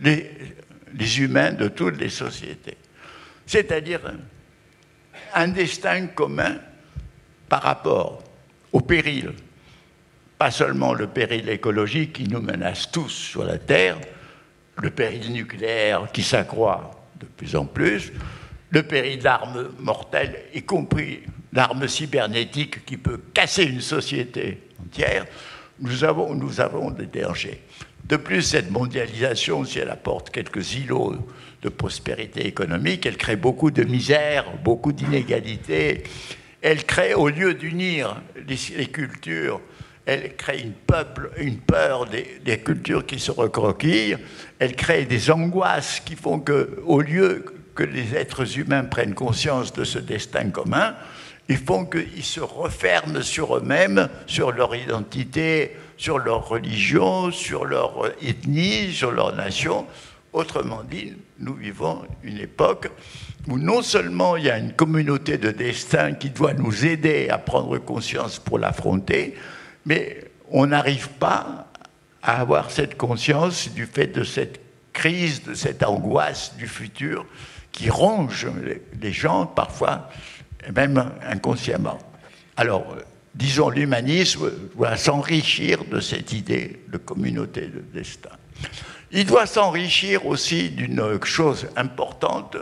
les, 0.00 0.30
humains 1.18 1.52
de 1.52 1.68
toutes 1.68 1.98
les 1.98 2.08
sociétés. 2.08 2.76
C'est-à-dire 3.46 4.00
un 5.34 5.48
destin 5.48 6.06
commun 6.06 6.56
par 7.48 7.62
rapport 7.62 8.22
au 8.72 8.80
péril, 8.80 9.32
pas 10.38 10.50
seulement 10.50 10.94
le 10.94 11.06
péril 11.06 11.48
écologique 11.48 12.14
qui 12.14 12.28
nous 12.28 12.40
menace 12.40 12.90
tous 12.90 13.08
sur 13.08 13.44
la 13.44 13.58
Terre, 13.58 13.98
le 14.82 14.90
péril 14.90 15.32
nucléaire 15.32 16.10
qui 16.12 16.22
s'accroît 16.22 16.90
de 17.20 17.26
plus 17.26 17.54
en 17.54 17.66
plus, 17.66 18.12
le 18.74 18.82
péril 18.82 19.20
d'armes 19.20 19.70
mortelles, 19.78 20.46
y 20.52 20.62
compris 20.62 21.20
l'arme 21.52 21.86
cybernétique 21.86 22.84
qui 22.84 22.96
peut 22.96 23.20
casser 23.32 23.62
une 23.62 23.80
société 23.80 24.62
entière, 24.84 25.26
nous 25.78 26.02
avons, 26.02 26.34
nous 26.34 26.50
des 26.90 27.20
dangers. 27.20 27.62
De 28.04 28.16
plus, 28.16 28.42
cette 28.42 28.72
mondialisation, 28.72 29.64
si 29.64 29.78
elle 29.78 29.90
apporte 29.90 30.30
quelques 30.30 30.74
îlots 30.74 31.14
de 31.62 31.68
prospérité 31.68 32.46
économique, 32.48 33.06
elle 33.06 33.16
crée 33.16 33.36
beaucoup 33.36 33.70
de 33.70 33.84
misère, 33.84 34.44
beaucoup 34.64 34.92
d'inégalités. 34.92 36.02
Elle 36.60 36.84
crée, 36.84 37.14
au 37.14 37.28
lieu 37.28 37.54
d'unir 37.54 38.20
les, 38.46 38.86
cultures, 38.86 39.60
elle 40.04 40.34
crée 40.34 40.60
une, 40.60 40.72
peuple, 40.72 41.30
une 41.38 41.58
peur 41.58 42.06
des, 42.06 42.40
des, 42.44 42.58
cultures 42.58 43.06
qui 43.06 43.20
se 43.20 43.30
recroquillent. 43.30 44.16
Elle 44.58 44.74
crée 44.74 45.04
des 45.04 45.30
angoisses 45.30 46.00
qui 46.00 46.16
font 46.16 46.40
que, 46.40 46.80
au 46.84 47.00
lieu 47.00 47.44
que 47.74 47.82
les 47.82 48.14
êtres 48.14 48.58
humains 48.58 48.84
prennent 48.84 49.14
conscience 49.14 49.72
de 49.72 49.84
ce 49.84 49.98
destin 49.98 50.50
commun, 50.50 50.94
ils 51.48 51.58
font 51.58 51.84
qu'ils 51.84 52.24
se 52.24 52.40
referment 52.40 53.22
sur 53.22 53.56
eux-mêmes, 53.56 54.08
sur 54.26 54.52
leur 54.52 54.74
identité, 54.74 55.76
sur 55.96 56.18
leur 56.18 56.48
religion, 56.48 57.30
sur 57.30 57.64
leur 57.64 58.12
ethnie, 58.22 58.92
sur 58.92 59.12
leur 59.12 59.34
nation. 59.34 59.86
Autrement 60.32 60.82
dit, 60.82 61.12
nous 61.38 61.54
vivons 61.54 62.02
une 62.22 62.38
époque 62.38 62.90
où 63.46 63.58
non 63.58 63.82
seulement 63.82 64.36
il 64.36 64.44
y 64.44 64.50
a 64.50 64.58
une 64.58 64.72
communauté 64.72 65.36
de 65.36 65.50
destin 65.50 66.14
qui 66.14 66.30
doit 66.30 66.54
nous 66.54 66.86
aider 66.86 67.28
à 67.28 67.38
prendre 67.38 67.76
conscience 67.78 68.38
pour 68.38 68.58
l'affronter, 68.58 69.34
mais 69.84 70.24
on 70.50 70.66
n'arrive 70.66 71.08
pas 71.10 71.66
à 72.22 72.40
avoir 72.40 72.70
cette 72.70 72.96
conscience 72.96 73.70
du 73.70 73.84
fait 73.84 74.06
de 74.06 74.24
cette 74.24 74.60
crise, 74.94 75.42
de 75.42 75.52
cette 75.52 75.82
angoisse 75.82 76.56
du 76.56 76.66
futur 76.66 77.26
qui 77.74 77.90
ronge 77.90 78.46
les 79.02 79.12
gens 79.12 79.46
parfois, 79.46 80.08
même 80.74 81.10
inconsciemment. 81.28 81.98
Alors, 82.56 82.96
disons, 83.34 83.68
l'humanisme 83.68 84.50
doit 84.76 84.96
s'enrichir 84.96 85.84
de 85.84 86.00
cette 86.00 86.32
idée 86.32 86.80
de 86.88 86.98
communauté 86.98 87.62
de 87.62 87.80
destin. 87.92 88.30
Il 89.10 89.26
doit 89.26 89.46
s'enrichir 89.46 90.24
aussi 90.26 90.70
d'une 90.70 91.18
chose 91.24 91.66
importante 91.76 92.56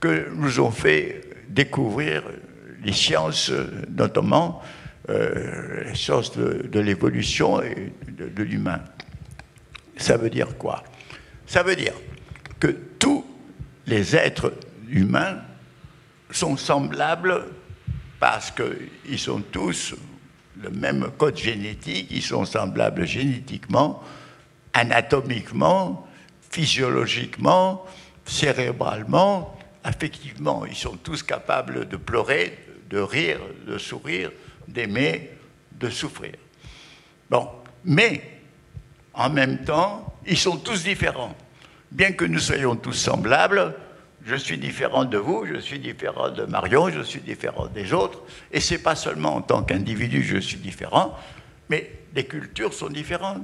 que 0.00 0.30
nous 0.34 0.58
ont 0.58 0.70
fait 0.70 1.20
découvrir 1.48 2.22
les 2.82 2.94
sciences, 2.94 3.52
notamment 3.94 4.62
euh, 5.10 5.84
les 5.84 5.94
sciences 5.94 6.36
de, 6.36 6.80
l'évolution 6.80 7.62
et 7.62 7.92
de 8.08 8.42
l'humain. 8.42 8.80
Ça 9.98 10.16
veut 10.16 10.30
dire 10.30 10.56
quoi? 10.56 10.82
Ça 11.46 11.62
veut 11.62 11.76
dire 11.76 11.92
que 12.58 12.68
tous 12.68 13.24
les 13.90 14.14
êtres 14.14 14.54
humains 14.88 15.42
sont 16.30 16.56
semblables 16.56 17.44
parce 18.20 18.52
qu'ils 18.52 19.18
sont 19.18 19.42
tous 19.50 19.94
le 20.62 20.70
même 20.70 21.10
code 21.18 21.36
génétique, 21.36 22.06
ils 22.10 22.22
sont 22.22 22.44
semblables 22.44 23.04
génétiquement, 23.06 24.02
anatomiquement, 24.72 26.06
physiologiquement, 26.50 27.84
cérébralement, 28.24 29.58
affectivement. 29.82 30.64
Ils 30.66 30.76
sont 30.76 30.96
tous 30.96 31.22
capables 31.22 31.88
de 31.88 31.96
pleurer, 31.96 32.58
de 32.90 32.98
rire, 32.98 33.40
de 33.66 33.78
sourire, 33.78 34.30
d'aimer, 34.68 35.30
de 35.72 35.90
souffrir. 35.90 36.34
Bon, 37.28 37.48
mais 37.84 38.22
en 39.14 39.30
même 39.30 39.64
temps, 39.64 40.14
ils 40.26 40.38
sont 40.38 40.58
tous 40.58 40.84
différents. 40.84 41.34
Bien 41.90 42.12
que 42.12 42.24
nous 42.24 42.38
soyons 42.38 42.76
tous 42.76 42.92
semblables, 42.92 43.74
je 44.24 44.36
suis 44.36 44.58
différent 44.58 45.04
de 45.04 45.18
vous, 45.18 45.44
je 45.46 45.58
suis 45.58 45.80
différent 45.80 46.30
de 46.30 46.44
Marion, 46.44 46.88
je 46.88 47.02
suis 47.02 47.20
différent 47.20 47.66
des 47.66 47.92
autres. 47.92 48.22
Et 48.52 48.60
ce 48.60 48.74
n'est 48.74 48.80
pas 48.80 48.94
seulement 48.94 49.36
en 49.36 49.42
tant 49.42 49.64
qu'individu 49.64 50.22
je 50.22 50.38
suis 50.38 50.58
différent, 50.58 51.18
mais 51.68 51.90
les 52.14 52.24
cultures 52.24 52.72
sont 52.72 52.90
différentes. 52.90 53.42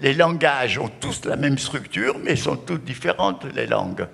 Les, 0.00 0.14
langages 0.14 0.78
ont 0.78 0.90
tous 1.00 1.24
la 1.24 1.34
même 1.34 1.58
structure, 1.58 2.18
mais 2.22 2.36
sont 2.36 2.56
toutes 2.56 2.84
différentes, 2.84 3.44
les 3.56 3.66
langues. 3.66 4.06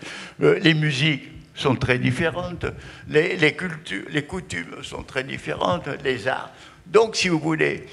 Euh, 0.43 0.59
les 0.61 0.73
musiques 0.73 1.25
sont 1.55 1.77
très 1.77 1.99
différentes, 1.99 2.65
les 3.09 4.27
coutumes 4.27 4.83
sont 4.83 5.03
très 5.03 5.25
différentes, 5.25 5.89
les 6.03 6.27
arts. 6.27 6.53
Donc, 6.87 7.17
si 7.17 7.29
vous 7.29 7.39
voulez, 7.39 7.85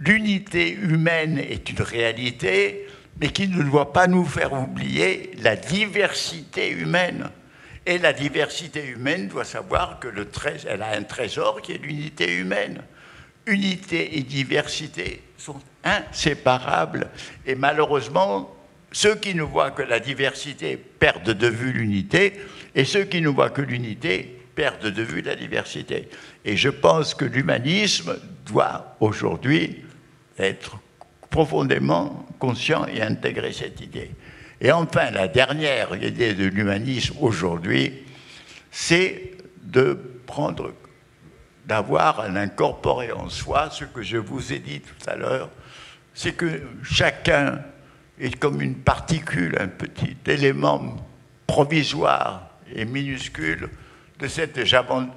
l'unité 0.00 0.72
humaine 0.72 1.38
est 1.38 1.70
une 1.70 1.82
réalité, 1.82 2.87
mais 3.20 3.30
qui 3.30 3.48
ne 3.48 3.62
doit 3.62 3.92
pas 3.92 4.06
nous 4.06 4.24
faire 4.24 4.52
oublier 4.52 5.32
la 5.42 5.56
diversité 5.56 6.70
humaine. 6.70 7.30
Et 7.86 7.98
la 7.98 8.12
diversité 8.12 8.86
humaine 8.86 9.28
doit 9.28 9.44
savoir 9.44 9.98
que 9.98 10.08
le 10.08 10.28
elle 10.68 10.82
a 10.82 10.90
un 10.90 11.02
trésor 11.02 11.62
qui 11.62 11.72
est 11.72 11.78
l'unité 11.78 12.36
humaine. 12.36 12.82
Unité 13.46 14.18
et 14.18 14.22
diversité 14.22 15.22
sont 15.38 15.60
inséparables. 15.84 17.08
Et 17.46 17.54
malheureusement, 17.54 18.54
ceux 18.92 19.14
qui 19.14 19.34
ne 19.34 19.42
voient 19.42 19.70
que 19.70 19.82
la 19.82 20.00
diversité 20.00 20.76
perdent 20.76 21.30
de 21.30 21.46
vue 21.46 21.72
l'unité, 21.72 22.34
et 22.74 22.84
ceux 22.84 23.04
qui 23.04 23.20
ne 23.20 23.28
voient 23.28 23.50
que 23.50 23.62
l'unité 23.62 24.38
perdent 24.54 24.88
de 24.88 25.02
vue 25.02 25.22
la 25.22 25.34
diversité. 25.34 26.08
Et 26.44 26.56
je 26.56 26.68
pense 26.68 27.14
que 27.14 27.24
l'humanisme 27.24 28.18
doit 28.44 28.96
aujourd'hui 29.00 29.84
être 30.38 30.78
profondément 31.38 32.26
conscient 32.40 32.84
et 32.88 33.00
intégrer 33.00 33.52
cette 33.52 33.80
idée. 33.80 34.10
Et 34.60 34.72
enfin, 34.72 35.12
la 35.12 35.28
dernière 35.28 35.94
idée 35.94 36.34
de 36.34 36.46
l'humanisme 36.46 37.14
aujourd'hui, 37.20 37.92
c'est 38.72 39.34
de 39.62 39.96
prendre, 40.26 40.72
d'avoir 41.64 42.18
à 42.18 42.28
l'incorporer 42.28 43.12
en 43.12 43.28
soi 43.28 43.68
ce 43.70 43.84
que 43.84 44.02
je 44.02 44.16
vous 44.16 44.52
ai 44.52 44.58
dit 44.58 44.80
tout 44.80 45.08
à 45.08 45.14
l'heure, 45.14 45.48
c'est 46.12 46.32
que 46.32 46.60
chacun 46.82 47.60
est 48.18 48.36
comme 48.36 48.60
une 48.60 48.74
particule, 48.74 49.56
un 49.60 49.68
petit 49.68 50.16
élément 50.26 50.96
provisoire 51.46 52.50
et 52.74 52.84
minuscule 52.84 53.70
de 54.18 54.26
cette 54.26 54.58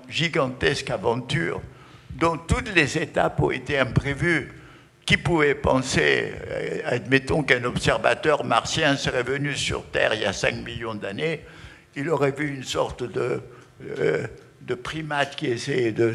gigantesque 0.08 0.92
aventure 0.92 1.62
dont 2.12 2.38
toutes 2.38 2.76
les 2.76 3.00
étapes 3.00 3.42
ont 3.42 3.50
été 3.50 3.80
imprévues 3.80 4.61
qui 5.06 5.18
pouvait 5.18 5.56
penser, 5.56 6.34
euh, 6.48 6.82
admettons 6.86 7.44
qu'un 7.44 7.64
observateur 7.64 8.44
martien 8.44 8.96
serait 8.96 9.24
venu 9.24 9.56
sur 9.56 9.84
Terre 9.86 10.14
il 10.14 10.22
y 10.22 10.26
a 10.26 10.34
5 10.34 10.56
millions 10.64 10.96
d'années, 10.96 11.42
il 11.96 12.10
aurait 12.10 12.32
vu 12.32 12.50
une 12.50 12.64
sorte 12.64 13.04
de, 13.04 13.42
euh, 14.00 14.28
de 14.62 14.76
primate 14.76 15.36
qui 15.36 15.48
essayait 15.48 15.92
de, 15.92 16.14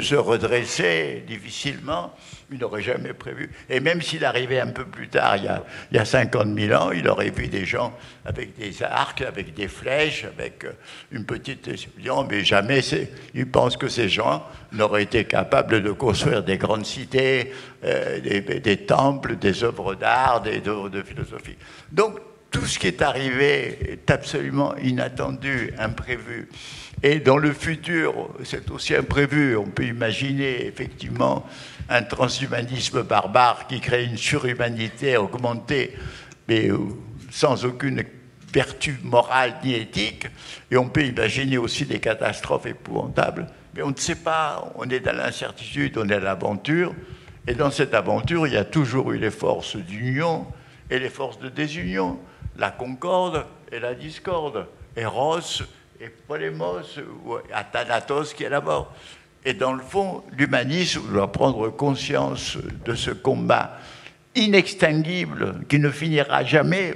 se 0.00 0.14
redresser 0.14 1.24
difficilement, 1.26 2.14
il 2.50 2.58
n'aurait 2.58 2.82
jamais 2.82 3.12
prévu. 3.12 3.50
Et 3.68 3.80
même 3.80 4.02
s'il 4.02 4.24
arrivait 4.24 4.60
un 4.60 4.68
peu 4.68 4.84
plus 4.84 5.08
tard, 5.08 5.36
il 5.36 5.44
y, 5.44 5.48
a, 5.48 5.64
il 5.90 5.96
y 5.96 6.00
a 6.00 6.04
50 6.04 6.54
000 6.56 6.80
ans, 6.80 6.92
il 6.92 7.08
aurait 7.08 7.30
vu 7.30 7.48
des 7.48 7.64
gens 7.64 7.96
avec 8.24 8.56
des 8.56 8.82
arcs, 8.82 9.22
avec 9.22 9.54
des 9.54 9.68
flèches, 9.68 10.24
avec 10.24 10.64
euh, 10.64 10.72
une 11.10 11.24
petite 11.24 11.68
mais 12.28 12.44
jamais 12.44 12.80
il 13.34 13.50
pense 13.50 13.76
que 13.76 13.88
ces 13.88 14.08
gens 14.08 14.44
n'auraient 14.72 15.02
été 15.02 15.24
capables 15.24 15.82
de 15.82 15.90
construire 15.90 16.42
des 16.42 16.58
grandes 16.58 16.86
cités, 16.86 17.52
euh, 17.84 18.20
des, 18.20 18.76
temples, 18.78 19.36
des 19.36 19.64
œuvres 19.64 19.94
d'art, 19.94 20.42
des 20.42 20.62
œuvres 20.66 20.88
de 20.88 21.02
philosophie. 21.02 21.56
Donc, 21.90 22.18
tout 22.56 22.66
ce 22.66 22.78
qui 22.78 22.86
est 22.86 23.02
arrivé 23.02 23.78
est 23.92 24.10
absolument 24.10 24.74
inattendu, 24.78 25.74
imprévu. 25.78 26.48
Et 27.02 27.20
dans 27.20 27.36
le 27.36 27.52
futur, 27.52 28.30
c'est 28.44 28.70
aussi 28.70 28.94
imprévu. 28.94 29.56
On 29.56 29.66
peut 29.66 29.84
imaginer 29.84 30.66
effectivement 30.66 31.46
un 31.90 32.02
transhumanisme 32.02 33.02
barbare 33.02 33.66
qui 33.66 33.80
crée 33.80 34.04
une 34.04 34.16
surhumanité 34.16 35.18
augmentée, 35.18 35.94
mais 36.48 36.70
euh, 36.70 36.78
sans 37.30 37.66
aucune 37.66 38.02
vertu 38.54 38.98
morale 39.02 39.56
ni 39.62 39.74
éthique. 39.74 40.26
Et 40.70 40.78
on 40.78 40.88
peut 40.88 41.04
imaginer 41.04 41.58
aussi 41.58 41.84
des 41.84 42.00
catastrophes 42.00 42.64
épouvantables. 42.64 43.48
Mais 43.74 43.82
on 43.82 43.90
ne 43.90 43.96
sait 43.96 44.14
pas, 44.14 44.72
on 44.76 44.88
est 44.88 45.00
dans 45.00 45.14
l'incertitude, 45.14 45.98
on 45.98 46.08
est 46.08 46.14
à 46.14 46.20
l'aventure. 46.20 46.94
Et 47.46 47.54
dans 47.54 47.70
cette 47.70 47.92
aventure, 47.92 48.46
il 48.46 48.54
y 48.54 48.56
a 48.56 48.64
toujours 48.64 49.12
eu 49.12 49.18
les 49.18 49.30
forces 49.30 49.76
d'union 49.76 50.46
et 50.90 50.98
les 50.98 51.10
forces 51.10 51.38
de 51.38 51.48
désunion, 51.48 52.18
la 52.56 52.70
concorde 52.70 53.44
et 53.70 53.78
la 53.78 53.94
discorde, 53.94 54.66
Eros 54.96 55.62
et 56.00 56.08
Polémos, 56.08 56.98
ou 57.24 57.36
Athanatos 57.52 58.34
qui 58.34 58.44
est 58.44 58.48
la 58.48 58.60
mort. 58.60 58.92
Et 59.44 59.54
dans 59.54 59.72
le 59.72 59.82
fond, 59.82 60.24
l'humanisme 60.36 61.12
doit 61.12 61.30
prendre 61.30 61.68
conscience 61.68 62.58
de 62.84 62.94
ce 62.94 63.10
combat 63.10 63.78
inextinguible 64.34 65.64
qui 65.68 65.78
ne 65.78 65.90
finira 65.90 66.44
jamais, 66.44 66.94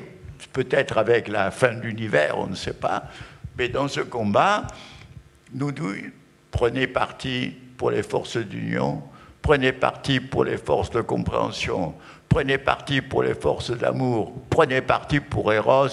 peut-être 0.52 0.98
avec 0.98 1.28
la 1.28 1.50
fin 1.50 1.72
de 1.72 1.82
l'univers, 1.82 2.38
on 2.38 2.48
ne 2.48 2.54
sait 2.54 2.74
pas. 2.74 3.04
Mais 3.56 3.68
dans 3.68 3.88
ce 3.88 4.00
combat, 4.00 4.66
nous, 5.52 5.72
nous 5.72 5.94
prenez 6.50 6.86
parti 6.86 7.54
pour 7.76 7.90
les 7.90 8.02
forces 8.02 8.36
d'union, 8.36 9.02
prenez 9.42 9.72
parti 9.72 10.20
pour 10.20 10.44
les 10.44 10.58
forces 10.58 10.90
de 10.90 11.00
compréhension, 11.00 11.94
prenez 12.30 12.58
parti 12.58 13.02
pour 13.02 13.24
les 13.24 13.34
forces 13.34 13.72
d'amour, 13.72 14.32
prenez 14.48 14.80
parti 14.80 15.20
pour 15.20 15.52
Eros 15.52 15.88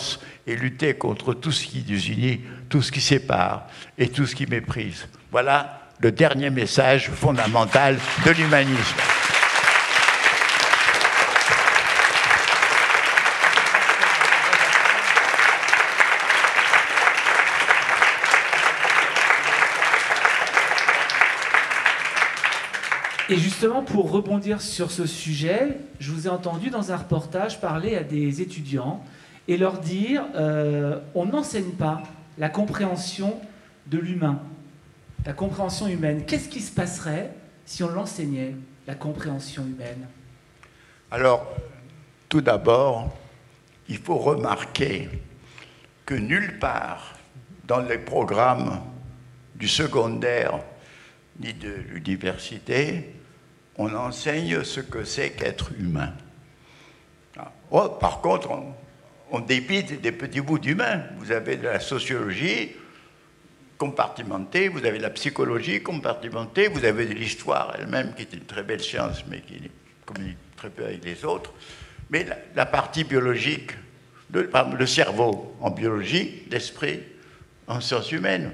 et 0.45 0.55
luttez 0.55 0.93
contre 0.93 1.33
tout 1.33 1.51
ce 1.51 1.65
qui 1.65 1.81
désunit, 1.81 2.41
tout 2.69 2.81
ce 2.81 2.91
qui 2.91 3.01
sépare 3.01 3.67
et 3.97 4.07
tout 4.07 4.25
ce 4.25 4.35
qui 4.35 4.45
méprise. 4.45 5.07
Voilà 5.31 5.81
le 5.99 6.11
dernier 6.11 6.51
message 6.51 7.09
fondamental 7.09 7.97
de 8.23 8.31
l'humanisme. 8.31 8.95
Et 23.29 23.35
justement, 23.35 23.83
pour 23.83 24.09
rebondir 24.09 24.61
sur 24.61 24.89
ce 24.89 25.05
sujet, 25.05 25.77
je 25.99 26.13
vous 26.13 26.27
ai 26.27 26.29
entendu 26.29 26.69
dans 26.69 26.93
un 26.93 26.95
reportage 26.95 27.59
parler 27.59 27.97
à 27.97 28.03
des 28.03 28.41
étudiants 28.41 29.03
et 29.49 29.57
leur 29.57 29.79
dire 29.79 30.23
euh, 30.35 31.01
on 31.13 31.25
n'enseigne 31.25 31.71
pas 31.71 32.03
la 32.37 32.47
compréhension 32.47 33.37
de 33.87 33.97
l'humain, 33.97 34.39
la 35.25 35.33
compréhension 35.33 35.87
humaine. 35.87 36.23
Qu'est-ce 36.25 36.47
qui 36.47 36.61
se 36.61 36.71
passerait 36.71 37.31
si 37.65 37.83
on 37.83 37.89
l'enseignait, 37.89 38.55
la 38.87 38.95
compréhension 38.95 39.63
humaine? 39.63 40.07
Alors, 41.11 41.45
tout 42.29 42.39
d'abord, 42.39 43.13
il 43.89 43.97
faut 43.97 44.17
remarquer 44.17 45.09
que 46.05 46.15
nulle 46.15 46.59
part 46.59 47.15
dans 47.65 47.81
les 47.81 47.97
programmes 47.97 48.79
du 49.55 49.67
secondaire 49.67 50.61
ni 51.41 51.53
de 51.53 51.73
l'université, 51.91 53.16
on 53.77 53.93
enseigne 53.93 54.63
ce 54.63 54.79
que 54.79 55.03
c'est 55.03 55.31
qu'être 55.31 55.71
humain. 55.77 56.13
Ah. 57.37 57.51
Oh, 57.71 57.89
par 57.99 58.21
contre, 58.21 58.49
on, 59.31 59.39
débite 59.39 60.01
des 60.01 60.11
petits 60.11 60.41
bouts 60.41 60.59
d'humain. 60.59 61.03
Vous 61.17 61.31
avez 61.31 61.57
de 61.57 61.65
la 61.65 61.79
sociologie 61.79 62.71
compartimentée, 63.77 64.67
vous 64.67 64.85
avez 64.85 64.97
de 64.97 65.03
la 65.03 65.11
psychologie 65.11 65.83
compartimentée, 65.83 66.67
vous 66.67 66.83
avez 66.83 67.05
de 67.05 67.13
l'histoire 67.13 67.75
elle-même, 67.77 68.15
qui 68.15 68.23
est 68.23 68.33
une 68.33 68.45
très 68.45 68.63
belle 68.63 68.81
science, 68.81 69.23
mais 69.27 69.41
qui 69.41 69.69
communique 70.05 70.37
très 70.55 70.69
peu 70.69 70.85
avec 70.85 71.05
les 71.05 71.23
autres. 71.23 71.53
Mais 72.09 72.25
la, 72.55 72.65
partie 72.65 73.03
biologique, 73.03 73.71
le, 74.31 74.49
le 74.77 74.85
cerveau 74.87 75.55
en 75.61 75.69
biologie, 75.69 76.43
l'esprit 76.49 77.03
en 77.67 77.79
sciences 77.81 78.11
humaines, 78.11 78.53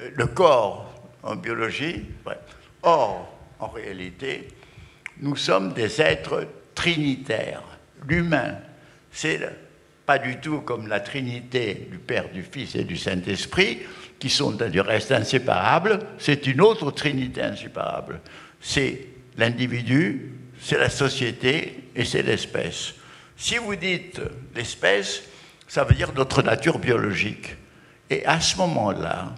euh, 0.00 0.10
le 0.14 0.26
corps 0.26 0.92
en 1.22 1.36
biologie. 1.36 2.06
Or, 2.82 3.32
en 3.58 3.68
réalité, 3.68 4.48
nous 5.20 5.36
sommes 5.36 5.72
des 5.72 6.00
êtres 6.00 6.46
trinitaires. 6.74 7.62
L'humain, 8.08 8.58
c'est 9.10 9.40
pas 10.06 10.18
du 10.18 10.38
tout 10.38 10.60
comme 10.60 10.88
la 10.88 11.00
Trinité 11.00 11.86
du 11.90 11.98
Père, 11.98 12.30
du 12.30 12.42
Fils 12.42 12.74
et 12.74 12.84
du 12.84 12.96
Saint-Esprit, 12.96 13.80
qui 14.18 14.30
sont 14.30 14.52
du 14.52 14.80
reste 14.80 15.12
inséparables, 15.12 15.98
c'est 16.18 16.46
une 16.46 16.60
autre 16.60 16.90
Trinité 16.90 17.42
inséparable. 17.42 18.20
C'est 18.60 19.06
l'individu, 19.36 20.32
c'est 20.60 20.78
la 20.78 20.90
société 20.90 21.84
et 21.94 22.04
c'est 22.04 22.22
l'espèce. 22.22 22.94
Si 23.36 23.56
vous 23.58 23.74
dites 23.74 24.20
l'espèce, 24.54 25.22
ça 25.66 25.84
veut 25.84 25.94
dire 25.94 26.12
notre 26.14 26.42
nature 26.42 26.78
biologique. 26.78 27.56
Et 28.10 28.24
à 28.26 28.40
ce 28.40 28.56
moment-là, 28.58 29.34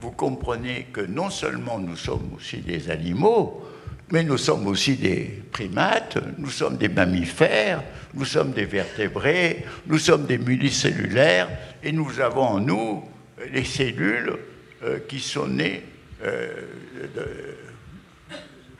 vous 0.00 0.10
comprenez 0.10 0.88
que 0.92 1.00
non 1.00 1.30
seulement 1.30 1.78
nous 1.78 1.96
sommes 1.96 2.34
aussi 2.36 2.58
des 2.58 2.90
animaux, 2.90 3.64
mais 4.12 4.22
nous 4.22 4.36
sommes 4.36 4.66
aussi 4.66 4.96
des 4.96 5.42
primates, 5.50 6.18
nous 6.36 6.50
sommes 6.50 6.76
des 6.76 6.90
mammifères, 6.90 7.82
nous 8.12 8.26
sommes 8.26 8.52
des 8.52 8.66
vertébrés, 8.66 9.64
nous 9.86 9.98
sommes 9.98 10.26
des 10.26 10.36
multicellulaires, 10.36 11.48
et 11.82 11.92
nous 11.92 12.20
avons 12.20 12.42
en 12.42 12.60
nous 12.60 13.04
les 13.50 13.64
cellules 13.64 14.36
euh, 14.84 14.98
qui 15.08 15.18
sont 15.18 15.46
nées 15.46 15.82
euh, 16.22 16.46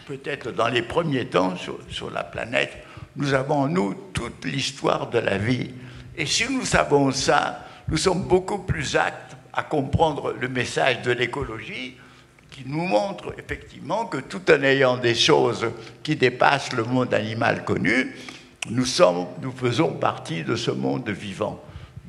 peut-être 0.06 0.52
dans 0.52 0.68
les 0.68 0.82
premiers 0.82 1.24
temps 1.24 1.56
sur, 1.56 1.78
sur, 1.88 2.10
la 2.10 2.24
planète. 2.24 2.76
Nous 3.16 3.32
avons 3.32 3.62
en 3.62 3.68
nous 3.68 3.94
toute 4.12 4.44
l'histoire 4.44 5.08
de 5.08 5.18
la 5.18 5.38
vie. 5.38 5.70
Et 6.14 6.26
si 6.26 6.44
nous 6.52 6.66
savons 6.66 7.10
ça, 7.10 7.66
nous 7.88 7.96
sommes 7.96 8.24
beaucoup 8.24 8.58
plus 8.58 8.96
actes 8.96 9.36
à 9.54 9.62
comprendre 9.62 10.34
le 10.38 10.48
message 10.48 11.00
de 11.00 11.12
l'écologie 11.12 11.96
qui 12.52 12.64
nous 12.66 12.86
montre 12.86 13.34
effectivement 13.38 14.06
que 14.06 14.18
tout 14.18 14.42
en 14.50 14.62
ayant 14.62 14.96
des 14.96 15.14
choses 15.14 15.66
qui 16.02 16.16
dépassent 16.16 16.72
le 16.72 16.84
monde 16.84 17.14
animal 17.14 17.64
connu, 17.64 18.14
nous, 18.70 18.84
sommes, 18.84 19.26
nous 19.40 19.52
faisons 19.52 19.94
partie 19.94 20.44
de 20.44 20.54
ce 20.54 20.70
monde 20.70 21.08
vivant. 21.08 21.62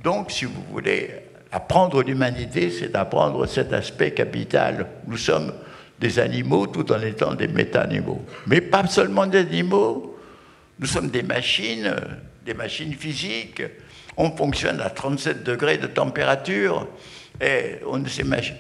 Donc, 0.04 0.32
si 0.32 0.46
vous 0.46 0.64
voulez, 0.72 1.10
apprendre 1.52 2.04
l'humanité, 2.04 2.70
c'est 2.70 2.96
apprendre 2.96 3.46
cet 3.46 3.74
aspect 3.74 4.12
capital. 4.12 4.88
Nous 5.08 5.18
sommes 5.18 5.54
des 6.00 6.20
animaux 6.20 6.68
tout 6.68 6.92
en 6.92 7.02
étant 7.02 7.34
des 7.34 7.48
méta-animaux. 7.48 8.24
Mais 8.48 8.60
pas 8.60 8.86
seulement 8.88 9.26
des 9.26 9.40
animaux, 9.40 10.18
nous 10.78 10.88
sommes 10.88 11.10
des 11.10 11.24
machines, 11.24 11.96
des 12.46 12.54
machines 12.54 12.94
physiques. 12.94 13.64
On 14.18 14.36
fonctionne 14.36 14.82
à 14.82 14.90
37 14.90 15.44
degrés 15.44 15.78
de 15.78 15.88
température. 15.88 16.88
Et 17.42 17.80
on, 17.88 18.04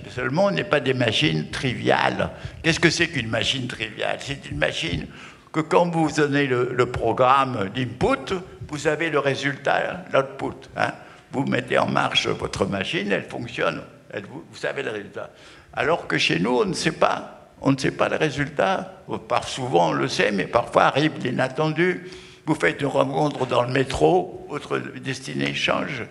seulement, 0.09 0.45
on 0.45 0.51
n'est 0.51 0.63
pas 0.63 0.79
des 0.79 0.93
machines 0.93 1.49
triviales. 1.51 2.31
Qu'est-ce 2.61 2.79
que 2.79 2.89
c'est 2.89 3.07
qu'une 3.07 3.29
machine 3.29 3.67
triviale? 3.67 4.17
C'est 4.19 4.49
une 4.49 4.57
machine 4.57 5.07
que 5.53 5.59
quand 5.59 5.87
vous 5.89 6.11
donnez 6.11 6.47
le, 6.47 6.85
programme 6.87 7.69
d'input, 7.75 8.33
vous 8.67 8.87
avez 8.87 9.11
le 9.11 9.19
résultat, 9.19 10.05
l'output. 10.11 10.67
Hein. 10.75 10.91
Vous 11.31 11.45
mettez 11.45 11.77
en 11.77 11.87
marche 11.87 12.27
votre 12.27 12.65
machine, 12.65 13.11
elle 13.11 13.23
fonctionne, 13.23 13.81
vous, 14.29 14.43
savez 14.55 14.83
le 14.83 14.91
résultat. 14.91 15.29
Alors 15.73 16.07
que 16.07 16.17
chez 16.17 16.39
nous, 16.39 16.59
on 16.61 16.65
ne 16.65 16.73
sait 16.73 16.91
pas. 16.91 17.49
On 17.61 17.71
ne 17.71 17.77
sait 17.77 17.91
pas 17.91 18.09
le 18.09 18.17
résultat. 18.17 19.03
Par 19.27 19.47
souvent, 19.47 19.89
on 19.89 19.93
le 19.93 20.07
sait, 20.07 20.31
mais 20.31 20.45
parfois 20.47 20.83
arrive 20.83 21.13
l'inattendu. 21.23 22.09
Vous 22.45 22.55
faites 22.55 22.81
une 22.81 22.87
rencontre 22.87 23.45
dans 23.45 23.63
le 23.63 23.71
métro, 23.71 24.45
votre 24.49 24.77
destinée 24.77 25.53
change. 25.53 26.03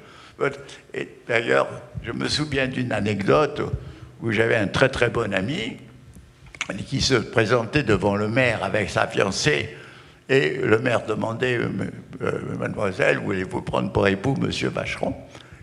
D'ailleurs, 1.28 1.68
je 2.02 2.12
me 2.12 2.28
souviens 2.28 2.66
d'une 2.66 2.92
anecdote 2.92 3.62
où 4.20 4.30
j'avais 4.32 4.56
un 4.56 4.68
très 4.68 4.88
très 4.88 5.10
bon 5.10 5.32
ami 5.34 5.76
qui 6.86 7.00
se 7.00 7.14
présentait 7.14 7.82
devant 7.82 8.16
le 8.16 8.28
maire 8.28 8.64
avec 8.64 8.90
sa 8.90 9.06
fiancée. 9.06 9.76
Et 10.28 10.58
le 10.62 10.78
maire 10.78 11.04
demandait, 11.04 11.58
euh, 11.58 11.68
euh, 12.22 12.56
mademoiselle, 12.58 13.18
voulez-vous 13.18 13.62
prendre 13.62 13.92
pour 13.92 14.06
époux 14.06 14.36
monsieur 14.40 14.68
Vacheron? 14.68 15.14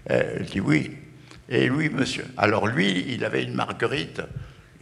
Elle 0.05 0.45
dit 0.45 0.59
oui. 0.59 0.91
Et 1.49 1.70
oui, 1.70 1.89
monsieur. 1.89 2.26
Alors 2.38 2.67
lui, 2.67 3.05
il 3.09 3.26
avait 3.26 3.43
une 3.43 3.55
marguerite. 3.55 4.22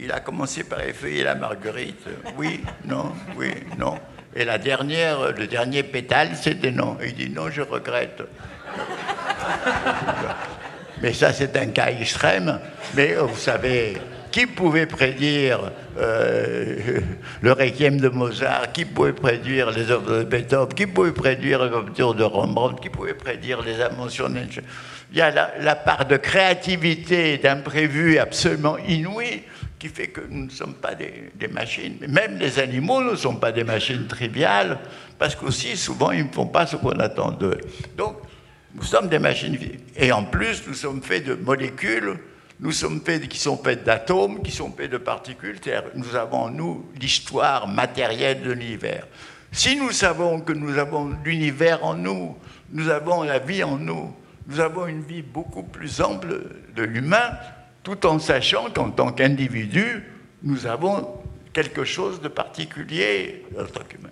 Il 0.00 0.12
a 0.12 0.20
commencé 0.20 0.64
par 0.64 0.80
effeuiller 0.80 1.22
la 1.22 1.34
marguerite. 1.34 2.06
Oui, 2.36 2.60
non, 2.84 3.12
oui, 3.36 3.50
non. 3.78 3.98
Et 4.36 4.44
la 4.44 4.58
dernière, 4.58 5.32
le 5.32 5.46
dernier 5.46 5.82
pétale, 5.82 6.36
c'était 6.36 6.70
non. 6.70 6.98
Il 7.04 7.14
dit 7.14 7.30
non, 7.30 7.50
je 7.50 7.62
regrette. 7.62 8.22
Mais 11.02 11.12
ça, 11.12 11.32
c'est 11.32 11.56
un 11.56 11.66
cas 11.66 11.88
extrême. 11.88 12.60
Mais 12.94 13.16
euh, 13.16 13.22
vous 13.22 13.36
savez, 13.36 13.96
qui 14.30 14.46
pouvait 14.46 14.86
prédire 14.86 15.70
euh, 15.96 17.00
le 17.40 17.52
requiem 17.52 18.00
de 18.00 18.08
Mozart? 18.08 18.72
Qui 18.72 18.84
pouvait 18.84 19.12
prédire 19.12 19.70
les 19.70 19.90
œuvres 19.90 20.18
de 20.18 20.24
Beethoven? 20.24 20.74
Qui 20.74 20.86
pouvait 20.86 21.12
prédire 21.12 21.64
l'ouverture 21.64 22.14
de 22.14 22.24
Rembrandt? 22.24 22.80
Qui 22.80 22.90
pouvait 22.90 23.14
prédire 23.14 23.62
les 23.62 23.80
inventions 23.80 24.28
d'Einstein 24.28 24.64
Il 25.12 25.18
y 25.18 25.22
a 25.22 25.50
la, 25.60 25.76
part 25.76 26.06
de 26.06 26.16
créativité 26.16 27.34
et 27.34 27.38
d'imprévu 27.38 28.18
absolument 28.18 28.76
inouïe 28.78 29.42
qui 29.78 29.88
fait 29.88 30.08
que 30.08 30.22
nous 30.28 30.46
ne 30.46 30.50
sommes 30.50 30.74
pas 30.74 30.96
des, 30.96 31.30
des, 31.36 31.46
machines. 31.46 31.98
Même 32.08 32.36
les 32.38 32.58
animaux 32.58 33.00
ne 33.00 33.14
sont 33.14 33.36
pas 33.36 33.52
des 33.52 33.62
machines 33.62 34.08
triviales, 34.08 34.76
parce 35.20 35.36
qu'aussi, 35.36 35.76
souvent, 35.76 36.10
ils 36.10 36.26
ne 36.26 36.32
font 36.32 36.46
pas 36.46 36.66
ce 36.66 36.74
qu'on 36.74 36.98
attend 36.98 37.30
d'eux. 37.30 37.58
Donc, 37.96 38.16
nous 38.74 38.82
sommes 38.82 39.08
des 39.08 39.18
machines 39.18 39.56
vives. 39.56 39.80
Et 39.96 40.12
en 40.12 40.24
plus, 40.24 40.62
nous 40.66 40.74
sommes 40.74 41.02
faits 41.02 41.24
de 41.24 41.34
molécules, 41.34 42.18
nous 42.60 42.72
sommes 42.72 43.00
faits, 43.00 43.28
qui 43.28 43.38
sont 43.38 43.56
faits 43.56 43.84
d'atomes, 43.84 44.42
qui 44.42 44.50
sont 44.50 44.72
faits 44.72 44.90
de 44.90 44.98
particules. 44.98 45.58
Nous 45.94 46.16
avons, 46.16 46.50
nous, 46.50 46.86
l'histoire 47.00 47.68
matérielle 47.68 48.42
de 48.42 48.52
l'univers. 48.52 49.06
Si 49.52 49.76
nous 49.76 49.92
savons 49.92 50.40
que 50.40 50.52
nous 50.52 50.76
avons 50.76 51.16
l'univers 51.24 51.84
en 51.84 51.94
nous, 51.94 52.36
nous 52.72 52.88
avons 52.90 53.22
la 53.22 53.38
vie 53.38 53.64
en 53.64 53.78
nous, 53.78 54.14
nous 54.46 54.60
avons 54.60 54.86
une 54.86 55.02
vie 55.02 55.22
beaucoup 55.22 55.62
plus 55.62 56.00
ample 56.00 56.42
de 56.74 56.82
l'humain, 56.82 57.30
tout 57.82 58.06
en 58.06 58.18
sachant 58.18 58.70
qu'en 58.70 58.90
tant 58.90 59.12
qu'individu, 59.12 60.02
nous 60.42 60.66
avons 60.66 61.08
quelque 61.52 61.84
chose 61.84 62.20
de 62.20 62.28
particulier. 62.28 63.46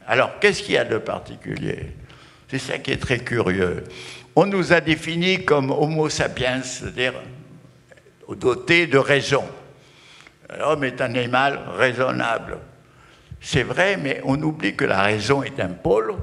Alors, 0.06 0.38
qu'est-ce 0.38 0.62
qu'il 0.62 0.74
y 0.74 0.78
a 0.78 0.84
de 0.84 0.98
particulier? 0.98 1.92
C'est 2.48 2.58
ça 2.58 2.78
qui 2.78 2.92
est 2.92 2.96
très 2.96 3.18
curieux 3.18 3.84
on 4.36 4.44
nous 4.44 4.74
a 4.74 4.82
définis 4.82 5.46
comme 5.46 5.70
Homo 5.70 6.10
sapiens, 6.10 6.62
c'est-à-dire 6.62 7.14
doté 8.38 8.86
de 8.86 8.98
raison. 8.98 9.44
L'homme 10.58 10.84
est 10.84 11.00
un 11.00 11.14
animal 11.14 11.58
raisonnable. 11.74 12.58
C'est 13.40 13.62
vrai, 13.62 13.96
mais 13.96 14.20
on 14.24 14.40
oublie 14.42 14.76
que 14.76 14.84
la 14.84 15.00
raison 15.02 15.42
est 15.42 15.58
un 15.58 15.70
pôle, 15.70 16.14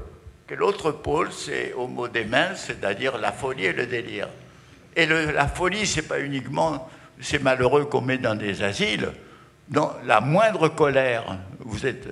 que 0.46 0.54
l'autre 0.54 0.92
pôle, 0.92 1.32
c'est 1.32 1.74
Homo 1.76 2.06
mains, 2.30 2.54
c'est-à-dire 2.54 3.18
la 3.18 3.32
folie 3.32 3.66
et 3.66 3.72
le 3.72 3.86
délire. 3.86 4.28
Et 4.94 5.06
la 5.06 5.48
folie, 5.48 5.84
c'est 5.84 6.02
pas 6.02 6.20
uniquement 6.20 6.88
ces 7.20 7.40
malheureux 7.40 7.86
qu'on 7.86 8.00
met 8.00 8.18
dans 8.18 8.36
des 8.36 8.62
asiles. 8.62 9.08
La 10.06 10.20
moindre 10.20 10.68
colère, 10.68 11.36
vous 11.58 11.84
êtes, 11.84 12.06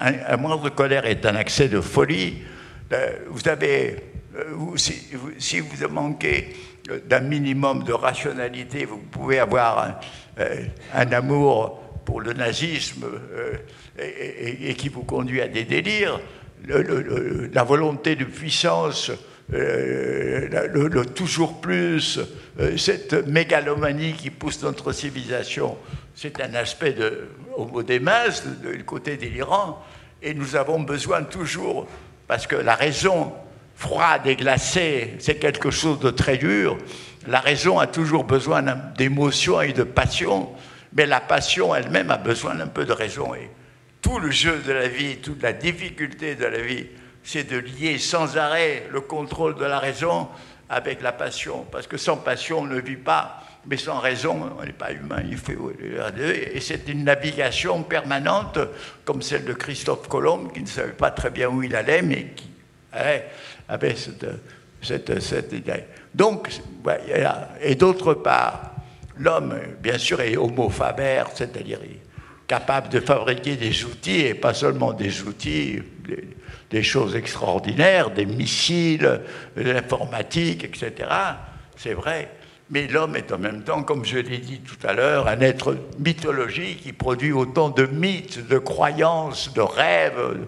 un, 0.00 0.36
moindre 0.38 0.70
colère 0.70 1.06
est 1.06 1.24
un 1.24 1.36
accès 1.36 1.68
de 1.68 1.80
folie. 1.80 2.42
Euh, 2.92 3.12
vous 3.28 3.48
avez, 3.48 3.96
euh, 4.36 4.76
si, 5.38 5.60
vous 5.60 5.88
manquez 5.88 6.54
d'un 7.08 7.20
minimum 7.20 7.84
de 7.84 7.92
rationalité, 7.92 8.84
vous 8.84 8.98
pouvez 8.98 9.38
avoir 9.38 10.00
euh, 10.38 10.64
un, 10.94 11.12
amour 11.12 11.82
pour 12.04 12.20
le 12.20 12.32
nazisme 12.32 13.06
et, 13.98 14.74
qui 14.74 14.88
vous 14.88 15.02
conduit 15.02 15.40
à 15.40 15.48
des 15.48 15.64
délires. 15.64 16.20
la 16.68 17.64
volonté 17.64 18.14
de 18.14 18.24
puissance 18.24 19.10
euh, 19.54 20.68
le, 20.72 21.06
toujours 21.06 21.60
plus, 21.60 22.18
euh, 22.58 22.76
cette 22.76 23.12
mégalomanie 23.28 24.14
qui 24.14 24.30
pousse 24.30 24.62
notre 24.62 24.90
civilisation, 24.92 25.76
c'est 26.16 26.40
un 26.40 26.54
aspect 26.54 26.92
de 26.92 27.28
homo 27.56 27.82
des 27.84 28.00
masses, 28.00 28.44
du 28.44 28.84
côté 28.84 29.16
délirant, 29.16 29.84
et 30.20 30.34
nous 30.34 30.56
avons 30.56 30.80
besoin 30.80 31.22
toujours, 31.22 31.86
parce 32.28 32.46
que 32.46 32.56
la 32.56 32.74
raison 32.74 33.32
froide 33.74 34.26
et 34.26 34.36
glacée, 34.36 35.14
c'est 35.18 35.36
quelque 35.36 35.70
chose 35.70 36.00
de 36.00 36.10
très 36.10 36.38
dur, 36.38 36.78
la 37.26 37.40
raison 37.40 37.78
a 37.78 37.86
toujours 37.86 38.24
besoin 38.24 38.62
d'émotion 38.96 39.60
et 39.60 39.72
de 39.72 39.82
passion, 39.82 40.50
mais 40.92 41.06
la 41.06 41.20
passion 41.20 41.74
elle-même 41.74 42.10
a 42.10 42.16
besoin 42.16 42.54
d'un 42.54 42.68
peu 42.68 42.84
de 42.84 42.92
raison. 42.92 43.34
Et 43.34 43.50
tout 44.00 44.18
le 44.18 44.30
jeu 44.30 44.62
de 44.66 44.72
la 44.72 44.88
vie, 44.88 45.16
toute 45.16 45.42
la 45.42 45.52
difficulté 45.52 46.36
de 46.36 46.46
la 46.46 46.60
vie, 46.60 46.86
c'est 47.22 47.44
de 47.44 47.58
lier 47.58 47.98
sans 47.98 48.36
arrêt 48.36 48.84
le 48.92 49.00
contrôle 49.00 49.56
de 49.56 49.64
la 49.64 49.80
raison 49.80 50.28
avec 50.68 51.02
la 51.02 51.12
passion. 51.12 51.66
Parce 51.70 51.86
que 51.86 51.96
sans 51.96 52.16
passion, 52.16 52.60
on 52.60 52.66
ne 52.66 52.80
vit 52.80 52.96
pas, 52.96 53.42
mais 53.68 53.76
sans 53.76 53.98
raison, 53.98 54.50
on 54.58 54.64
n'est 54.64 54.72
pas 54.72 54.92
humain. 54.92 55.22
Il 55.28 55.36
fait 55.36 55.56
et 56.54 56.60
c'est 56.60 56.88
une 56.88 57.04
navigation 57.04 57.82
permanente, 57.82 58.58
comme 59.04 59.22
celle 59.22 59.44
de 59.44 59.52
Christophe 59.52 60.08
Colomb, 60.08 60.48
qui 60.48 60.60
ne 60.60 60.66
savait 60.66 60.92
pas 60.92 61.10
très 61.10 61.30
bien 61.30 61.48
où 61.48 61.62
il 61.62 61.74
allait, 61.74 62.02
mais 62.02 62.32
qui 62.36 62.48
avait 63.68 63.96
cette, 63.96 65.22
cette, 65.22 65.52
idée. 65.52 65.84
Donc, 66.14 66.50
et 67.60 67.74
d'autre 67.74 68.14
part, 68.14 68.72
l'homme, 69.18 69.58
bien 69.80 69.98
sûr, 69.98 70.20
est 70.20 70.36
homo 70.36 70.70
faber, 70.70 71.24
c'est-à-dire 71.34 71.80
capable 72.46 72.88
de 72.88 73.00
fabriquer 73.00 73.56
des 73.56 73.84
outils, 73.84 74.20
et 74.20 74.34
pas 74.34 74.54
seulement 74.54 74.92
des 74.92 75.22
outils, 75.22 75.82
des 76.70 76.82
choses 76.82 77.16
extraordinaires, 77.16 78.10
des 78.10 78.26
missiles, 78.26 79.20
de 79.56 79.62
l'informatique, 79.62 80.62
etc. 80.62 81.08
C'est 81.76 81.94
vrai. 81.94 82.30
Mais 82.70 82.88
l'homme 82.88 83.14
est 83.14 83.30
en 83.30 83.38
même 83.38 83.62
temps, 83.62 83.82
comme 83.82 84.04
je 84.04 84.18
l'ai 84.18 84.38
dit 84.38 84.60
tout 84.60 84.84
à 84.86 84.92
l'heure, 84.92 85.28
un 85.28 85.40
être 85.40 85.76
mythologique 85.98 86.82
qui 86.82 86.92
produit 86.92 87.32
autant 87.32 87.68
de 87.68 87.86
mythes, 87.86 88.46
de 88.48 88.58
croyances, 88.58 89.52
de 89.54 89.60
rêves 89.60 90.46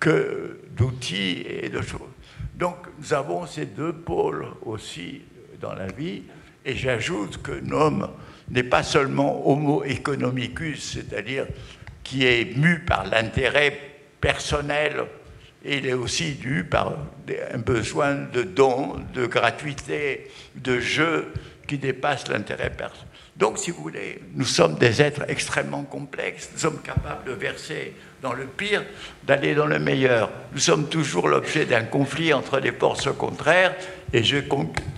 que 0.00 0.60
d'outils 0.70 1.44
et 1.46 1.68
de 1.68 1.82
choses. 1.82 2.00
Donc 2.54 2.76
nous 2.98 3.12
avons 3.12 3.46
ces 3.46 3.66
deux 3.66 3.92
pôles 3.92 4.46
aussi 4.64 5.22
dans 5.60 5.74
la 5.74 5.86
vie. 5.86 6.22
Et 6.64 6.74
j'ajoute 6.74 7.42
que 7.42 7.52
l'homme 7.52 8.08
n'est 8.50 8.62
pas 8.62 8.82
seulement 8.82 9.48
homo 9.48 9.84
economicus, 9.84 10.92
c'est-à-dire 10.94 11.46
qui 12.02 12.24
est 12.26 12.56
mu 12.56 12.80
par 12.80 13.06
l'intérêt 13.06 13.78
personnel 14.20 15.04
et 15.64 15.78
il 15.78 15.86
est 15.86 15.92
aussi 15.92 16.32
dû 16.32 16.64
par 16.64 16.94
un 17.52 17.58
besoin 17.58 18.14
de 18.14 18.42
dons, 18.42 18.96
de 19.14 19.26
gratuité, 19.26 20.28
de 20.56 20.80
jeu 20.80 21.32
qui 21.66 21.78
dépasse 21.78 22.28
l'intérêt 22.28 22.70
personnel. 22.70 23.06
Donc, 23.36 23.58
si 23.58 23.70
vous 23.70 23.82
voulez, 23.82 24.20
nous 24.34 24.44
sommes 24.44 24.76
des 24.76 25.00
êtres 25.00 25.24
extrêmement 25.28 25.84
complexes. 25.84 26.50
Nous 26.52 26.58
sommes 26.58 26.82
capables 26.82 27.24
de 27.26 27.32
verser 27.32 27.94
dans 28.20 28.34
le 28.34 28.44
pire, 28.44 28.84
d'aller 29.24 29.54
dans 29.54 29.66
le 29.66 29.78
meilleur. 29.78 30.30
Nous 30.52 30.58
sommes 30.58 30.88
toujours 30.88 31.28
l'objet 31.28 31.64
d'un 31.64 31.84
conflit 31.84 32.32
entre 32.34 32.60
des 32.60 32.72
forces 32.72 33.08
contraires. 33.16 33.74
Et 34.12 34.22
je, 34.22 34.36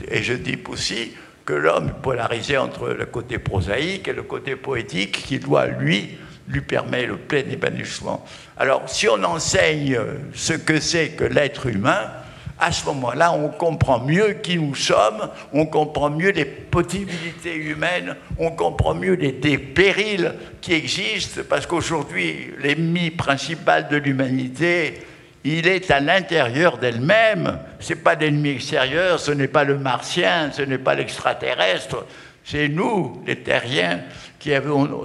et 0.08 0.22
je 0.22 0.34
dis 0.34 0.58
aussi 0.68 1.12
que 1.44 1.52
l'homme 1.52 1.92
polarisé 2.02 2.56
entre 2.56 2.88
le 2.88 3.06
côté 3.06 3.38
prosaïque 3.38 4.08
et 4.08 4.12
le 4.12 4.22
côté 4.22 4.56
poétique 4.56 5.22
qui 5.24 5.38
doit, 5.38 5.66
lui, 5.66 6.18
lui 6.48 6.60
permet 6.60 7.06
le 7.06 7.16
plein 7.16 7.44
épanouissement. 7.50 8.24
Alors, 8.56 8.82
si 8.86 9.08
on 9.08 9.22
enseigne 9.24 9.98
ce 10.34 10.52
que 10.52 10.80
c'est 10.80 11.10
que 11.10 11.24
l'être 11.24 11.66
humain, 11.66 12.10
à 12.58 12.70
ce 12.70 12.86
moment-là, 12.86 13.32
on 13.32 13.48
comprend 13.48 14.00
mieux 14.00 14.34
qui 14.34 14.56
nous 14.56 14.74
sommes, 14.74 15.28
on 15.52 15.66
comprend 15.66 16.10
mieux 16.10 16.30
les 16.30 16.44
possibilités 16.44 17.56
humaines, 17.56 18.16
on 18.38 18.50
comprend 18.52 18.94
mieux 18.94 19.14
les, 19.14 19.32
périls 19.58 20.34
qui 20.60 20.72
existent, 20.72 21.40
parce 21.48 21.66
qu'aujourd'hui, 21.66 22.52
l'ennemi 22.60 23.10
principal 23.10 23.88
de 23.88 23.96
l'humanité, 23.96 25.02
il 25.42 25.66
est 25.66 25.90
à 25.90 26.00
l'intérieur 26.00 26.78
d'elle-même. 26.78 27.58
Ce 27.80 27.92
n'est 27.92 28.00
pas 28.00 28.14
l'ennemi 28.14 28.50
extérieur, 28.50 29.18
ce 29.18 29.32
n'est 29.32 29.48
pas 29.48 29.64
le 29.64 29.76
martien, 29.76 30.50
ce 30.52 30.62
n'est 30.62 30.78
pas 30.78 30.94
l'extraterrestre, 30.94 32.06
c'est 32.44 32.68
nous, 32.68 33.22
les 33.26 33.36
terriens, 33.36 34.00
qui 34.44 34.52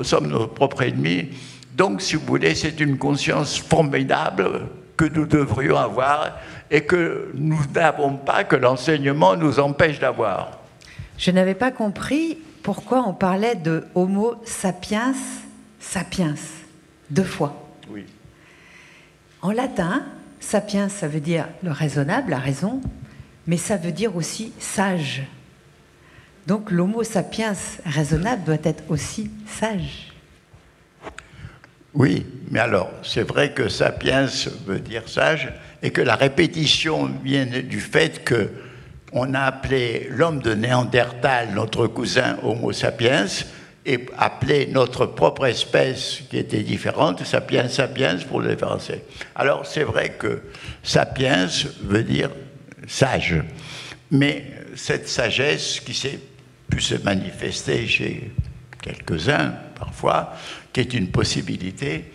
sommes 0.04 0.28
nos 0.28 0.48
propres 0.48 0.82
ennemis. 0.82 1.30
Donc, 1.74 2.02
si 2.02 2.16
vous 2.16 2.26
voulez, 2.26 2.56
c'est 2.56 2.82
une 2.82 2.98
conscience 2.98 3.58
formidable 3.58 4.68
que 4.98 5.06
nous 5.06 5.26
devrions 5.26 5.78
avoir 5.78 6.38
et 6.70 6.82
que 6.82 7.32
nous 7.36 7.62
n'avons 7.74 8.18
pas, 8.18 8.44
que 8.44 8.58
l'enseignement 8.58 9.38
nous 9.38 9.62
empêche 9.62 9.98
d'avoir. 9.98 10.60
Je 11.18 11.32
n'avais 11.32 11.56
pas 11.56 11.72
compris 11.72 12.38
pourquoi 12.64 13.08
on 13.08 13.14
parlait 13.14 13.56
de 13.56 13.86
Homo 13.96 14.36
sapiens 14.44 15.14
sapiens, 15.80 16.36
deux 17.10 17.24
fois. 17.24 17.56
Oui. 17.90 18.04
En 19.42 19.52
latin, 19.52 20.04
sapiens, 20.42 20.90
ça 20.90 21.08
veut 21.08 21.22
dire 21.22 21.48
le 21.64 21.72
raisonnable, 21.72 22.32
la 22.32 22.40
raison, 22.40 22.82
mais 23.48 23.56
ça 23.56 23.78
veut 23.78 23.94
dire 23.94 24.18
aussi 24.18 24.52
sage. 24.60 25.24
Donc 26.50 26.72
l'homo 26.72 27.04
sapiens 27.04 27.54
raisonnable 27.86 28.44
doit 28.44 28.58
être 28.64 28.84
aussi 28.90 29.30
sage. 29.46 30.12
Oui, 31.94 32.26
mais 32.50 32.60
alors, 32.60 32.90
c'est 33.04 33.22
vrai 33.22 33.54
que 33.54 33.70
sapiens 33.70 34.26
veut 34.66 34.80
dire 34.80 35.08
sage 35.08 35.54
et 35.84 35.92
que 35.92 36.02
la 36.02 36.16
répétition 36.16 37.08
vient 37.24 37.46
du 37.46 37.80
fait 37.80 38.24
que 38.24 38.50
on 39.14 39.36
a 39.36 39.42
appelé 39.42 40.08
l'homme 40.10 40.40
de 40.40 40.56
Néandertal, 40.56 41.50
notre 41.54 41.86
cousin 41.86 42.38
Homo 42.42 42.72
sapiens, 42.72 43.28
et 43.86 44.08
appelé 44.18 44.70
notre 44.72 45.06
propre 45.06 45.46
espèce 45.46 46.24
qui 46.32 46.38
était 46.40 46.64
différente, 46.64 47.24
sapiens 47.26 47.70
sapiens 47.70 48.18
pour 48.28 48.40
le 48.40 48.56
différencier. 48.56 49.04
Alors 49.36 49.68
c'est 49.68 49.84
vrai 49.84 50.16
que 50.18 50.42
sapiens 50.82 51.46
veut 51.84 52.04
dire 52.04 52.32
sage, 52.88 53.36
mais 54.10 54.46
cette 54.76 55.08
sagesse 55.08 55.80
qui 55.80 55.94
s'est 55.94 56.20
pu 56.70 56.82
se 56.82 56.96
manifester 56.96 57.88
chez 57.88 58.32
quelques-uns 58.82 59.54
parfois, 59.76 60.34
qui 60.72 60.82
est 60.82 60.94
une 60.94 61.10
possibilité, 61.10 62.12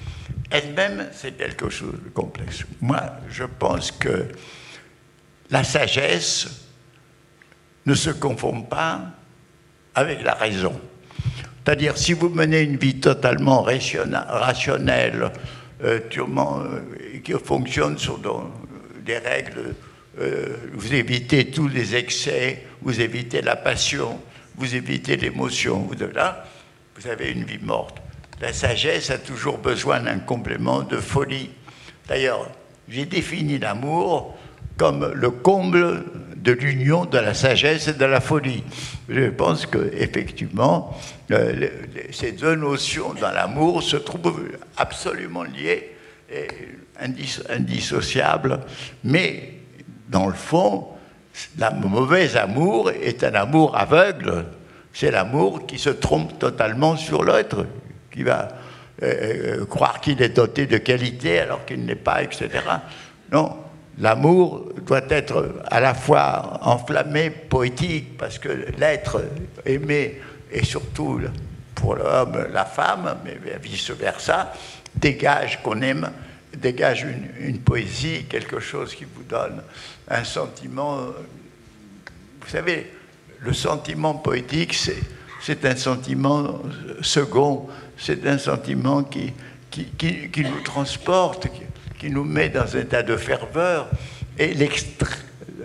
elle-même, 0.50 1.08
c'est 1.12 1.36
quelque 1.36 1.68
chose 1.68 1.94
de 2.04 2.10
complexe. 2.10 2.64
Moi, 2.80 3.02
je 3.28 3.44
pense 3.44 3.90
que 3.90 4.28
la 5.50 5.64
sagesse 5.64 6.68
ne 7.86 7.94
se 7.94 8.10
confond 8.10 8.62
pas 8.62 9.02
avec 9.94 10.22
la 10.22 10.34
raison. 10.34 10.80
C'est-à-dire, 11.64 11.96
si 11.96 12.12
vous 12.12 12.28
menez 12.28 12.60
une 12.60 12.76
vie 12.76 13.00
totalement 13.00 13.62
rationnelle, 13.62 15.30
euh, 15.82 16.00
euh, 16.16 16.80
qui 17.22 17.32
fonctionne 17.32 17.98
sur 17.98 18.20
des 19.04 19.18
règles, 19.18 19.74
euh, 20.20 20.56
vous 20.72 20.94
évitez 20.94 21.50
tous 21.50 21.68
les 21.68 21.96
excès, 21.96 22.64
vous 22.82 23.00
évitez 23.00 23.42
la 23.42 23.56
passion, 23.56 24.20
vous 24.56 24.74
évitez 24.74 25.16
l'émotion, 25.16 25.78
vous, 25.78 25.94
là, 26.14 26.44
vous 26.96 27.08
avez 27.08 27.30
une 27.30 27.44
vie 27.44 27.58
morte. 27.58 27.98
La 28.40 28.52
sagesse 28.52 29.10
a 29.10 29.18
toujours 29.18 29.58
besoin 29.58 30.00
d'un 30.00 30.18
complément 30.18 30.82
de 30.82 30.96
folie. 30.96 31.50
D'ailleurs, 32.08 32.50
j'ai 32.88 33.06
défini 33.06 33.58
l'amour 33.58 34.36
comme 34.76 35.12
le 35.14 35.30
comble 35.30 36.04
de 36.36 36.52
l'union 36.52 37.04
de 37.04 37.18
la 37.18 37.32
sagesse 37.32 37.88
et 37.88 37.94
de 37.94 38.04
la 38.04 38.20
folie. 38.20 38.64
Je 39.08 39.30
pense 39.30 39.66
qu'effectivement, 39.66 40.94
euh, 41.30 41.68
ces 42.10 42.32
deux 42.32 42.54
notions 42.54 43.14
dans 43.14 43.30
l'amour 43.30 43.82
se 43.82 43.96
trouvent 43.96 44.48
absolument 44.76 45.44
liées 45.44 45.92
et 46.30 46.48
indissociables, 47.48 48.60
mais 49.04 49.54
dans 50.08 50.26
le 50.26 50.34
fond, 50.34 50.88
Le 51.58 51.88
mauvais 51.88 52.36
amour 52.36 52.90
est 52.90 53.24
un 53.24 53.34
amour 53.34 53.76
aveugle. 53.76 54.46
C'est 54.92 55.10
l'amour 55.10 55.66
qui 55.66 55.78
se 55.78 55.90
trompe 55.90 56.38
totalement 56.38 56.96
sur 56.96 57.24
l'autre, 57.24 57.66
qui 58.12 58.22
va 58.22 58.48
euh, 59.02 59.58
euh, 59.60 59.64
croire 59.66 60.00
qu'il 60.00 60.22
est 60.22 60.28
doté 60.28 60.66
de 60.66 60.78
qualité 60.78 61.40
alors 61.40 61.64
qu'il 61.64 61.84
n'est 61.84 61.96
pas, 61.96 62.22
etc. 62.22 62.48
Non, 63.32 63.56
l'amour 63.98 64.68
doit 64.86 65.02
être 65.08 65.62
à 65.66 65.80
la 65.80 65.94
fois 65.94 66.60
enflammé, 66.62 67.30
poétique, 67.30 68.16
parce 68.16 68.38
que 68.38 68.48
l'être 68.78 69.22
aimé, 69.66 70.20
et 70.52 70.64
surtout 70.64 71.20
pour 71.74 71.96
l'homme, 71.96 72.46
la 72.52 72.64
femme, 72.64 73.16
mais 73.24 73.36
vice-versa, 73.60 74.52
dégage 74.94 75.60
qu'on 75.62 75.82
aime, 75.82 76.10
dégage 76.56 77.04
une, 77.40 77.58
poésie, 77.58 78.26
quelque 78.28 78.60
chose 78.60 78.94
qui 78.94 79.04
vous 79.04 79.24
donne 79.24 79.62
un 80.08 80.24
sentiment. 80.24 80.98
Vous 82.40 82.48
savez, 82.48 82.90
le 83.40 83.52
sentiment 83.52 84.14
poétique, 84.14 84.74
c'est 85.40 85.64
un 85.64 85.76
sentiment 85.76 86.60
second 87.02 87.68
c'est 87.96 88.26
un 88.26 88.38
sentiment 88.38 89.04
qui, 89.04 89.32
qui, 89.70 90.42
nous 90.42 90.60
transporte, 90.60 91.48
qui, 91.98 92.10
nous 92.10 92.24
met 92.24 92.48
dans 92.48 92.76
un 92.76 92.80
état 92.80 93.02
de 93.02 93.16
ferveur. 93.16 93.88
Et 94.38 94.54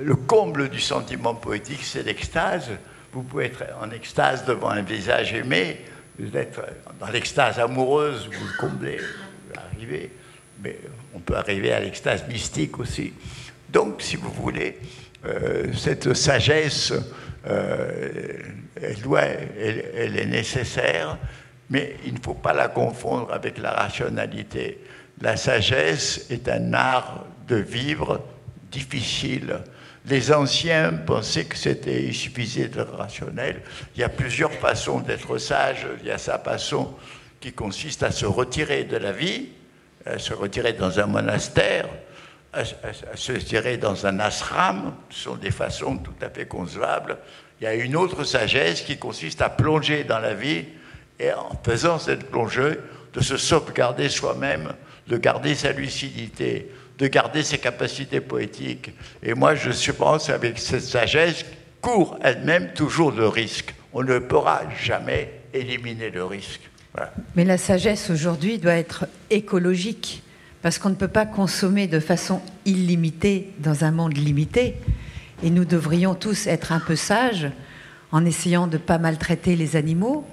le 0.01 0.15
comble 0.15 0.69
du 0.69 0.79
sentiment 0.79 1.35
poétique, 1.35 1.83
c'est 1.83 2.03
l'extase. 2.03 2.69
Vous 3.11 3.23
pouvez 3.23 3.45
être 3.45 3.63
en 3.81 3.89
extase 3.91 4.45
devant 4.45 4.69
un 4.69 4.83
visage 4.83 5.33
aimé, 5.33 5.81
vous 6.19 6.35
êtes 6.37 6.59
dans 6.99 7.07
l'extase 7.07 7.57
amoureuse, 7.57 8.29
vous 8.31 8.45
le 8.45 8.57
comblez, 8.59 8.97
vous 8.97 9.59
arrivez, 9.59 10.11
mais 10.63 10.77
on 11.15 11.19
peut 11.19 11.35
arriver 11.35 11.73
à 11.73 11.79
l'extase 11.79 12.27
mystique 12.27 12.77
aussi. 12.77 13.13
Donc, 13.71 14.01
si 14.01 14.15
vous 14.15 14.31
voulez, 14.31 14.77
euh, 15.25 15.71
cette 15.73 16.13
sagesse, 16.13 16.93
euh, 17.47 18.37
elle, 18.75 20.17
est 20.17 20.25
nécessaire, 20.25 21.17
mais 21.69 21.95
il 22.05 22.13
ne 22.13 22.19
faut 22.19 22.33
pas 22.33 22.53
la 22.53 22.67
confondre 22.67 23.31
avec 23.31 23.57
la 23.57 23.71
rationalité. 23.71 24.79
La 25.21 25.37
sagesse 25.37 26.27
est 26.29 26.47
un 26.47 26.73
art 26.73 27.25
de 27.47 27.57
vivre 27.57 28.23
difficile. 28.71 29.59
Les 30.05 30.31
anciens 30.31 30.93
pensaient 30.93 31.45
que 31.45 31.57
c'était 31.57 32.11
suffisait 32.11 32.69
d'être 32.69 32.93
rationnel. 32.93 33.61
Il 33.95 34.01
y 34.01 34.03
a 34.03 34.09
plusieurs 34.09 34.53
façons 34.53 34.99
d'être 34.99 35.37
sage. 35.37 35.85
Il 36.01 36.07
y 36.07 36.11
a 36.11 36.17
sa 36.17 36.39
façon 36.39 36.95
qui 37.39 37.51
consiste 37.51 38.03
à 38.03 38.11
se 38.11 38.25
retirer 38.25 38.85
de 38.85 38.97
la 38.97 39.11
vie, 39.11 39.49
à 40.05 40.17
se 40.17 40.33
retirer 40.33 40.73
dans 40.73 40.99
un 40.99 41.05
monastère, 41.05 41.87
à, 42.53 42.63
se 43.15 43.31
retirer 43.31 43.77
dans 43.77 44.05
un 44.05 44.19
ashram. 44.19 44.93
Sont 45.09 45.35
des 45.35 45.51
façons 45.51 45.97
tout 45.97 46.13
à 46.21 46.29
fait 46.29 46.45
concevables. 46.45 47.17
Il 47.59 47.65
y 47.65 47.67
a 47.67 47.75
une 47.75 47.95
autre 47.95 48.23
sagesse 48.23 48.81
qui 48.81 48.97
consiste 48.97 49.41
à 49.41 49.49
plonger 49.49 50.03
dans 50.03 50.19
la 50.19 50.33
vie 50.33 50.65
et 51.19 51.33
en 51.33 51.51
faisant 51.63 51.99
cette 51.99 52.29
plongée, 52.29 52.77
de 53.13 53.21
se 53.21 53.37
sauvegarder 53.37 54.07
soi-même, 54.07 54.73
de 55.07 55.17
garder 55.17 55.55
sa 55.55 55.71
lucidité, 55.71 56.71
de 56.97 57.07
garder 57.07 57.43
ses 57.43 57.57
capacités 57.57 58.21
poétiques. 58.21 58.91
Et 59.23 59.33
moi, 59.33 59.55
je 59.55 59.91
pense 59.91 60.29
avec 60.29 60.59
cette 60.59 60.83
sagesse 60.83 61.45
court 61.81 62.17
elle-même 62.21 62.73
toujours 62.73 63.11
le 63.11 63.27
risque. 63.27 63.73
On 63.93 64.03
ne 64.03 64.19
pourra 64.19 64.61
jamais 64.81 65.41
éliminer 65.53 66.09
le 66.09 66.23
risque. 66.25 66.61
Mais 67.35 67.45
la 67.45 67.57
sagesse 67.57 68.09
aujourd'hui 68.09 68.57
doit 68.57 68.73
être 68.73 69.05
écologique, 69.29 70.21
parce 70.61 70.77
qu'on 70.77 70.89
ne 70.89 70.95
peut 70.95 71.07
pas 71.07 71.25
consommer 71.25 71.87
de 71.87 71.99
façon 71.99 72.41
illimitée 72.65 73.53
dans 73.59 73.83
un 73.83 73.91
monde 73.91 74.17
limité. 74.17 74.75
Et 75.43 75.49
nous 75.49 75.65
devrions 75.65 76.15
tous 76.15 76.47
être 76.47 76.71
un 76.71 76.79
peu 76.79 76.95
sages 76.95 77.49
en 78.11 78.25
essayant 78.25 78.67
de 78.67 78.73
ne 78.73 78.81
pas 78.81 78.97
maltraiter 78.97 79.55
les 79.55 79.75
animaux, 79.75 80.25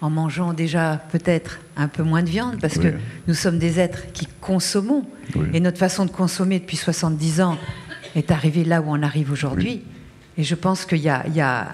en 0.00 0.10
mangeant 0.10 0.52
déjà 0.52 1.00
peut-être 1.12 1.60
un 1.76 1.88
peu 1.88 2.02
moins 2.02 2.22
de 2.22 2.28
viande, 2.28 2.60
parce 2.60 2.78
que 2.78 2.94
nous 3.26 3.34
sommes 3.34 3.58
des 3.58 3.78
êtres 3.78 4.10
qui 4.12 4.26
consommons. 4.40 5.04
Et 5.52 5.60
notre 5.60 5.78
façon 5.78 6.06
de 6.06 6.10
consommer 6.10 6.58
depuis 6.58 6.76
70 6.76 7.40
ans 7.40 7.58
est 8.14 8.30
arrivée 8.30 8.64
là 8.64 8.80
où 8.80 8.86
on 8.88 9.02
arrive 9.02 9.30
aujourd'hui. 9.30 9.82
Et 10.36 10.44
je 10.44 10.54
pense 10.54 10.86
qu'il 10.86 10.98
y 10.98 11.08
a, 11.08 11.66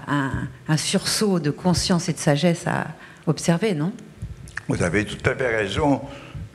un, 0.68 0.76
sursaut 0.76 1.38
de 1.38 1.50
conscience 1.50 2.08
et 2.08 2.14
de 2.14 2.18
sagesse 2.18 2.66
à 2.66 2.88
observer, 3.26 3.74
non? 3.74 3.92
Vous 4.68 4.82
avez 4.82 5.04
tout 5.04 5.18
à 5.28 5.34
fait 5.34 5.56
raison. 5.56 6.00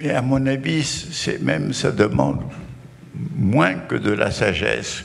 Et 0.02 0.12
à 0.12 0.22
mon 0.22 0.46
avis, 0.46 0.84
c'est 0.84 1.42
même 1.42 1.74
ça 1.74 1.92
demande 1.92 2.42
moins 3.36 3.76
que 3.76 3.96
de 3.96 4.12
la 4.12 4.32
sagesse. 4.32 5.04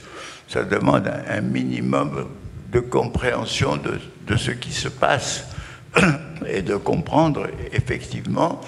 Ça 0.48 0.62
demande 0.62 1.10
un, 1.28 1.40
minimum 1.40 2.28
de 2.72 2.80
compréhension 2.80 3.76
de 3.76 4.36
ce 4.36 4.50
qui 4.52 4.72
se 4.72 4.88
passe 4.88 5.48
et 6.46 6.62
de 6.62 6.76
comprendre 6.76 7.48
effectivement, 7.72 8.60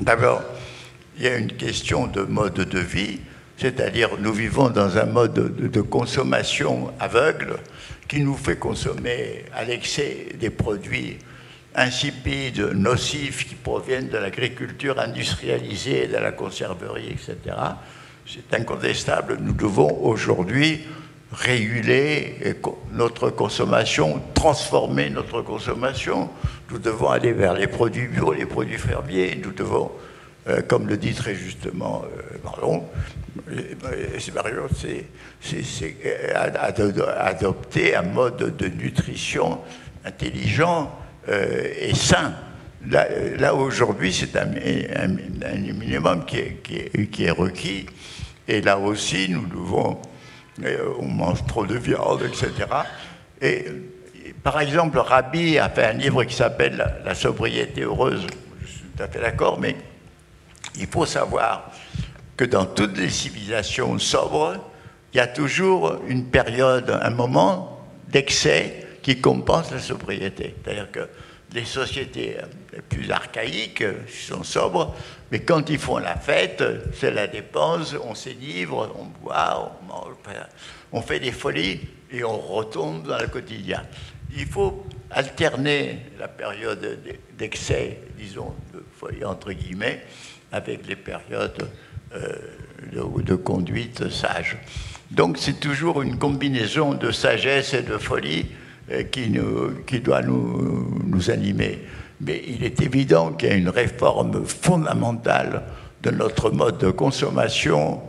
d'abord, 0.00 0.42
il 1.16 1.24
y 1.24 1.28
a 1.28 1.36
une 1.36 1.52
question 1.52 2.06
de 2.06 2.22
mode 2.22 2.54
de 2.54 2.78
vie, 2.78 3.20
c'est-à-dire 3.56 4.10
nous 4.18 4.32
vivons 4.32 4.70
dans 4.70 4.96
un 4.96 5.04
mode 5.04 5.34
de, 5.56 5.80
consommation 5.82 6.92
aveugle 6.98 7.58
qui 8.08 8.20
nous 8.20 8.36
fait 8.36 8.56
consommer 8.56 9.44
à 9.54 9.64
l'excès 9.64 10.28
des 10.38 10.50
produits 10.50 11.18
insipides, 11.74 12.60
nocifs, 12.74 13.48
qui 13.48 13.54
proviennent 13.54 14.08
de 14.08 14.18
l'agriculture 14.18 14.98
industrialisée, 14.98 16.06
de 16.06 16.16
la 16.16 16.32
conserverie, 16.32 17.10
etc. 17.10 17.56
C'est 18.26 18.54
incontestable. 18.54 19.38
Nous 19.40 19.52
devons 19.52 20.04
aujourd'hui 20.04 20.80
réguler 21.32 22.56
notre 22.92 23.30
consommation, 23.30 24.20
transformer 24.34 25.10
notre 25.10 25.42
consommation. 25.42 26.28
Nous 26.70 26.78
devons 26.78 27.08
aller 27.08 27.32
vers 27.32 27.54
les 27.54 27.66
produits 27.66 28.08
bio, 28.08 28.32
les 28.32 28.46
produits 28.46 28.78
fermiers. 28.78 29.40
Nous 29.42 29.52
devons, 29.52 29.92
euh, 30.48 30.62
comme 30.62 30.88
le 30.88 30.96
dit 30.96 31.14
très 31.14 31.34
justement 31.34 32.02
euh, 32.04 32.38
c'est 35.42 35.96
adopter 37.16 37.94
un 37.94 38.02
mode 38.02 38.56
de 38.56 38.66
nutrition 38.66 39.60
intelligent 40.04 40.90
euh, 41.30 41.72
et 41.78 41.94
sain. 41.94 42.34
Là, 42.88 43.54
aujourd'hui, 43.54 44.12
c'est 44.12 44.36
un, 44.36 44.46
minimum 44.46 46.24
qui 46.24 46.38
est, 46.38 46.60
qui, 46.62 46.76
est, 46.76 47.10
qui 47.10 47.24
est 47.24 47.30
requis. 47.30 47.86
Et 48.48 48.62
là 48.62 48.78
aussi, 48.78 49.28
nous 49.28 49.46
devons 49.46 50.00
euh, 50.64 50.92
on 50.98 51.06
mange 51.06 51.44
trop 51.46 51.64
de 51.64 51.76
viande, 51.76 52.22
etc. 52.22 52.66
Et, 53.40 53.64
par 54.42 54.60
exemple, 54.60 54.98
Rabbi 54.98 55.58
a 55.58 55.68
fait 55.68 55.86
un 55.86 55.92
livre 55.92 56.24
qui 56.24 56.34
s'appelle 56.34 57.02
La 57.04 57.14
sobriété 57.14 57.82
heureuse. 57.82 58.26
Je 58.62 58.66
suis 58.66 58.80
tout 58.80 59.02
à 59.02 59.08
fait 59.08 59.20
d'accord, 59.20 59.58
mais 59.58 59.76
il 60.78 60.86
faut 60.86 61.06
savoir 61.06 61.70
que 62.36 62.44
dans 62.44 62.66
toutes 62.66 62.98
les 62.98 63.10
civilisations 63.10 63.98
sobres, 63.98 64.56
il 65.12 65.18
y 65.18 65.20
a 65.20 65.26
toujours 65.26 65.98
une 66.08 66.24
période, 66.26 66.98
un 67.02 67.10
moment 67.10 67.80
d'excès 68.08 68.86
qui 69.02 69.20
compense 69.20 69.70
la 69.70 69.78
sobriété. 69.78 70.54
C'est-à-dire 70.62 70.90
que 70.90 71.08
les 71.52 71.64
sociétés 71.64 72.36
les 72.72 72.80
plus 72.80 73.10
archaïques 73.10 73.84
sont 74.08 74.44
sobres, 74.44 74.94
mais 75.30 75.40
quand 75.40 75.68
ils 75.68 75.78
font 75.78 75.98
la 75.98 76.16
fête, 76.16 76.62
c'est 76.94 77.10
la 77.10 77.26
dépense, 77.26 77.94
on 78.04 78.14
s'énivre, 78.14 78.94
on 78.96 79.06
boit, 79.24 79.78
on 79.82 79.86
mange, 79.86 80.14
on 80.92 81.02
fait 81.02 81.20
des 81.20 81.32
folies 81.32 81.80
et 82.12 82.24
on 82.24 82.38
retombe 82.38 83.06
dans 83.06 83.18
le 83.18 83.26
quotidien. 83.26 83.82
Il 84.36 84.46
faut 84.46 84.86
alterner 85.10 85.98
la 86.18 86.28
période 86.28 87.00
d'excès, 87.36 87.98
disons, 88.16 88.54
de 88.72 88.84
folie 88.96 89.24
entre 89.24 89.52
guillemets, 89.52 90.04
avec 90.52 90.86
les 90.86 90.96
périodes 90.96 91.68
euh, 92.14 92.36
de, 92.92 93.34
conduite 93.34 94.08
sage. 94.08 94.56
Donc 95.10 95.38
c'est 95.38 95.58
toujours 95.58 96.02
une 96.02 96.18
combinaison 96.18 96.94
de 96.94 97.10
sagesse 97.10 97.74
et 97.74 97.82
de 97.82 97.98
folie 97.98 98.46
euh, 98.46 98.69
qui, 99.10 99.30
nous, 99.30 99.82
qui 99.86 100.00
doit 100.00 100.22
nous, 100.22 101.02
nous 101.06 101.30
animer. 101.30 101.78
Mais 102.20 102.42
il 102.46 102.64
est 102.64 102.80
évident 102.82 103.32
qu'il 103.32 103.48
y 103.48 103.52
a 103.52 103.54
une 103.54 103.68
réforme 103.70 104.44
fondamentale 104.44 105.62
de 106.02 106.10
notre 106.10 106.50
mode 106.50 106.78
de 106.78 106.90
consommation, 106.90 108.00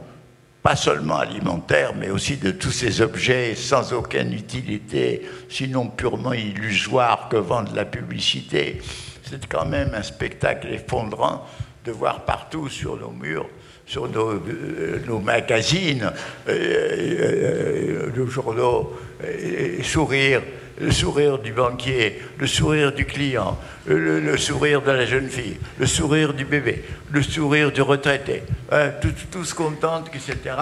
pas 0.63 0.75
seulement 0.75 1.17
alimentaire, 1.17 1.93
mais 1.97 2.09
aussi 2.09 2.38
de 2.38 2.51
tous 2.51 2.71
ces 2.71 3.01
objets 3.01 3.55
sans 3.55 3.93
aucune 3.93 4.34
utilité, 4.34 5.21
sinon 5.49 5.88
purement 5.88 6.34
illusoire 6.34 7.29
que 7.29 7.38
vendent 7.38 7.73
la 7.75 7.86
publicité. 7.86 8.82
C'est 9.23 9.45
quand 9.47 9.65
même 9.65 9.91
un 9.93 10.03
spectacle 10.03 10.67
effondrant 10.67 11.45
de 11.86 11.91
voir 11.91 12.25
partout 12.25 12.69
sur 12.69 12.97
nos 12.97 13.11
murs, 13.11 13.47
sur 13.86 14.07
nos, 14.09 14.32
euh, 14.32 15.19
magazines, 15.23 16.11
euh, 16.47 18.09
euh, 18.09 18.11
nos 18.15 18.27
journaux, 18.27 18.93
sourire 19.84 20.41
le 20.82 20.91
sourire 20.91 21.38
du 21.38 21.53
banquier, 21.53 22.19
le 22.39 22.47
sourire 22.47 22.91
du 22.91 23.05
client, 23.05 23.57
le, 23.86 24.36
sourire 24.38 24.82
de 24.82 24.91
la 24.91 25.05
jeune 25.05 25.29
fille, 25.29 25.57
le 25.77 25.86
sourire 25.86 26.34
du 26.34 26.43
bébé, 26.43 26.84
le 27.11 27.21
sourire 27.21 27.71
du 27.71 27.82
retraité, 27.84 28.43
hein, 28.71 28.89
tous 29.29 29.53
contents, 29.53 30.03
etc. 30.11 30.55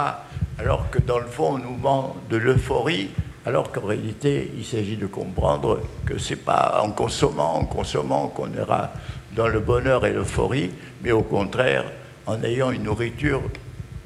alors 0.59 0.89
que 0.89 0.99
dans 0.99 1.19
le 1.19 1.27
fond, 1.27 1.53
on 1.53 1.57
nous 1.57 1.77
ment 1.77 2.17
de 2.29 2.35
l'euphorie, 2.35 3.09
alors 3.45 3.71
qu'en 3.71 3.85
réalité, 3.85 4.51
il 4.57 4.65
s'agit 4.65 4.97
de 4.97 5.07
comprendre 5.07 5.79
que 6.05 6.17
ce 6.17 6.31
n'est 6.31 6.39
pas 6.41 6.81
en 6.83 6.91
consommant, 6.91 7.55
en 7.55 7.65
consommant 7.65 8.27
qu'on 8.27 8.51
ira 8.51 8.91
dans 9.35 9.47
le 9.47 9.61
bonheur 9.61 10.05
et 10.05 10.11
l'euphorie, 10.11 10.71
mais 11.01 11.13
au 11.13 11.23
contraire, 11.23 11.85
en 12.27 12.43
ayant 12.43 12.71
une 12.71 12.83
nourriture 12.83 13.41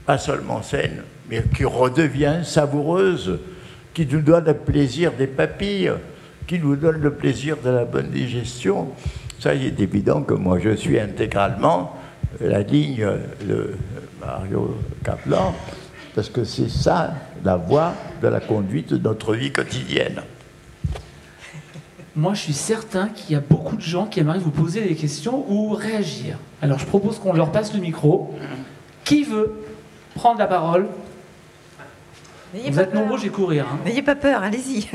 pas 0.06 0.20
seulement 0.20 0.62
saine, 0.62 1.02
mais 1.28 1.44
qui 1.56 1.66
redevient 1.66 2.42
savoureuse, 2.44 3.40
qui 3.94 4.06
nous 4.06 4.22
donne 4.22 4.46
le 4.46 4.54
plaisir 4.54 5.12
des 5.14 5.28
papilles, 5.28 5.92
qui 6.48 6.60
nous 6.60 6.76
donne 6.76 7.02
le 7.02 7.14
plaisir 7.14 7.58
de 7.64 7.70
la 7.70 7.86
bonne 7.86 8.10
digestion. 8.10 8.90
Ça, 9.40 9.54
il 9.54 9.66
est 9.66 9.80
évident 9.80 10.24
que 10.24 10.34
moi, 10.34 10.60
je 10.60 10.76
suis 10.76 11.00
intégralement 11.00 11.96
la 12.40 12.62
ligne 12.62 13.08
de 13.48 13.76
Mario 14.20 14.78
Kaplan, 15.04 15.54
parce 16.16 16.30
que 16.30 16.44
c'est 16.44 16.70
ça 16.70 17.14
la 17.44 17.58
voie 17.58 17.94
de 18.22 18.28
la 18.28 18.40
conduite 18.40 18.94
de 18.94 18.98
notre 18.98 19.36
vie 19.36 19.52
quotidienne. 19.52 20.22
Moi, 22.16 22.36
je 22.36 22.42
suis 22.42 22.54
certain 22.54 23.10
qu'il 23.10 23.34
y 23.34 23.36
a 23.36 23.42
beaucoup 23.42 23.76
de 23.76 23.82
gens 23.82 24.06
qui 24.06 24.20
aimeraient 24.20 24.40
vous 24.40 24.52
poser 24.52 24.82
des 24.82 24.96
questions 24.96 25.46
ou 25.50 25.70
réagir. 25.70 26.38
Alors, 26.62 26.78
je 26.78 26.86
propose 26.86 27.18
qu'on 27.18 27.34
leur 27.34 27.52
passe 27.52 27.74
le 27.74 27.80
micro. 27.80 28.36
Qui 29.04 29.24
veut 29.24 29.52
prendre 30.16 30.40
la 30.40 30.48
parole 30.48 30.88
Vous 32.54 32.80
êtes 32.80 32.94
nombreux, 32.94 33.18
j'ai 33.18 33.30
courir. 33.30 33.68
Hein. 33.68 33.80
N'ayez 33.84 34.04
pas 34.04 34.16
peur, 34.16 34.44
allez-y. 34.44 34.88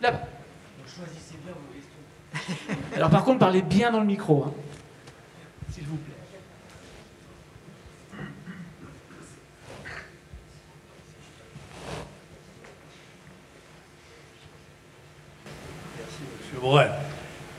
Là-bas. 0.00 0.22
Alors, 2.96 3.10
par 3.10 3.24
contre, 3.24 3.38
parlez 3.38 3.62
bien 3.62 3.92
dans 3.92 4.00
le 4.00 4.06
micro. 4.06 4.44
Hein. 4.44 4.52
S'il 5.72 5.84
vous 5.84 5.96
plaît. 5.96 6.14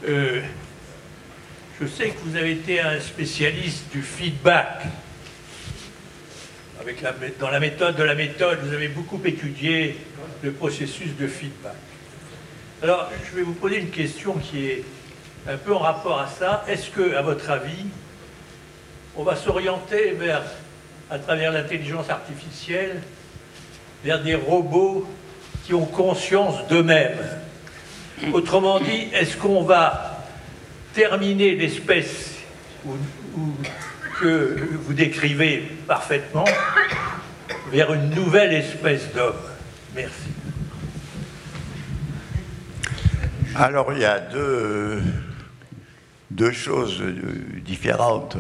Euh, 0.08 0.42
je 1.80 1.88
sais 1.88 2.10
que 2.10 2.20
vous 2.20 2.36
avez 2.36 2.52
été 2.52 2.80
un 2.80 3.00
spécialiste 3.00 3.92
du 3.92 4.02
feedback. 4.02 4.84
Dans 7.40 7.52
la 7.52 7.60
méthode 7.60 7.96
de 7.96 8.04
la 8.04 8.16
méthode, 8.16 8.58
vous 8.64 8.74
avez 8.74 8.88
beaucoup 8.88 9.20
étudié 9.24 9.98
le 10.42 10.52
processus 10.52 11.16
de 11.16 11.28
feedback. 11.28 11.76
Alors, 12.82 13.08
je 13.30 13.36
vais 13.36 13.44
vous 13.44 13.54
poser 13.54 13.78
une 13.78 13.92
question 13.92 14.34
qui 14.34 14.66
est 14.66 14.84
un 15.48 15.58
peu 15.58 15.76
en 15.76 15.80
rapport 15.80 16.20
à 16.20 16.28
ça. 16.28 16.66
Est-ce 16.68 16.90
que, 16.90 17.16
à 17.16 17.22
votre 17.22 17.52
avis, 17.52 17.86
on 19.16 19.22
va 19.22 19.36
s'orienter 19.36 20.14
vers, 20.14 20.42
à 21.12 21.20
travers 21.20 21.52
l'intelligence 21.52 22.10
artificielle, 22.10 23.02
vers 24.04 24.24
des 24.24 24.34
robots 24.34 25.08
qui 25.66 25.76
ont 25.76 25.86
conscience 25.86 26.68
d'eux-mêmes? 26.68 27.20
Autrement 28.34 28.80
dit, 28.80 29.08
est-ce 29.14 29.38
qu'on 29.38 29.62
va 29.62 30.26
terminer 30.96 31.56
l'espèce 31.56 32.38
que 34.22 34.56
vous 34.84 34.94
décrivez 34.94 35.64
parfaitement 35.88 36.46
vers 37.72 37.94
une 37.94 38.12
nouvelle 38.12 38.54
espèce 38.54 39.12
d'homme 39.14 39.36
Merci. 39.96 40.30
Alors 43.56 43.92
il 43.92 44.00
y 44.00 44.06
a 44.06 44.20
deux, 44.20 45.02
deux 46.30 46.52
choses 46.52 47.04
différentes. 47.66 48.38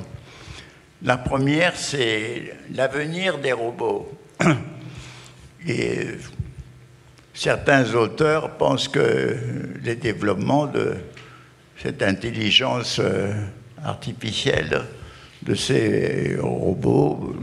La 1.03 1.17
première, 1.17 1.75
c'est 1.75 2.53
l'avenir 2.73 3.39
des 3.39 3.51
robots. 3.51 4.09
Et 5.67 6.07
certains 7.33 7.93
auteurs 7.95 8.51
pensent 8.51 8.87
que 8.87 9.35
le 9.83 9.95
développement 9.95 10.67
de 10.67 10.95
cette 11.81 12.03
intelligence 12.03 12.99
euh, 12.99 13.33
artificielle, 13.83 14.83
de 15.43 15.55
ces 15.55 16.37
robots, 16.39 17.35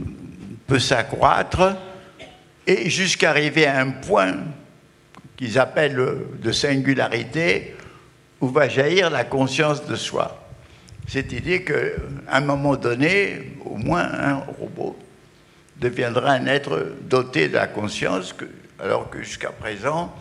peut 0.67 0.79
s'accroître 0.79 1.75
et 2.67 2.89
jusqu'à 2.89 3.31
arriver 3.31 3.65
à 3.65 3.79
un 3.79 3.91
point 3.91 4.35
qu'ils 5.35 5.57
appellent 5.57 6.17
de 6.41 6.51
singularité 6.51 7.75
où 8.41 8.47
va 8.47 8.69
jaillir 8.69 9.09
la 9.09 9.23
conscience 9.23 9.85
de 9.85 9.95
soi. 9.95 10.47
Cette 11.07 11.31
idée 11.33 11.63
qu'à 11.63 11.73
un 12.29 12.41
moment 12.41 12.75
donné, 12.75 13.53
au 13.65 13.77
moins 13.77 14.03
un 14.03 14.35
robot 14.59 14.97
deviendra 15.77 16.31
un 16.33 16.45
être 16.45 16.93
doté 17.01 17.47
de 17.47 17.55
la 17.55 17.67
conscience 17.67 18.35
alors 18.79 19.09
que 19.09 19.23
jusqu'à 19.23 19.51
présent, 19.51 20.13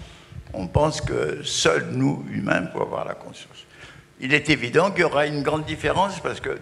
on 0.52 0.66
pense 0.66 1.00
que 1.00 1.42
seuls 1.44 1.88
nous, 1.92 2.24
humains, 2.32 2.62
pouvons 2.62 2.84
avoir 2.84 3.04
la 3.04 3.14
conscience. 3.14 3.66
Il 4.20 4.34
est 4.34 4.50
évident 4.50 4.90
qu'il 4.90 5.02
y 5.02 5.04
aura 5.04 5.26
une 5.26 5.42
grande 5.42 5.64
différence 5.64 6.20
parce 6.20 6.40
que 6.40 6.58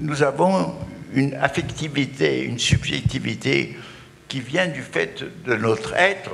nous 0.00 0.22
avons 0.24 0.74
une 1.14 1.34
affectivité, 1.34 2.42
une 2.42 2.58
subjectivité 2.58 3.76
qui 4.28 4.40
vient 4.40 4.66
du 4.66 4.82
fait 4.82 5.24
de 5.44 5.54
notre 5.54 5.94
être, 5.94 6.32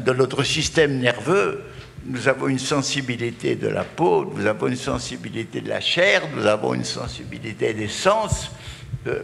de 0.00 0.12
notre 0.14 0.42
système 0.42 0.98
nerveux. 0.98 1.62
Nous 2.06 2.28
avons 2.28 2.48
une 2.48 2.58
sensibilité 2.58 3.54
de 3.54 3.68
la 3.68 3.84
peau, 3.84 4.32
nous 4.34 4.46
avons 4.46 4.68
une 4.68 4.76
sensibilité 4.76 5.60
de 5.60 5.68
la 5.68 5.80
chair, 5.80 6.22
nous 6.34 6.46
avons 6.46 6.72
une 6.72 6.84
sensibilité 6.84 7.74
des 7.74 7.88
sens. 7.88 8.50
De, 9.04 9.22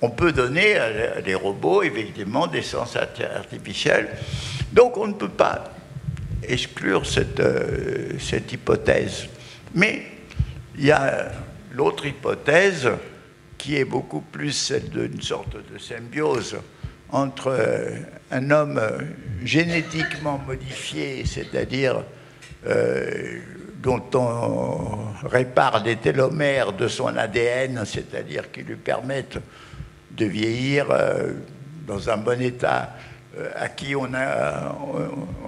on 0.00 0.10
peut 0.10 0.30
donner 0.30 0.76
à 0.76 1.20
des 1.22 1.34
robots, 1.34 1.82
effectivement, 1.82 2.46
des 2.46 2.62
sens 2.62 2.96
artificiels. 2.96 4.10
Donc 4.72 4.96
on 4.96 5.08
ne 5.08 5.14
peut 5.14 5.28
pas 5.28 5.64
exclure 6.48 7.04
cette, 7.04 7.40
euh, 7.40 8.12
cette 8.20 8.52
hypothèse. 8.52 9.28
Mais 9.76 10.02
il 10.78 10.86
y 10.86 10.90
a 10.90 11.30
l'autre 11.74 12.06
hypothèse 12.06 12.90
qui 13.58 13.76
est 13.76 13.84
beaucoup 13.84 14.22
plus 14.22 14.52
celle 14.52 14.88
d'une 14.88 15.20
sorte 15.20 15.56
de 15.70 15.78
symbiose 15.78 16.56
entre 17.10 17.54
un 18.30 18.50
homme 18.50 18.80
génétiquement 19.44 20.40
modifié, 20.46 21.24
c'est-à-dire 21.26 22.02
euh, 22.66 23.38
dont 23.82 24.02
on 24.14 25.26
répare 25.28 25.82
des 25.82 25.96
télomères 25.96 26.72
de 26.72 26.88
son 26.88 27.14
ADN, 27.14 27.84
c'est-à-dire 27.84 28.50
qui 28.50 28.62
lui 28.62 28.76
permettent 28.76 29.38
de 30.10 30.24
vieillir 30.24 30.90
euh, 30.90 31.34
dans 31.86 32.08
un 32.08 32.16
bon 32.16 32.40
état, 32.40 32.96
à 33.54 33.68
qui 33.68 33.94
on, 33.94 34.14
a, 34.14 34.76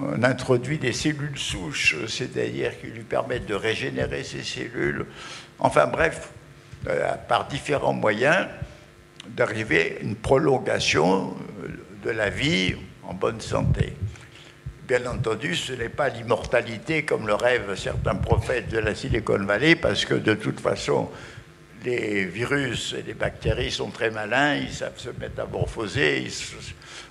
on, 0.01 0.23
introduit 0.23 0.79
des 0.79 0.93
cellules 0.93 1.39
souches, 1.39 1.97
c'est-à-dire 2.07 2.79
qui 2.81 2.89
lui 2.89 3.03
permettent 3.03 3.47
de 3.47 3.55
régénérer 3.55 4.25
ses 4.25 4.43
cellules. 4.43 5.07
Enfin 5.59 5.87
bref, 5.87 6.31
euh, 6.87 7.15
par 7.29 7.49
différents 7.49 7.95
moyens, 7.95 8.47
d'arriver 9.29 9.99
à 9.99 10.03
une 10.03 10.17
prolongation 10.17 11.35
de 12.05 12.11
la 12.11 12.31
vie 12.31 12.75
en 13.05 13.15
bonne 13.15 13.41
santé. 13.41 13.95
Bien 14.87 15.05
entendu, 15.07 15.55
ce 15.55 15.73
n'est 15.73 15.89
pas 15.89 16.09
l'immortalité 16.09 17.05
comme 17.05 17.27
le 17.27 17.35
rêvent 17.35 17.75
certains 17.75 18.15
prophètes 18.15 18.71
de 18.71 18.79
la 18.79 18.95
Silicon 18.95 19.45
Valley, 19.45 19.77
parce 19.77 20.05
que 20.05 20.15
de 20.15 20.35
toute 20.35 20.61
façon, 20.61 21.11
les 21.85 22.25
virus 22.25 22.95
et 22.99 23.03
les 23.03 23.15
bactéries 23.15 23.71
sont 23.71 23.91
très 23.91 24.11
malins, 24.11 24.55
ils 24.55 24.73
savent 24.73 24.99
se 24.99 25.11
métamorphoser, 25.11 26.27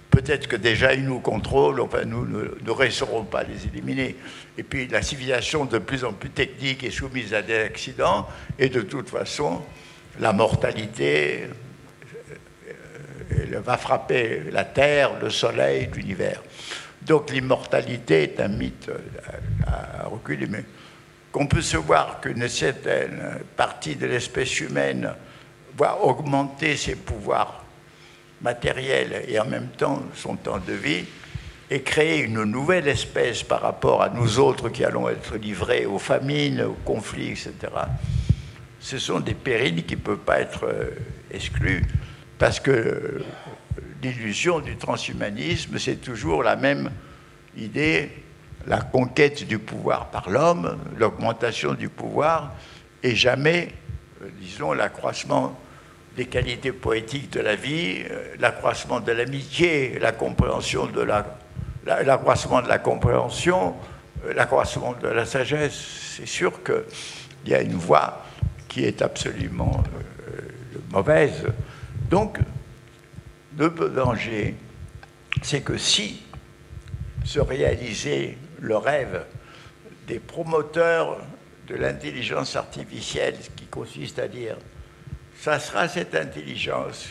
peut-être 0.09 0.47
que 0.47 0.55
déjà 0.55 0.93
ils 0.93 1.05
nous 1.05 1.19
contrôlent, 1.19 1.81
enfin 1.81 2.05
nous 2.05 2.25
ne 2.25 2.71
réussirons 2.71 3.23
pas 3.23 3.39
à 3.39 3.43
les 3.43 3.65
éliminer. 3.67 4.15
Et 4.57 4.63
puis 4.63 4.87
la 4.87 5.01
civilisation 5.01 5.65
de 5.65 5.77
plus 5.77 6.03
en 6.03 6.13
plus 6.13 6.29
technique 6.29 6.83
est 6.83 6.91
soumise 6.91 7.33
à 7.33 7.41
des 7.41 7.57
accidents, 7.57 8.27
et 8.57 8.69
de 8.69 8.81
toute 8.81 9.09
façon, 9.09 9.61
la 10.19 10.33
mortalité 10.33 11.47
euh, 13.31 13.59
va 13.59 13.77
frapper 13.77 14.43
la 14.51 14.65
Terre, 14.65 15.11
le 15.21 15.29
Soleil, 15.29 15.89
l'univers. 15.93 16.41
Donc 17.01 17.31
l'immortalité 17.31 18.23
est 18.23 18.39
un 18.39 18.47
mythe 18.47 18.89
à 19.65 20.07
reculer. 20.07 20.47
Mais 20.47 20.63
qu'on 21.31 21.47
peut 21.47 21.61
se 21.61 21.77
voir 21.77 22.19
qu'une 22.19 22.47
certaine 22.47 23.39
partie 23.55 23.95
de 23.95 24.07
l'espèce 24.07 24.59
humaine 24.59 25.13
va 25.77 25.99
augmenter 26.01 26.75
ses 26.75 26.95
pouvoirs 26.95 27.63
matériels 28.41 29.25
et 29.27 29.39
en 29.39 29.45
même 29.45 29.67
temps 29.77 30.03
son 30.13 30.35
temps 30.35 30.59
de 30.59 30.73
vie 30.73 31.05
et 31.69 31.81
créer 31.81 32.19
une 32.19 32.43
nouvelle 32.43 32.87
espèce 32.87 33.43
par 33.43 33.61
rapport 33.61 34.01
à 34.01 34.09
nous 34.09 34.39
autres 34.39 34.69
qui 34.69 34.85
allons 34.85 35.09
être 35.09 35.35
livrés 35.35 35.85
aux 35.85 35.99
famines, 35.99 36.61
aux 36.61 36.77
conflits, 36.85 37.29
etc. 37.31 37.53
Ce 38.79 38.97
sont 38.97 39.19
des 39.19 39.33
périls 39.33 39.85
qui 39.85 39.95
ne 39.95 40.01
peuvent 40.01 40.17
pas 40.17 40.39
être 40.39 40.65
euh, 40.65 40.91
exclus 41.31 41.83
parce 42.37 42.59
que 42.59 43.21
l'illusion 44.01 44.59
du 44.59 44.77
transhumanisme, 44.77 45.77
c'est 45.77 45.97
toujours 45.97 46.43
la 46.43 46.55
même 46.55 46.91
idée 47.57 48.09
la 48.67 48.81
conquête 48.81 49.47
du 49.47 49.59
pouvoir 49.59 50.11
par 50.11 50.29
l'homme, 50.29 50.77
l'augmentation 50.97 51.73
du 51.73 51.89
pouvoir, 51.89 52.51
et 53.01 53.15
jamais, 53.15 53.69
euh, 54.21 54.29
disons, 54.41 54.73
l'accroissement 54.73 55.57
les 56.17 56.25
qualités 56.25 56.71
poétiques 56.71 57.31
de 57.31 57.41
la 57.41 57.55
vie, 57.55 58.03
euh, 58.09 58.35
l'accroissement 58.39 58.99
de 58.99 59.11
l'amitié, 59.11 59.99
la 59.99 60.11
compréhension 60.11 60.87
de 60.87 61.01
la, 61.01 61.37
l'accroissement 61.85 62.61
de 62.63 62.67
la 62.67 62.79
compréhension, 62.79 63.75
euh, 64.25 64.33
l'accroissement 64.33 64.93
de 64.93 65.07
la 65.07 65.25
sagesse. 65.25 66.15
C'est 66.17 66.25
sûr 66.27 66.63
qu'il 66.63 67.51
y 67.51 67.53
a 67.53 67.61
une 67.61 67.75
voie 67.75 68.25
qui 68.67 68.83
est 68.83 69.03
absolument 69.03 69.83
euh, 70.27 70.41
mauvaise. 70.91 71.45
Donc, 72.09 72.39
le 73.55 73.69
danger, 73.69 74.55
c'est 75.43 75.61
que 75.61 75.77
si 75.77 76.23
se 77.23 77.39
réalisait 77.39 78.37
le 78.59 78.77
rêve 78.77 79.23
des 80.07 80.19
promoteurs 80.19 81.19
de 81.67 81.75
l'intelligence 81.75 82.55
artificielle, 82.55 83.35
qui 83.55 83.65
consiste 83.65 84.19
à 84.19 84.27
dire, 84.27 84.57
ça 85.39 85.59
sera 85.59 85.87
cette 85.87 86.15
intelligence 86.15 87.09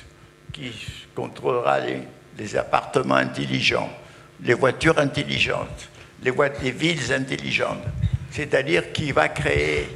qui 0.52 0.72
contrôlera 1.14 1.80
les, 1.80 2.56
appartements 2.56 3.14
intelligents, 3.14 3.90
les 4.42 4.54
voitures 4.54 4.98
intelligentes, 4.98 5.88
les, 6.22 6.32
les 6.62 6.70
villes 6.70 7.12
intelligentes, 7.12 7.84
c'est-à-dire 8.30 8.92
qui 8.92 9.12
va 9.12 9.28
créer 9.28 9.88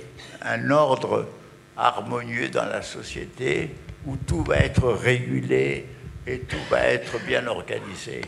un 0.42 0.70
ordre 0.70 1.28
harmonieux 1.76 2.48
dans 2.48 2.64
la 2.64 2.82
société 2.82 3.70
où 4.06 4.16
tout 4.16 4.42
va 4.42 4.56
être 4.58 4.88
régulé 4.88 5.86
et 6.26 6.40
tout 6.40 6.56
va 6.70 6.80
être 6.84 7.18
bien 7.26 7.46
organisé. 7.46 8.22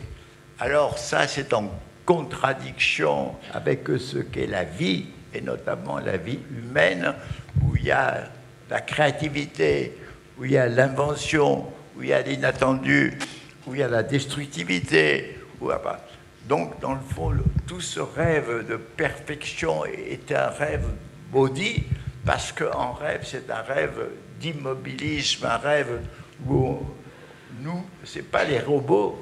Alors 0.59 0.97
ça, 0.97 1.27
c'est 1.27 1.53
en 1.53 1.71
contradiction 2.05 3.35
avec 3.53 3.87
ce 3.97 4.19
qu'est 4.19 4.47
la 4.47 4.63
vie, 4.63 5.07
et 5.33 5.41
notamment 5.41 5.99
la 5.99 6.17
vie 6.17 6.39
humaine, 6.51 7.13
où 7.61 7.75
il 7.75 7.85
y 7.85 7.91
a 7.91 8.25
la 8.69 8.81
créativité, 8.81 9.97
où 10.37 10.45
il 10.45 10.51
y 10.51 10.57
a 10.57 10.67
l'invention, 10.67 11.65
où 11.95 12.03
il 12.03 12.09
y 12.09 12.13
a 12.13 12.21
l'inattendu, 12.21 13.17
où 13.67 13.75
il 13.75 13.81
y 13.81 13.83
a 13.83 13.87
la 13.87 14.03
destructivité. 14.03 15.37
Donc, 16.47 16.79
dans 16.79 16.93
le 16.93 16.99
fond, 16.99 17.31
tout 17.67 17.81
ce 17.81 17.99
rêve 17.99 18.67
de 18.67 18.75
perfection 18.75 19.85
est 19.85 20.31
un 20.31 20.47
rêve 20.47 20.85
maudit, 21.31 21.83
parce 22.25 22.51
qu'en 22.51 22.93
rêve, 22.93 23.21
c'est 23.23 23.49
un 23.49 23.61
rêve 23.61 24.09
d'immobilisme, 24.39 25.45
un 25.45 25.57
rêve 25.57 26.01
où 26.47 26.79
nous, 27.61 27.85
ce 28.03 28.17
n'est 28.17 28.23
pas 28.23 28.43
les 28.43 28.59
robots 28.59 29.19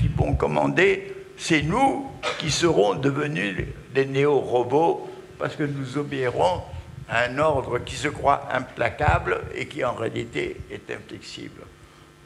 qui 0.00 0.08
vont 0.08 0.34
commander, 0.34 1.14
c'est 1.36 1.62
nous 1.62 2.06
qui 2.38 2.50
serons 2.50 2.94
devenus 2.94 3.66
des 3.94 4.06
néo-robots 4.06 5.10
parce 5.38 5.56
que 5.56 5.64
nous 5.64 5.98
obéirons 5.98 6.62
un 7.12 7.38
ordre 7.38 7.78
qui 7.78 7.94
se 7.94 8.08
croit 8.08 8.48
implacable 8.52 9.42
et 9.54 9.66
qui 9.66 9.84
en 9.84 9.94
réalité 9.94 10.56
est 10.70 10.90
inflexible. 10.90 11.62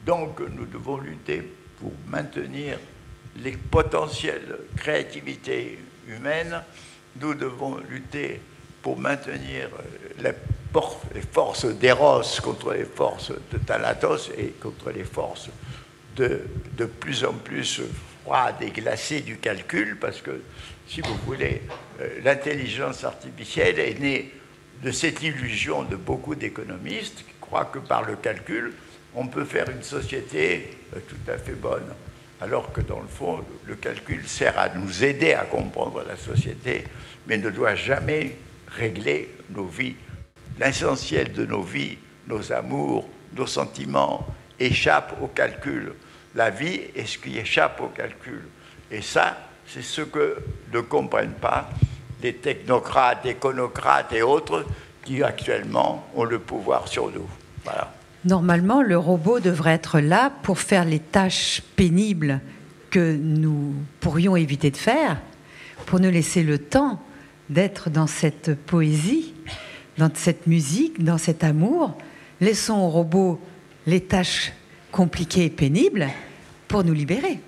Donc 0.05 0.39
nous 0.39 0.65
devons 0.65 0.97
lutter 0.97 1.43
pour 1.79 1.91
maintenir 2.07 2.79
les 3.35 3.51
potentiels 3.51 4.57
créativité 4.77 5.77
humaine, 6.07 6.63
nous 7.19 7.33
devons 7.33 7.77
lutter 7.89 8.39
pour 8.81 8.97
maintenir 8.97 9.69
les 10.19 11.21
forces 11.31 11.65
d'Eros 11.65 12.39
contre 12.41 12.73
les 12.73 12.85
forces 12.85 13.31
de 13.51 13.57
Thanatos 13.57 14.31
et 14.37 14.53
contre 14.61 14.91
les 14.91 15.03
forces 15.03 15.49
de, 16.15 16.41
de 16.77 16.85
plus 16.85 17.25
en 17.25 17.33
plus 17.33 17.81
froides 18.23 18.61
et 18.61 18.71
glacées 18.71 19.21
du 19.21 19.37
calcul, 19.37 19.97
parce 19.99 20.21
que, 20.21 20.41
si 20.87 21.01
vous 21.01 21.15
voulez, 21.25 21.61
euh, 21.99 22.19
l'intelligence 22.23 23.03
artificielle 23.03 23.79
est 23.79 23.99
née 23.99 24.33
de 24.83 24.91
cette 24.91 25.23
illusion 25.23 25.83
de 25.83 25.95
beaucoup 25.95 26.35
d'économistes 26.35 27.17
qui 27.17 27.33
croient 27.41 27.65
que 27.65 27.79
par 27.79 28.03
le 28.03 28.15
calcul, 28.15 28.73
on 29.15 29.27
peut 29.27 29.45
faire 29.45 29.69
une 29.69 29.83
société 29.83 30.77
euh, 30.95 30.99
tout 31.07 31.31
à 31.31 31.37
fait 31.37 31.53
bonne, 31.53 31.87
alors 32.41 32.71
que 32.71 32.81
dans 32.81 32.99
le 32.99 33.07
fond, 33.07 33.43
le 33.65 33.75
calcul 33.75 34.27
sert 34.27 34.57
à 34.59 34.69
nous 34.69 35.03
aider 35.03 35.33
à 35.33 35.45
comprendre 35.45 36.03
la 36.07 36.15
société, 36.15 36.83
mais 37.25 37.37
ne 37.37 37.49
doit 37.49 37.75
jamais 37.75 38.35
régler 38.67 39.29
nos 39.49 39.65
vies. 39.65 39.95
L'essentiel 40.59 41.33
de 41.33 41.45
nos 41.45 41.63
vies, 41.63 41.97
nos 42.27 42.51
amours, 42.51 43.09
nos 43.35 43.47
sentiments, 43.47 44.27
échappent 44.59 45.17
au 45.21 45.27
calcul 45.27 45.93
la 46.37 46.51
vie 46.51 46.81
est 46.95 47.05
ce 47.05 47.17
qui 47.17 47.37
échappe 47.39 47.81
au 47.81 47.87
calcul. 47.87 48.43
Et 48.91 49.01
ça, 49.01 49.37
c'est 49.65 49.81
ce 49.81 50.01
que 50.01 50.37
ne 50.71 50.81
comprennent 50.81 51.33
pas 51.33 51.67
les 52.21 52.33
technocrates, 52.33 53.25
éconocrates 53.25 54.13
et 54.13 54.21
autres 54.21 54.65
qui 55.03 55.23
actuellement 55.23 56.07
ont 56.15 56.23
le 56.23 56.39
pouvoir 56.39 56.87
sur 56.87 57.11
nous. 57.11 57.27
Normalement, 58.25 58.81
le 58.81 58.97
robot 58.97 59.39
devrait 59.39 59.73
être 59.73 59.99
là 59.99 60.31
pour 60.43 60.59
faire 60.59 60.85
les 60.85 60.99
tâches 60.99 61.61
pénibles 61.75 62.41
que 62.89 63.15
nous 63.15 63.73
pourrions 63.99 64.35
éviter 64.35 64.71
de 64.71 64.77
faire, 64.77 65.17
pour 65.85 65.99
nous 65.99 66.09
laisser 66.09 66.43
le 66.43 66.57
temps 66.57 66.99
d'être 67.49 67.89
dans 67.89 68.07
cette 68.07 68.55
poésie, 68.55 69.33
dans 69.97 70.11
cette 70.13 70.47
musique, 70.47 71.03
dans 71.03 71.17
cet 71.17 71.43
amour. 71.43 71.97
Laissons 72.41 72.75
au 72.75 72.89
robot 72.89 73.39
les 73.85 74.01
tâches 74.01 74.51
compliquées 74.91 75.45
et 75.45 75.49
pénibles 75.49 76.07
pour 76.67 76.83
nous 76.83 76.93
libérer. 76.93 77.39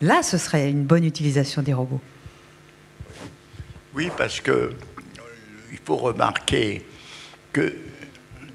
Là, 0.00 0.22
ce 0.22 0.38
serait 0.38 0.70
une 0.70 0.84
bonne 0.84 1.04
utilisation 1.04 1.62
des 1.62 1.72
robots. 1.72 2.00
Oui, 3.92 4.08
parce 4.16 4.40
que 4.40 4.52
euh, 4.52 4.72
il 5.72 5.78
faut 5.84 5.96
remarquer 5.96 6.86
que 7.52 7.74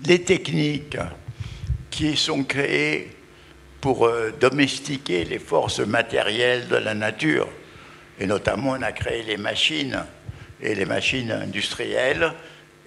les 0.05 0.21
techniques 0.23 0.97
qui 1.89 2.15
sont 2.15 2.45
créées 2.45 3.11
pour 3.81 4.05
euh, 4.05 4.31
domestiquer 4.39 5.25
les 5.25 5.39
forces 5.39 5.79
matérielles 5.79 6.69
de 6.69 6.77
la 6.77 6.93
nature, 6.93 7.49
et 8.17 8.25
notamment 8.25 8.71
on 8.71 8.81
a 8.81 8.93
créé 8.93 9.23
les 9.23 9.36
machines 9.36 10.05
et 10.61 10.73
les 10.73 10.86
machines 10.86 11.31
industrielles, 11.31 12.31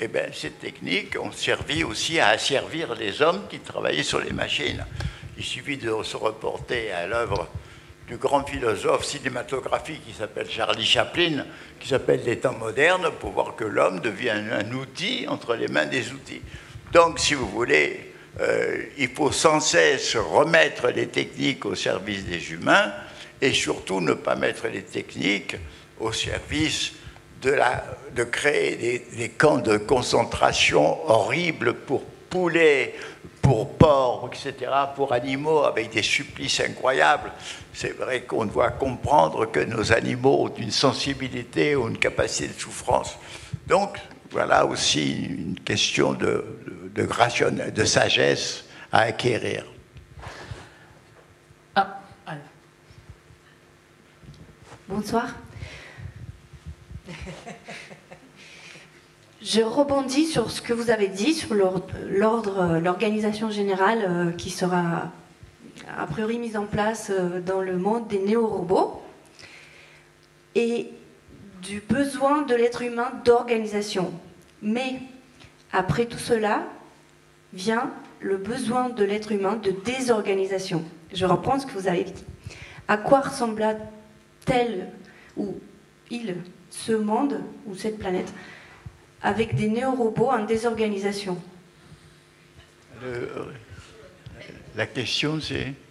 eh 0.01 0.09
bien, 0.09 0.28
ces 0.32 0.51
techniques 0.51 1.18
ont 1.20 1.32
servi 1.32 1.84
aussi 1.84 2.18
à 2.18 2.28
asservir 2.28 2.94
les 2.94 3.20
hommes 3.20 3.42
qui 3.51 3.59
travaillaient 3.59 4.03
sur 4.03 4.20
les 4.20 4.32
machines. 4.32 4.86
Il 5.36 5.44
suffit 5.44 5.76
de 5.76 5.94
se 6.03 6.16
reporter 6.16 6.92
à 6.92 7.07
l'œuvre 7.07 7.46
du 8.09 8.16
grand 8.16 8.44
philosophe 8.44 9.04
cinématographique 9.04 10.04
qui 10.06 10.14
s'appelle 10.14 10.48
Charlie 10.48 10.84
Chaplin, 10.84 11.44
qui 11.78 11.88
s'appelle 11.88 12.22
Les 12.24 12.38
temps 12.38 12.56
modernes, 12.56 13.11
pour 13.20 13.32
voir 13.32 13.54
que 13.54 13.64
l'homme 13.64 14.00
devient 14.00 14.30
un 14.30 14.72
outil 14.72 15.26
entre 15.28 15.54
les 15.54 15.68
mains 15.68 15.86
des 15.86 16.12
outils. 16.12 16.40
Donc, 16.92 17.18
si 17.18 17.34
vous 17.34 17.48
voulez, 17.48 18.12
euh, 18.40 18.82
il 18.96 19.09
faut 19.09 19.30
sans 19.30 19.61
cesse 19.61 20.16
remettre 20.16 20.88
les 20.88 21.09
techniques 21.09 21.66
au 21.66 21.74
service 21.74 22.24
des 22.24 22.52
humains 22.52 22.92
et 23.42 23.52
surtout 23.52 24.00
ne 24.00 24.14
pas 24.14 24.36
mettre 24.36 24.68
les 24.68 24.82
techniques 24.82 25.56
au 26.00 26.12
service 26.12 26.92
de, 27.43 27.51
la, 27.51 27.85
de 28.14 28.24
créer 28.24 28.76
des, 28.76 28.98
des 29.16 29.28
camps 29.28 29.59
de 29.59 29.76
concentration 29.76 31.09
horribles 31.10 31.74
pour 31.74 32.05
poulets, 32.30 32.94
pour 33.49 33.79
porcs, 33.79 34.29
etc., 34.31 34.70
pour 34.95 35.15
animaux, 35.15 35.65
avec 35.65 35.89
des 35.89 36.03
supplices 36.03 36.61
incroyables. 36.61 37.33
C'est 37.73 37.97
vrai 37.97 38.25
qu'on 38.25 38.45
doit 38.45 38.73
comprendre 38.73 39.47
que 39.47 39.61
nos 39.61 39.91
animaux 39.91 40.45
ont 40.45 40.55
une 40.55 40.70
sensibilité 40.70 41.75
ou 41.75 41.89
une 41.89 41.97
capacité 41.97 42.49
de 42.49 42.61
souffrance. 42.61 43.16
Donc, 43.66 43.97
voilà 44.31 44.66
aussi 44.66 45.25
une 45.25 45.59
question 45.61 46.12
de, 46.12 46.45
de, 46.95 47.70
de 47.70 47.85
sagesse 47.87 48.66
à 48.93 48.99
acquérir. 48.99 49.65
Ah, 51.75 52.01
Bonsoir. 54.87 55.29
Je 59.49 59.62
rebondis 59.62 60.27
sur 60.27 60.51
ce 60.51 60.61
que 60.61 60.75
vous 60.75 60.91
avez 60.91 61.09
dit 61.09 61.33
sur 61.33 61.55
l'ordre, 61.55 62.79
l'organisation 62.83 63.49
générale 63.49 64.05
euh, 64.07 64.31
qui 64.31 64.51
sera 64.51 65.11
a 65.97 66.07
priori 66.07 66.39
mise 66.39 66.55
en 66.59 66.66
place 66.66 67.11
euh, 67.11 67.41
dans 67.41 67.62
le 67.62 67.79
monde 67.79 68.07
des 68.09 68.19
néo-robots 68.19 69.01
et 70.55 70.91
du 71.62 71.81
besoin 71.81 72.43
de 72.43 72.55
l'être 72.55 72.83
humain 72.83 73.11
d'organisation. 73.25 74.12
Mais 74.61 75.01
après 75.73 76.05
tout 76.05 76.19
cela 76.19 76.65
vient 77.55 77.91
le 78.20 78.37
besoin 78.37 78.91
de 78.91 79.03
l'être 79.03 79.33
humain 79.33 79.57
de 79.57 79.70
désorganisation. 79.70 80.85
Je 81.15 81.25
reprends 81.25 81.59
ce 81.59 81.65
que 81.65 81.73
vous 81.73 81.89
avez 81.89 82.05
dit. 82.05 82.25
À 82.87 82.99
quoi 82.99 83.20
ressembla-t-elle 83.20 84.89
ou 85.39 85.55
il, 86.11 86.37
ce 86.69 86.93
monde 86.93 87.41
ou 87.66 87.75
cette 87.75 87.99
planète? 87.99 88.31
Avec 89.23 89.55
des 89.55 89.69
néo-robots 89.69 90.31
en 90.31 90.45
désorganisation. 90.45 91.39
La 94.77 94.86
question 94.86 95.40
c'est 95.40 95.74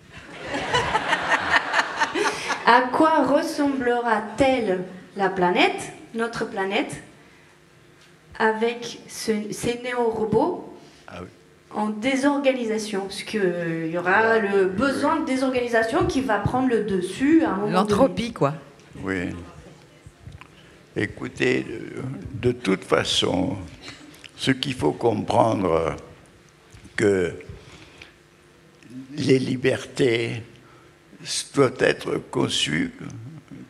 À 2.66 2.82
quoi 2.92 3.24
ressemblera-t-elle 3.24 4.84
la 5.16 5.30
planète, 5.30 5.94
notre 6.14 6.46
planète, 6.46 7.02
avec 8.38 9.00
ces 9.08 9.80
néo-robots 9.84 10.74
ah 11.08 11.22
en 11.74 11.90
désorganisation, 11.90 13.02
parce 13.02 13.24
qu'il 13.24 13.90
y 13.92 13.98
aura 13.98 14.40
le 14.40 14.66
besoin 14.66 15.20
de 15.20 15.26
désorganisation 15.26 16.06
qui 16.06 16.22
va 16.22 16.40
prendre 16.40 16.70
le 16.70 16.84
dessus 16.84 17.44
à 17.44 17.52
un 17.52 17.56
moment 17.58 17.72
L'entropie, 17.72 18.32
quoi. 18.34 18.54
Oui. 19.04 19.30
Écoutez, 21.00 21.64
de, 22.42 22.52
toute 22.52 22.84
façon, 22.84 23.56
ce 24.36 24.50
qu'il 24.50 24.74
faut 24.74 24.94
comprendre, 24.94 25.96
que 26.96 27.36
les 29.16 29.38
libertés 29.38 30.42
doivent 31.54 31.78
être 31.82 32.18
conçues 32.32 32.96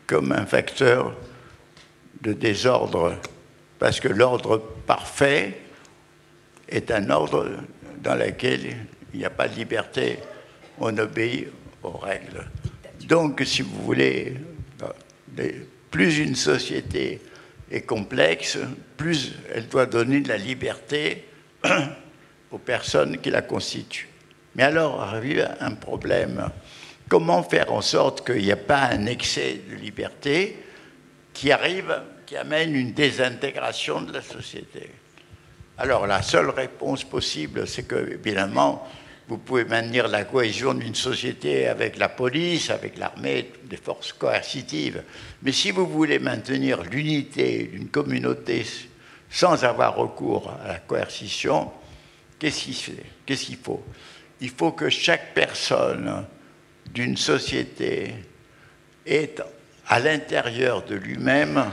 comme 0.06 0.32
un 0.32 0.46
facteur 0.46 1.18
de 2.22 2.32
désordre, 2.32 3.18
parce 3.78 4.00
que 4.00 4.08
l'ordre 4.08 4.60
parfait 4.86 5.60
est 6.70 6.92
un 6.92 7.10
ordre 7.10 7.50
dans 8.02 8.16
lequel 8.16 8.88
il 9.14 9.20
n'y 9.20 9.26
a 9.26 9.30
pas 9.30 9.50
de 9.50 9.56
liberté, 9.56 10.20
on 10.80 10.98
obéit 10.98 11.50
aux 11.84 11.98
règles. 11.98 12.50
Donc, 13.06 13.42
si 13.46 13.64
vous 13.64 13.84
voulez, 13.84 14.38
plus 15.92 16.20
une 16.20 16.36
société 16.36 17.22
est 17.72 17.82
complexe, 17.82 18.58
plus 18.96 19.34
elle 19.54 19.68
doit 19.68 19.86
donner 19.86 20.22
de 20.22 20.30
la 20.30 20.38
liberté 20.38 21.26
aux 22.52 22.58
personnes 22.58 23.18
qui 23.18 23.30
la 23.30 23.42
constituent. 23.42 24.10
Mais 24.56 24.64
alors 24.64 25.02
arrive 25.02 25.48
un 25.60 25.72
problème. 25.72 26.50
Comment 27.10 27.44
faire 27.44 27.72
en 27.72 27.82
sorte 27.82 28.26
qu'il 28.26 28.42
n'y 28.44 28.50
ait 28.50 28.56
pas 28.56 28.90
un 28.92 29.06
excès 29.06 29.62
de 29.70 29.76
liberté 29.76 30.58
qui 31.34 31.52
arrive, 31.52 32.02
qui 32.26 32.36
amène 32.36 32.76
une 32.76 32.94
désintégration 32.94 34.02
de 34.02 34.14
la 34.14 34.22
société? 34.22 34.90
Alors 35.78 36.08
la 36.08 36.22
seule 36.22 36.50
réponse 36.50 37.04
possible, 37.04 37.68
c'est 37.68 37.84
que, 37.84 38.14
évidemment, 38.14 38.88
vous 39.28 39.38
pouvez 39.38 39.66
maintenir 39.66 40.08
la 40.08 40.24
cohésion 40.24 40.74
d'une 40.74 40.96
société 40.96 41.68
avec 41.68 41.98
la 41.98 42.08
police, 42.08 42.70
avec 42.70 42.98
l'armée, 42.98 43.52
des 43.66 43.76
forces 43.76 44.14
coercitives. 44.14 45.04
Mais 45.44 45.52
si 45.52 45.72
vous 45.72 45.86
voulez 45.86 46.18
maintenir 46.18 46.82
l'unité 46.84 47.70
d'une 47.72 47.90
communauté 47.90 48.66
sans 49.30 49.66
avoir 49.66 49.98
recours 49.98 50.54
à 50.64 50.70
la 50.70 50.80
coercition, 50.80 51.72
qu'est-ce 52.40 52.64
qu'il 53.26 53.58
faut? 53.58 53.84
Il 54.40 54.50
faut 54.50 54.72
que 54.72 54.90
chaque 54.90 55.34
personne 55.34 56.26
d'une 56.94 57.18
société 57.18 58.14
ait 59.06 59.36
à 59.88 60.00
l'intérieur 60.00 60.86
de 60.86 60.96
lui-même 60.96 61.66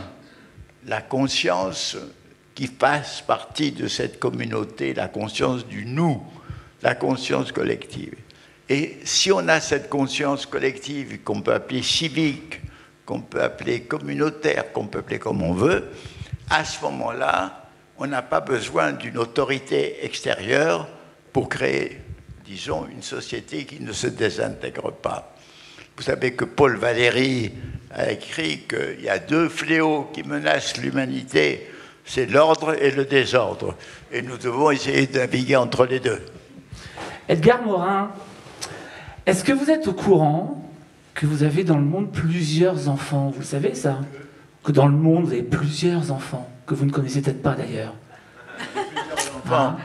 la 0.87 1.03
conscience 1.03 1.97
qui 2.57 2.67
fasse 2.67 3.23
partie 3.23 3.71
de 3.71 3.87
cette 3.87 4.19
communauté, 4.19 4.93
la 4.93 5.09
conscience 5.09 5.67
du 5.67 5.87
nous, 5.87 6.21
la 6.85 6.95
conscience 6.95 7.51
collective. 7.51 8.15
Et 8.69 8.99
si 9.05 9.33
on 9.33 9.49
a 9.49 9.59
cette 9.61 9.89
conscience 9.89 10.47
collective 10.47 11.23
qu'on 11.23 11.41
peut 11.41 11.55
appeler 11.55 11.83
civique, 11.83 12.61
qu'on 13.07 13.21
peut 13.21 13.43
appeler 13.43 13.81
communautaire, 13.81 14.71
qu'on 14.73 14.87
peut 14.87 14.99
appeler 15.01 15.19
comme 15.19 15.43
on 15.43 15.55
veut, 15.55 15.85
à 16.51 16.65
ce 16.65 16.83
moment-là, 16.83 17.69
on 17.99 18.07
n'a 18.07 18.23
pas 18.23 18.41
besoin 18.41 18.93
d'une 18.93 19.17
autorité 19.17 20.05
extérieure 20.05 20.89
pour 21.33 21.49
créer, 21.49 22.01
disons, 22.45 22.87
une 22.87 23.03
société 23.03 23.65
qui 23.65 23.81
ne 23.81 23.93
se 23.93 24.07
désintègre 24.07 24.93
pas. 24.93 25.35
Vous 25.97 26.03
savez 26.03 26.35
que 26.35 26.45
Paul 26.45 26.77
Valéry 26.77 27.53
a 27.91 28.11
écrit 28.11 28.65
qu'il 28.69 29.03
y 29.03 29.09
a 29.09 29.19
deux 29.19 29.49
fléaux 29.49 30.11
qui 30.13 30.23
menacent 30.23 30.77
l'humanité, 30.77 31.67
c'est 32.05 32.27
l'ordre 32.27 32.75
et 32.83 32.91
le 32.91 33.05
désordre. 33.07 33.75
Et 34.13 34.21
nous 34.21 34.37
devons 34.37 34.71
essayer 34.71 35.07
de 35.07 35.19
naviguer 35.19 35.57
entre 35.57 35.87
les 35.87 36.01
deux. 36.01 36.21
Edgar 37.29 37.63
Morin, 37.63 38.11
est-ce 39.25 39.45
que 39.45 39.53
vous 39.53 39.71
êtes 39.71 39.89
au 39.89 39.95
courant 39.95 40.63
que 41.15 41.25
vous 41.25 41.43
avez 41.43 41.65
dans 41.65 41.79
le 41.79 41.85
monde 41.85 42.13
plusieurs 42.13 42.89
enfants? 42.89 43.33
Vous 43.35 43.43
savez 43.43 43.75
ça? 43.75 44.01
Que 44.63 44.73
dans 44.73 44.87
le 44.87 44.97
monde, 44.97 45.25
vous 45.25 45.33
avez 45.33 45.43
plusieurs 45.43 46.13
enfants 46.13 46.51
que 46.67 46.75
vous 46.75 46.85
ne 46.85 46.91
connaissez 46.91 47.23
peut-être 47.23 47.43
pas 47.43 47.55
d'ailleurs. 47.55 47.95
Hein? 49.51 49.77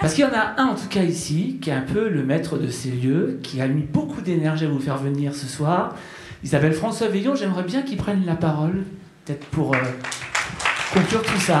Parce 0.00 0.14
qu'il 0.14 0.24
y 0.24 0.26
en 0.26 0.32
a 0.32 0.60
un 0.60 0.66
en 0.66 0.74
tout 0.74 0.88
cas 0.88 1.02
ici, 1.02 1.58
qui 1.62 1.70
est 1.70 1.74
un 1.74 1.82
peu 1.82 2.08
le 2.08 2.24
maître 2.24 2.58
de 2.58 2.68
ces 2.68 2.90
lieux, 2.90 3.38
qui 3.42 3.60
a 3.60 3.68
mis 3.68 3.82
beaucoup 3.82 4.20
d'énergie 4.20 4.64
à 4.64 4.68
vous 4.68 4.80
faire 4.80 4.98
venir 4.98 5.34
ce 5.34 5.46
soir. 5.46 5.94
Il 6.42 6.48
s'appelle 6.48 6.72
François 6.72 7.08
Veillon, 7.08 7.34
j'aimerais 7.34 7.64
bien 7.64 7.82
qu'il 7.82 7.96
prenne 7.96 8.24
la 8.26 8.34
parole, 8.34 8.84
peut-être 9.24 9.46
pour 9.46 9.74
euh, 9.74 9.78
conclure 10.94 11.22
tout 11.22 11.40
ça. 11.40 11.60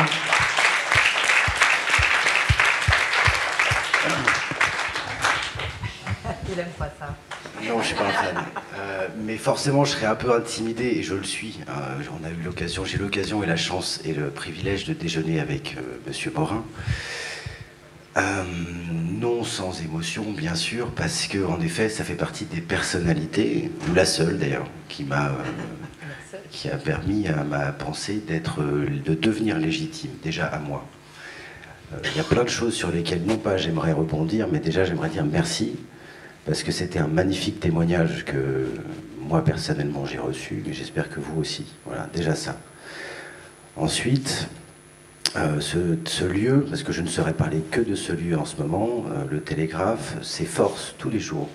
Non, 7.68 7.80
je 7.80 7.86
suis 7.86 7.94
pas 7.94 8.06
un 8.06 8.12
fan. 8.12 8.36
Euh, 8.76 9.08
mais 9.24 9.36
forcément, 9.36 9.84
je 9.84 9.92
serais 9.92 10.06
un 10.06 10.14
peu 10.14 10.34
intimidé, 10.34 10.84
et 10.84 11.02
je 11.02 11.14
le 11.14 11.24
suis. 11.24 11.60
Euh, 11.68 11.72
on 12.20 12.24
a 12.26 12.30
eu 12.30 12.42
l'occasion, 12.44 12.84
j'ai 12.84 12.98
l'occasion 12.98 13.42
et 13.42 13.46
la 13.46 13.56
chance 13.56 14.00
et 14.04 14.12
le 14.12 14.30
privilège 14.30 14.84
de 14.84 14.94
déjeuner 14.94 15.40
avec 15.40 15.76
euh, 15.76 15.80
Monsieur 16.06 16.32
Morin. 16.34 16.64
Euh, 18.16 18.42
non 19.20 19.44
sans 19.44 19.82
émotion, 19.82 20.24
bien 20.32 20.54
sûr, 20.54 20.90
parce 20.90 21.26
que 21.26 21.44
en 21.44 21.60
effet, 21.60 21.88
ça 21.88 22.02
fait 22.04 22.14
partie 22.14 22.44
des 22.44 22.60
personnalités, 22.60 23.70
ou 23.88 23.94
la 23.94 24.04
seule 24.04 24.38
d'ailleurs, 24.38 24.66
qui 24.88 25.04
m'a, 25.04 25.28
euh, 25.28 26.36
qui 26.50 26.68
a 26.68 26.76
permis 26.76 27.28
à 27.28 27.44
ma 27.44 27.72
pensée 27.72 28.22
d'être, 28.26 28.62
de 28.62 29.14
devenir 29.14 29.58
légitime, 29.58 30.10
déjà 30.22 30.46
à 30.46 30.58
moi. 30.58 30.84
Il 32.04 32.16
y 32.16 32.20
a 32.20 32.24
plein 32.24 32.44
de 32.44 32.48
choses 32.48 32.74
sur 32.74 32.90
lesquelles 32.90 33.24
non 33.24 33.36
pas 33.36 33.56
j'aimerais 33.56 33.92
rebondir, 33.92 34.46
mais 34.50 34.60
déjà 34.60 34.84
j'aimerais 34.84 35.08
dire 35.08 35.24
merci 35.24 35.76
parce 36.50 36.64
que 36.64 36.72
c'était 36.72 36.98
un 36.98 37.06
magnifique 37.06 37.60
témoignage 37.60 38.24
que 38.24 38.66
moi 39.20 39.44
personnellement 39.44 40.04
j'ai 40.04 40.18
reçu, 40.18 40.64
mais 40.66 40.72
j'espère 40.72 41.08
que 41.08 41.20
vous 41.20 41.40
aussi. 41.40 41.64
Voilà, 41.86 42.08
déjà 42.12 42.34
ça. 42.34 42.58
Ensuite, 43.76 44.48
euh, 45.36 45.60
ce, 45.60 46.24
lieu, 46.24 46.66
parce 46.68 46.82
que 46.82 46.90
je 46.90 47.02
ne 47.02 47.06
saurais 47.06 47.34
parler 47.34 47.60
que 47.70 47.80
de 47.80 47.94
ce 47.94 48.12
lieu 48.12 48.36
en 48.36 48.44
ce 48.44 48.56
moment, 48.56 49.04
euh, 49.12 49.26
le 49.30 49.40
Télégraphe 49.40 50.16
s'efforce 50.22 50.96
tous 50.98 51.08
les 51.08 51.20
jours 51.20 51.48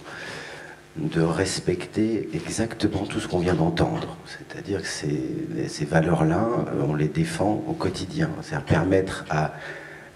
de 0.96 1.22
respecter 1.22 2.30
exactement 2.34 3.04
tout 3.06 3.20
ce 3.20 3.28
qu'on 3.28 3.40
vient 3.40 3.56
d'entendre. 3.56 4.16
C'est-à-dire 4.26 4.82
que 4.82 4.88
ces, 4.88 5.68
ces 5.68 5.84
valeurs-là, 5.84 6.48
euh, 6.70 6.86
on 6.88 6.96
les 6.96 7.10
défend 7.10 7.62
au 7.68 7.74
quotidien. 7.74 8.30
C'est-à-dire 8.42 8.66
permettre 8.66 9.26
à 9.30 9.56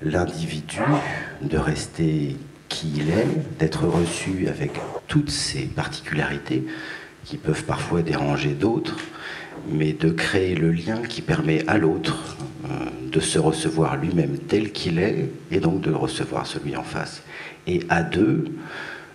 l'individu 0.01 0.79
de 1.41 1.57
rester 1.57 2.37
qui 2.69 2.91
il 2.95 3.09
est, 3.09 3.57
d'être 3.59 3.85
reçu 3.85 4.47
avec 4.47 4.79
toutes 5.07 5.31
ses 5.31 5.63
particularités 5.63 6.63
qui 7.25 7.37
peuvent 7.37 7.65
parfois 7.65 8.01
déranger 8.01 8.51
d'autres, 8.51 8.97
mais 9.69 9.91
de 9.93 10.09
créer 10.09 10.55
le 10.55 10.71
lien 10.71 11.01
qui 11.01 11.21
permet 11.21 11.67
à 11.67 11.77
l'autre 11.77 12.37
euh, 12.65 12.85
de 13.11 13.19
se 13.19 13.39
recevoir 13.39 13.97
lui-même 13.97 14.37
tel 14.37 14.71
qu'il 14.71 14.99
est 14.99 15.29
et 15.51 15.59
donc 15.59 15.81
de 15.81 15.91
recevoir 15.91 16.47
celui 16.47 16.77
en 16.77 16.83
face. 16.83 17.23
Et 17.67 17.83
à 17.89 18.03
deux, 18.03 18.45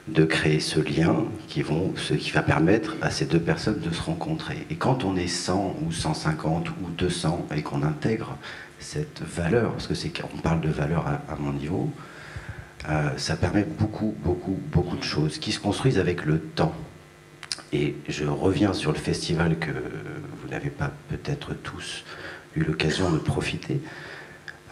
de 0.09 0.25
créer 0.25 0.61
ce 0.61 0.81
lien 0.81 1.25
qui, 1.49 1.63
va 1.63 2.43
permettre 2.43 2.95
à 3.01 3.11
ces 3.11 3.25
deux 3.25 3.41
personnes 3.41 3.81
de 3.81 3.91
se 3.91 4.03
rencontrer. 4.03 4.67
Et 4.69 4.75
quand 4.75 5.05
on 5.05 5.17
est 5.17 5.29
100 5.29 5.77
ou 5.87 5.93
150 5.93 6.69
ou 6.69 6.91
200 6.99 7.47
et 7.57 7.63
qu'on 7.63 7.83
intègre 7.83 8.37
cette 8.79 9.23
valeur, 9.23 9.73
parce 9.73 9.87
que 9.87 9.95
c'est 9.95 10.11
qu'on 10.11 10.37
parle 10.39 10.61
de 10.61 10.69
valeur 10.69 11.07
à, 11.07 11.33
à 11.33 11.37
mon 11.37 11.53
niveau, 11.53 11.91
euh, 12.89 13.11
ça 13.17 13.37
permet 13.37 13.65
beaucoup, 13.65 14.15
beaucoup, 14.23 14.59
beaucoup 14.73 14.97
de 14.97 15.03
choses 15.03 15.39
qui 15.39 15.53
se 15.53 15.61
construisent 15.61 15.99
avec 15.99 16.25
le 16.25 16.39
temps. 16.39 16.75
Et 17.73 17.97
je 18.09 18.25
reviens 18.25 18.73
sur 18.73 18.93
le 18.93 18.99
festival 18.99 19.59
que 19.59 19.71
vous 19.71 20.49
n'avez 20.49 20.71
pas 20.71 20.91
peut-être 21.09 21.55
tous 21.55 22.05
eu 22.57 22.63
l'occasion 22.63 23.11
de 23.11 23.19
profiter. 23.19 23.81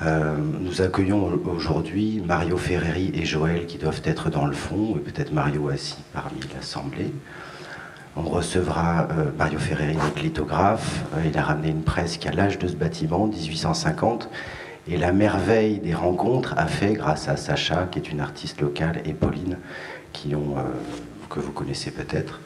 Euh, 0.02 0.36
nous 0.36 0.82
accueillons 0.82 1.40
aujourd'hui 1.46 2.22
Mario 2.26 2.56
Ferreri 2.56 3.12
et 3.14 3.24
Joël 3.24 3.66
qui 3.66 3.78
doivent 3.78 4.02
être 4.04 4.30
dans 4.30 4.46
le 4.46 4.52
fond, 4.52 4.96
et 4.96 5.00
peut-être 5.00 5.32
Mario 5.32 5.68
assis 5.68 6.02
parmi 6.12 6.40
l'Assemblée. 6.54 7.12
On 8.16 8.22
recevra 8.22 9.08
euh, 9.12 9.30
Mario 9.38 9.58
Ferreri, 9.58 9.96
le 10.16 10.22
lithographe. 10.22 11.02
Il 11.24 11.38
a 11.38 11.42
ramené 11.42 11.68
une 11.70 11.82
presse 11.82 12.18
qui 12.18 12.28
a 12.28 12.32
l'âge 12.32 12.58
de 12.58 12.68
ce 12.68 12.74
bâtiment, 12.74 13.26
1850. 13.26 14.28
Et 14.88 14.96
la 14.96 15.12
merveille 15.12 15.78
des 15.78 15.94
rencontres 15.94 16.54
a 16.56 16.66
fait, 16.66 16.94
grâce 16.94 17.28
à 17.28 17.36
Sacha, 17.36 17.88
qui 17.90 18.00
est 18.00 18.10
une 18.10 18.20
artiste 18.20 18.60
locale, 18.60 19.00
et 19.04 19.12
Pauline, 19.12 19.58
qui 20.12 20.34
ont, 20.34 20.56
euh, 20.58 20.62
que 21.30 21.38
vous 21.38 21.52
connaissez 21.52 21.92
peut-être, 21.92 22.40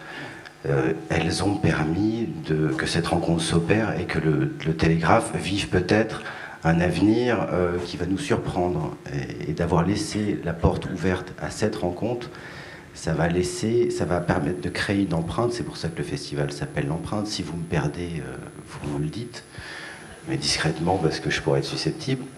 euh, 0.67 0.93
elles 1.09 1.43
ont 1.45 1.55
permis 1.55 2.29
que 2.77 2.87
cette 2.87 3.07
rencontre 3.07 3.43
s'opère 3.43 3.99
et 3.99 4.05
que 4.05 4.19
le, 4.19 4.75
télégraphe 4.75 5.35
vive 5.37 5.69
peut-être 5.69 6.23
un 6.65 6.81
avenir 6.81 7.47
euh, 7.53 7.79
qui 7.85 7.97
va 7.97 8.05
nous 8.05 8.19
surprendre. 8.19 8.97
Et, 9.15 9.51
et 9.51 9.53
d'avoir 9.55 9.85
laissé 9.85 10.39
la 10.45 10.53
porte 10.53 10.91
ouverte 10.91 11.33
à 11.41 11.51
cette 11.51 11.77
rencontre, 11.77 12.29
ça 12.93 13.15
va 13.15 13.29
laisser, 13.29 13.91
ça 13.91 14.05
va 14.05 14.21
permettre 14.21 14.61
de 14.61 14.69
créer 14.69 15.05
une 15.05 15.15
empreinte. 15.15 15.53
C'est 15.53 15.63
pour 15.63 15.79
ça 15.79 15.89
que 15.89 15.99
le 15.99 16.05
festival 16.05 16.53
s'appelle 16.53 16.87
l'empreinte. 16.89 17.29
Si 17.29 17.43
vous 17.43 17.57
me 17.57 17.63
perdez, 17.63 18.23
vous 18.67 18.99
me 18.99 19.05
le 19.05 19.11
dites 19.11 19.45
mais 20.29 20.37
discrètement 20.37 20.99
parce 21.03 21.21
que 21.21 21.31
je 21.31 21.41
pourrais 21.41 21.61
être 21.61 21.65
susceptible. 21.65 22.25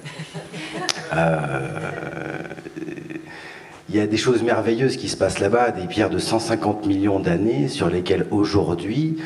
Euh, 1.17 1.59
il 3.89 3.97
y 3.97 4.01
a 4.01 4.07
des 4.07 4.19
choses 4.19 4.43
merveilleuses 4.43 4.99
qui 4.99 5.09
se 5.09 5.17
passent 5.17 5.39
là-bas, 5.39 5.71
des 5.71 5.87
pierres 5.87 6.11
de 6.11 6.19
150 6.19 6.85
millions 6.85 7.19
d'années 7.19 7.69
sur 7.69 7.89
lesquelles 7.89 8.27
aujourd'hui 8.31 9.17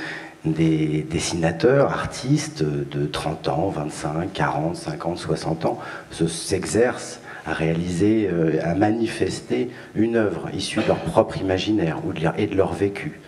des 0.44 1.04
dessinateurs, 1.10 1.90
artistes 1.90 2.62
de 2.62 3.06
30 3.06 3.48
ans, 3.48 3.68
25, 3.68 4.32
40, 4.32 4.76
50, 4.76 5.18
60 5.18 5.64
ans 5.64 5.78
s'exercent 6.10 7.20
à 7.46 7.52
réaliser, 7.52 8.28
euh, 8.30 8.60
à 8.62 8.74
manifester 8.74 9.70
une 9.94 10.16
œuvre 10.16 10.48
issue 10.54 10.80
de 10.80 10.86
leur 10.86 10.98
propre 10.98 11.38
imaginaire 11.38 11.98
ou 12.06 12.12
de 12.12 12.20
leur, 12.22 12.38
et 12.38 12.46
de 12.46 12.54
leur 12.54 12.72
vécu. 12.72 13.20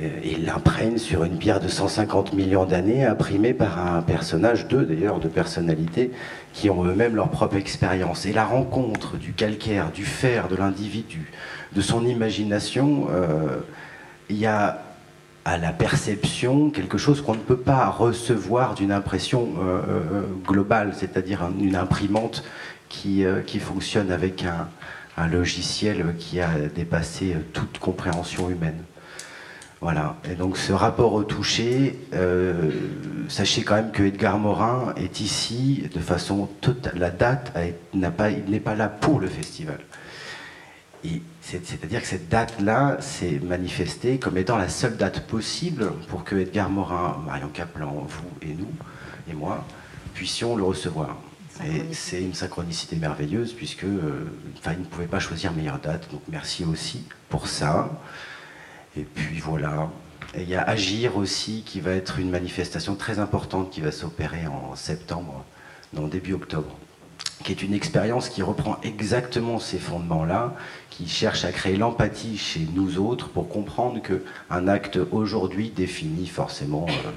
Euh, 0.00 0.08
ils 0.24 0.44
l'imprègnent 0.44 0.98
sur 0.98 1.24
une 1.24 1.38
pierre 1.38 1.60
de 1.60 1.68
150 1.68 2.32
millions 2.32 2.64
d'années, 2.64 3.04
imprimée 3.04 3.54
par 3.54 3.78
un 3.78 4.02
personnage, 4.02 4.68
deux 4.68 4.84
d'ailleurs, 4.84 5.20
de 5.20 5.28
personnalités, 5.28 6.10
qui 6.52 6.70
ont 6.70 6.84
eux-mêmes 6.84 7.16
leur 7.16 7.28
propre 7.28 7.56
expérience. 7.56 8.26
Et 8.26 8.32
la 8.32 8.44
rencontre 8.44 9.16
du 9.16 9.32
calcaire, 9.32 9.90
du 9.92 10.04
fer, 10.04 10.48
de 10.48 10.56
l'individu, 10.56 11.30
de 11.74 11.80
son 11.80 12.04
imagination, 12.06 13.08
euh, 13.10 13.58
il 14.28 14.36
y 14.36 14.46
a 14.46 14.82
à 15.44 15.56
la 15.56 15.72
perception 15.72 16.70
quelque 16.70 16.98
chose 16.98 17.22
qu'on 17.22 17.34
ne 17.34 17.40
peut 17.40 17.56
pas 17.56 17.88
recevoir 17.88 18.74
d'une 18.74 18.92
impression 18.92 19.48
globale, 20.44 20.92
c'est-à-dire 20.94 21.48
une 21.58 21.76
imprimante 21.76 22.44
qui, 22.90 23.24
euh, 23.24 23.40
fonctionne 23.60 24.12
avec 24.12 24.44
un, 24.44 24.68
logiciel 25.30 26.14
qui 26.18 26.40
a 26.40 26.48
dépassé 26.74 27.36
toute 27.52 27.78
compréhension 27.78 28.48
humaine. 28.48 28.82
Voilà. 29.80 30.16
Et 30.30 30.34
donc 30.34 30.58
ce 30.58 30.72
rapport 30.72 31.14
au 31.14 31.24
toucher, 31.24 31.98
euh, 32.12 32.70
sachez 33.28 33.62
quand 33.62 33.76
même 33.76 33.92
que 33.92 34.02
Edgar 34.02 34.38
Morin 34.38 34.94
est 34.96 35.20
ici 35.20 35.88
de 35.94 36.00
façon 36.00 36.48
totale. 36.60 36.98
La 36.98 37.10
date 37.10 37.52
n'a 37.94 38.10
pas, 38.10 38.30
il 38.30 38.44
n'est 38.50 38.60
pas 38.60 38.74
là 38.74 38.88
pour 38.88 39.20
le 39.20 39.26
festival. 39.26 39.78
C'est-à-dire 41.50 42.02
que 42.02 42.06
cette 42.06 42.28
date-là 42.28 42.98
s'est 43.00 43.40
manifestée 43.42 44.18
comme 44.18 44.36
étant 44.36 44.56
la 44.56 44.68
seule 44.68 44.96
date 44.96 45.26
possible 45.26 45.92
pour 46.08 46.22
que 46.22 46.36
Edgar 46.36 46.70
Morin, 46.70 47.20
Marion 47.26 47.48
Caplan, 47.48 48.06
vous 48.08 48.48
et 48.48 48.54
nous, 48.54 48.70
et 49.28 49.34
moi, 49.34 49.66
puissions 50.14 50.54
le 50.54 50.62
recevoir. 50.62 51.16
Et 51.64 51.92
c'est 51.92 52.22
une 52.22 52.34
synchronicité 52.34 52.96
merveilleuse 52.96 53.52
puisque 53.52 53.84
euh, 53.84 54.30
enfin, 54.58 54.72
il 54.74 54.80
ne 54.80 54.84
pouvait 54.84 55.06
pas 55.06 55.18
choisir 55.18 55.52
meilleure 55.52 55.80
date. 55.80 56.08
Donc 56.12 56.22
merci 56.28 56.64
aussi 56.64 57.04
pour 57.28 57.48
ça. 57.48 57.90
Et 58.96 59.02
puis 59.02 59.38
voilà. 59.40 59.90
Et 60.34 60.42
il 60.42 60.48
y 60.48 60.54
a 60.54 60.62
Agir 60.62 61.16
aussi 61.16 61.62
qui 61.66 61.80
va 61.80 61.92
être 61.92 62.18
une 62.18 62.30
manifestation 62.30 62.94
très 62.94 63.18
importante 63.18 63.70
qui 63.70 63.80
va 63.80 63.90
s'opérer 63.90 64.46
en 64.46 64.76
septembre, 64.76 65.44
non 65.92 66.06
début 66.06 66.34
octobre, 66.34 66.76
qui 67.44 67.52
est 67.52 67.62
une 67.62 67.74
expérience 67.74 68.28
qui 68.28 68.42
reprend 68.42 68.78
exactement 68.82 69.58
ces 69.58 69.78
fondements-là, 69.78 70.54
qui 70.90 71.08
cherche 71.08 71.44
à 71.44 71.52
créer 71.52 71.76
l'empathie 71.76 72.38
chez 72.38 72.66
nous 72.74 72.98
autres 72.98 73.28
pour 73.28 73.48
comprendre 73.48 74.00
qu'un 74.02 74.68
acte 74.68 74.98
aujourd'hui 75.10 75.70
définit 75.70 76.26
forcément, 76.26 76.86
euh, 76.88 77.10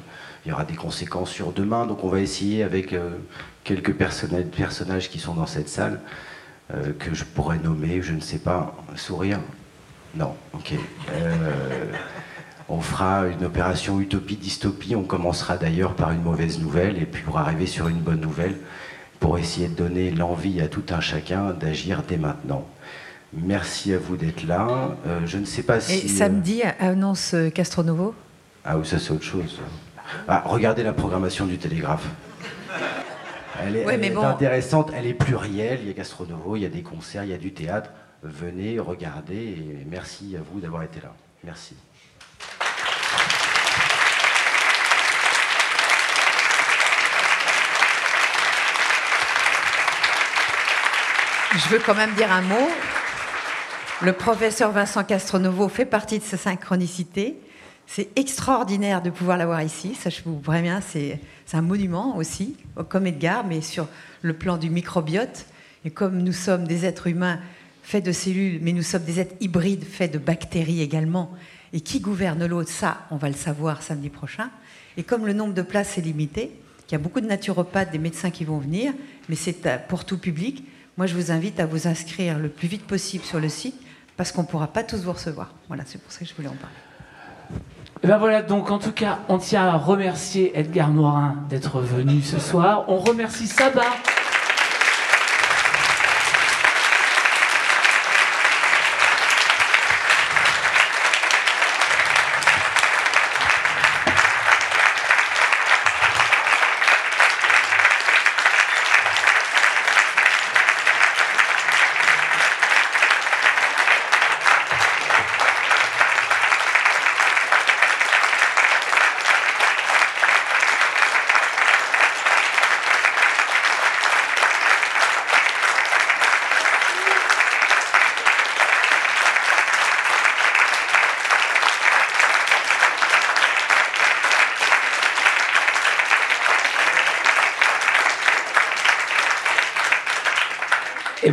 il 0.46 0.50
y 0.50 0.52
aura 0.52 0.66
des 0.66 0.76
conséquences 0.76 1.30
sur 1.30 1.52
demain. 1.52 1.86
Donc 1.86 2.04
on 2.04 2.10
va 2.10 2.20
essayer 2.20 2.64
avec 2.64 2.94
euh, 2.94 3.12
quelques 3.64 3.94
personnages 3.94 5.10
qui 5.10 5.20
sont 5.20 5.36
dans 5.36 5.46
cette 5.46 5.70
salle, 5.70 6.02
euh, 6.74 6.94
que 6.98 7.14
je 7.14 7.26
pourrais 7.26 7.60
nommer, 7.60 8.02
je 8.02 8.14
ne 8.14 8.22
sais 8.22 8.40
pas, 8.40 8.76
sourire 8.96 9.40
Non, 10.16 10.36
ok. 10.54 10.74
Euh, 11.12 11.92
on 12.70 12.82
fera 12.82 13.28
une 13.28 13.46
opération 13.46 14.00
utopie-dystopie, 14.00 14.96
on 14.96 15.04
commencera 15.04 15.58
d'ailleurs 15.58 15.96
par 15.96 16.12
une 16.12 16.22
mauvaise 16.22 16.60
nouvelle, 16.60 17.02
et 17.02 17.06
puis 17.06 17.24
pour 17.24 17.38
arriver 17.40 17.66
sur 17.66 17.88
une 17.88 18.00
bonne 18.00 18.22
nouvelle, 18.22 18.58
pour 19.20 19.38
essayer 19.38 19.68
de 19.68 19.76
donner 19.76 20.12
l'envie 20.12 20.62
à 20.62 20.68
tout 20.68 20.84
un 20.92 21.02
chacun 21.02 21.52
d'agir 21.52 22.04
dès 22.08 22.18
maintenant. 22.18 22.68
Merci 23.34 23.94
à 23.94 23.98
vous 23.98 24.16
d'être 24.16 24.46
là. 24.46 24.96
Euh, 25.08 25.22
je 25.26 25.40
ne 25.40 25.46
sais 25.46 25.64
pas 25.64 25.80
si... 25.80 26.06
Et 26.06 26.08
samedi, 26.08 26.62
annonce 26.80 27.36
Castronovo? 27.54 28.14
Ah 28.64 28.78
oui, 28.78 28.86
ça 28.86 29.00
c'est 29.00 29.12
autre 29.12 29.24
chose. 29.24 29.60
Ah, 30.28 30.44
regardez 30.46 30.84
la 30.84 30.94
programmation 30.94 31.46
du 31.46 31.58
Télégraphe. 31.58 32.08
Elle 33.66 33.76
est, 33.76 34.16
intéressante, 34.18 34.92
elle 34.96 35.06
est 35.06 35.14
plurielle. 35.14 35.80
Il 35.82 35.88
y 35.88 35.92
a 35.92 35.94
Gastronovo, 35.94 36.56
il 36.56 36.64
y 36.64 36.66
a 36.66 36.70
des 36.70 36.82
concerts, 36.82 37.24
il 37.24 37.30
y 37.30 37.34
a 37.34 37.38
du 37.38 37.54
théâtre. 37.54 37.90
Venez, 38.24 38.80
regardez 38.80 39.36
et 39.36 39.86
merci 39.86 40.38
à 40.38 40.40
vous 40.42 40.62
d'avoir 40.62 40.84
été 40.84 41.02
là. 41.02 41.14
Merci. 41.44 41.76
Je 51.54 51.68
veux 51.68 51.80
quand 51.80 51.96
même 51.96 52.14
dire 52.14 52.32
un 52.32 52.44
mot. 52.44 52.70
Le 54.02 54.14
professeur 54.14 54.72
Vincent 54.72 55.04
Castronovo 55.04 55.68
fait 55.68 55.86
partie 55.86 56.20
de 56.20 56.24
sa 56.24 56.38
synchronicité. 56.38 57.38
C'est 57.88 58.18
extraordinaire 58.18 59.02
de 59.02 59.10
pouvoir 59.10 59.38
l'avoir 59.38 59.62
ici. 59.64 59.96
Ça, 59.96 60.10
je 60.10 60.22
vous 60.24 60.40
préviens, 60.40 60.80
c'est 60.80 61.20
un 61.52 61.62
monument 61.62 62.16
aussi, 62.16 62.56
comme 62.88 63.06
Edgar, 63.06 63.46
mais 63.46 63.60
sur 63.60 63.90
le 64.22 64.32
plan 64.32 64.56
du 64.56 64.70
microbiote. 64.70 65.46
Et 65.84 65.92
comme 65.92 66.20
nous 66.20 66.32
sommes 66.32 66.66
des 66.66 66.86
êtres 66.86 67.08
humains 67.08 67.42
faits 67.84 68.04
de 68.04 68.12
cellules, 68.12 68.60
mais 68.62 68.74
nous 68.74 68.82
sommes 68.82 69.04
des 69.04 69.20
êtres 69.20 69.36
hybrides 69.40 69.84
faits 69.84 70.12
de 70.12 70.18
bactéries 70.18 70.82
également. 70.82 71.32
Et 71.74 71.82
qui 71.82 72.00
gouverne 72.00 72.46
l'autre 72.46 72.70
Ça, 72.70 73.00
on 73.12 73.18
va 73.18 73.30
le 73.30 73.36
savoir 73.36 73.84
samedi 73.84 74.10
prochain. 74.10 74.50
Et 74.98 75.04
comme 75.04 75.26
le 75.26 75.34
nombre 75.34 75.54
de 75.54 75.62
places 75.62 75.98
est 75.98 76.02
limité, 76.02 76.52
il 76.88 76.92
y 76.92 76.96
a 76.96 77.00
beaucoup 77.00 77.22
de 77.22 77.28
naturopathes, 77.28 77.92
des 77.92 77.98
médecins 77.98 78.30
qui 78.30 78.46
vont 78.46 78.60
venir, 78.60 78.94
mais 79.28 79.36
c'est 79.36 79.68
pour 79.88 80.06
tout 80.06 80.18
public. 80.18 80.64
Moi, 80.98 81.08
je 81.08 81.16
vous 81.16 81.32
invite 81.32 81.60
à 81.60 81.66
vous 81.66 81.88
inscrire 81.88 82.38
le 82.38 82.50
plus 82.50 82.68
vite 82.68 82.84
possible 82.84 83.24
sur 83.24 83.40
le 83.40 83.50
site, 83.50 83.76
parce 84.16 84.32
qu'on 84.32 84.44
ne 84.44 84.48
pourra 84.48 84.68
pas 84.68 84.84
tous 84.84 85.04
vous 85.04 85.14
recevoir. 85.14 85.56
Voilà, 85.68 85.84
c'est 85.88 86.00
pour 86.00 86.12
ça 86.12 86.20
que 86.20 86.26
je 86.26 86.36
voulais 86.36 86.50
en 86.50 86.56
parler. 86.56 86.76
Et 88.04 88.08
ben 88.08 88.18
voilà, 88.18 88.44
donc 88.44 88.70
en 88.70 88.80
tout 88.80 88.92
cas, 88.92 89.22
on 89.30 89.40
tient 89.40 89.64
à 89.64 89.78
remercier 89.78 90.52
Edgar 90.60 90.90
Morin 90.90 91.38
d'être 91.50 91.80
venu 91.80 92.22
ce 92.22 92.38
soir. 92.38 92.86
On 92.90 92.98
remercie 92.98 93.48
Saba 93.48 93.86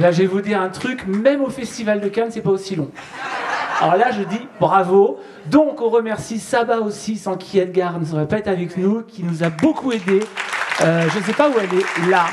ben, 0.01 0.12
je 0.12 0.22
vais 0.22 0.27
vous 0.27 0.40
dire 0.40 0.59
un 0.62 0.70
truc, 0.70 1.06
même 1.06 1.43
au 1.43 1.51
Festival 1.51 2.01
de 2.01 2.09
Cannes, 2.09 2.31
c'est 2.31 2.40
pas 2.40 2.51
aussi 2.51 2.74
long. 2.74 2.90
Alors 3.82 3.97
là, 3.97 4.10
je 4.12 4.22
dis 4.22 4.40
bravo. 4.59 5.20
Donc, 5.51 5.82
on 5.82 5.90
remercie 5.90 6.39
Saba 6.39 6.78
aussi, 6.81 7.18
sans 7.18 7.36
qui 7.36 7.59
Edgar 7.59 8.01
ne 8.01 8.06
serait 8.06 8.27
pas 8.27 8.39
avec 8.47 8.78
nous, 8.78 9.02
qui 9.02 9.22
nous 9.22 9.44
a 9.44 9.51
beaucoup 9.51 9.93
aidé. 9.93 10.20
Euh, 10.81 11.06
je 11.12 11.18
ne 11.18 11.22
sais 11.22 11.35
pas 11.35 11.51
où 11.51 11.52
elle 11.60 11.78
est, 11.78 12.10
là. 12.10 12.24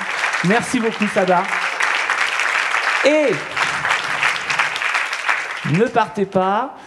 Merci 0.46 0.80
beaucoup, 0.80 1.08
Saba. 1.14 1.44
Et 3.06 3.34
ne 5.78 5.84
partez 5.88 6.26
pas. 6.26 6.78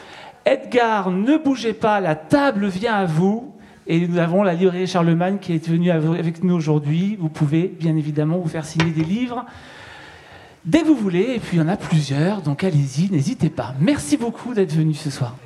Edgar, 0.47 1.11
ne 1.11 1.37
bougez 1.37 1.75
pas, 1.75 2.01
la 2.01 2.15
table 2.15 2.69
vient 2.69 2.95
à 2.95 3.05
vous. 3.05 3.55
Et 3.87 4.09
nous 4.09 4.19
avons 4.19 4.43
la 4.43 4.55
librairie 4.55 4.87
Charlemagne 4.87 5.37
qui 5.41 5.55
est 5.55 5.69
venue 5.69 5.91
avec 5.91 6.43
nous 6.43 6.55
aujourd'hui. 6.55 7.19
Vous 7.21 7.29
pouvez 7.29 7.65
bien 7.65 7.97
évidemment 7.97 8.39
vous 8.39 8.49
faire 8.49 8.65
signer 8.65 8.93
des 8.93 9.05
livres 9.05 9.45
dès 10.65 10.83
que 10.83 10.87
vous 10.87 10.97
voulez, 10.97 11.35
et 11.37 11.39
puis 11.39 11.57
il 11.57 11.61
y 11.61 11.63
en 11.63 11.69
a 11.69 11.77
plusieurs, 11.77 12.43
donc 12.43 12.65
allez-y, 12.65 13.11
n'hésitez 13.11 13.51
pas. 13.51 13.75
Merci 13.81 14.17
beaucoup 14.17 14.55
d'être 14.55 14.73
venu 14.73 14.95
ce 14.95 15.11
soir. 15.11 15.37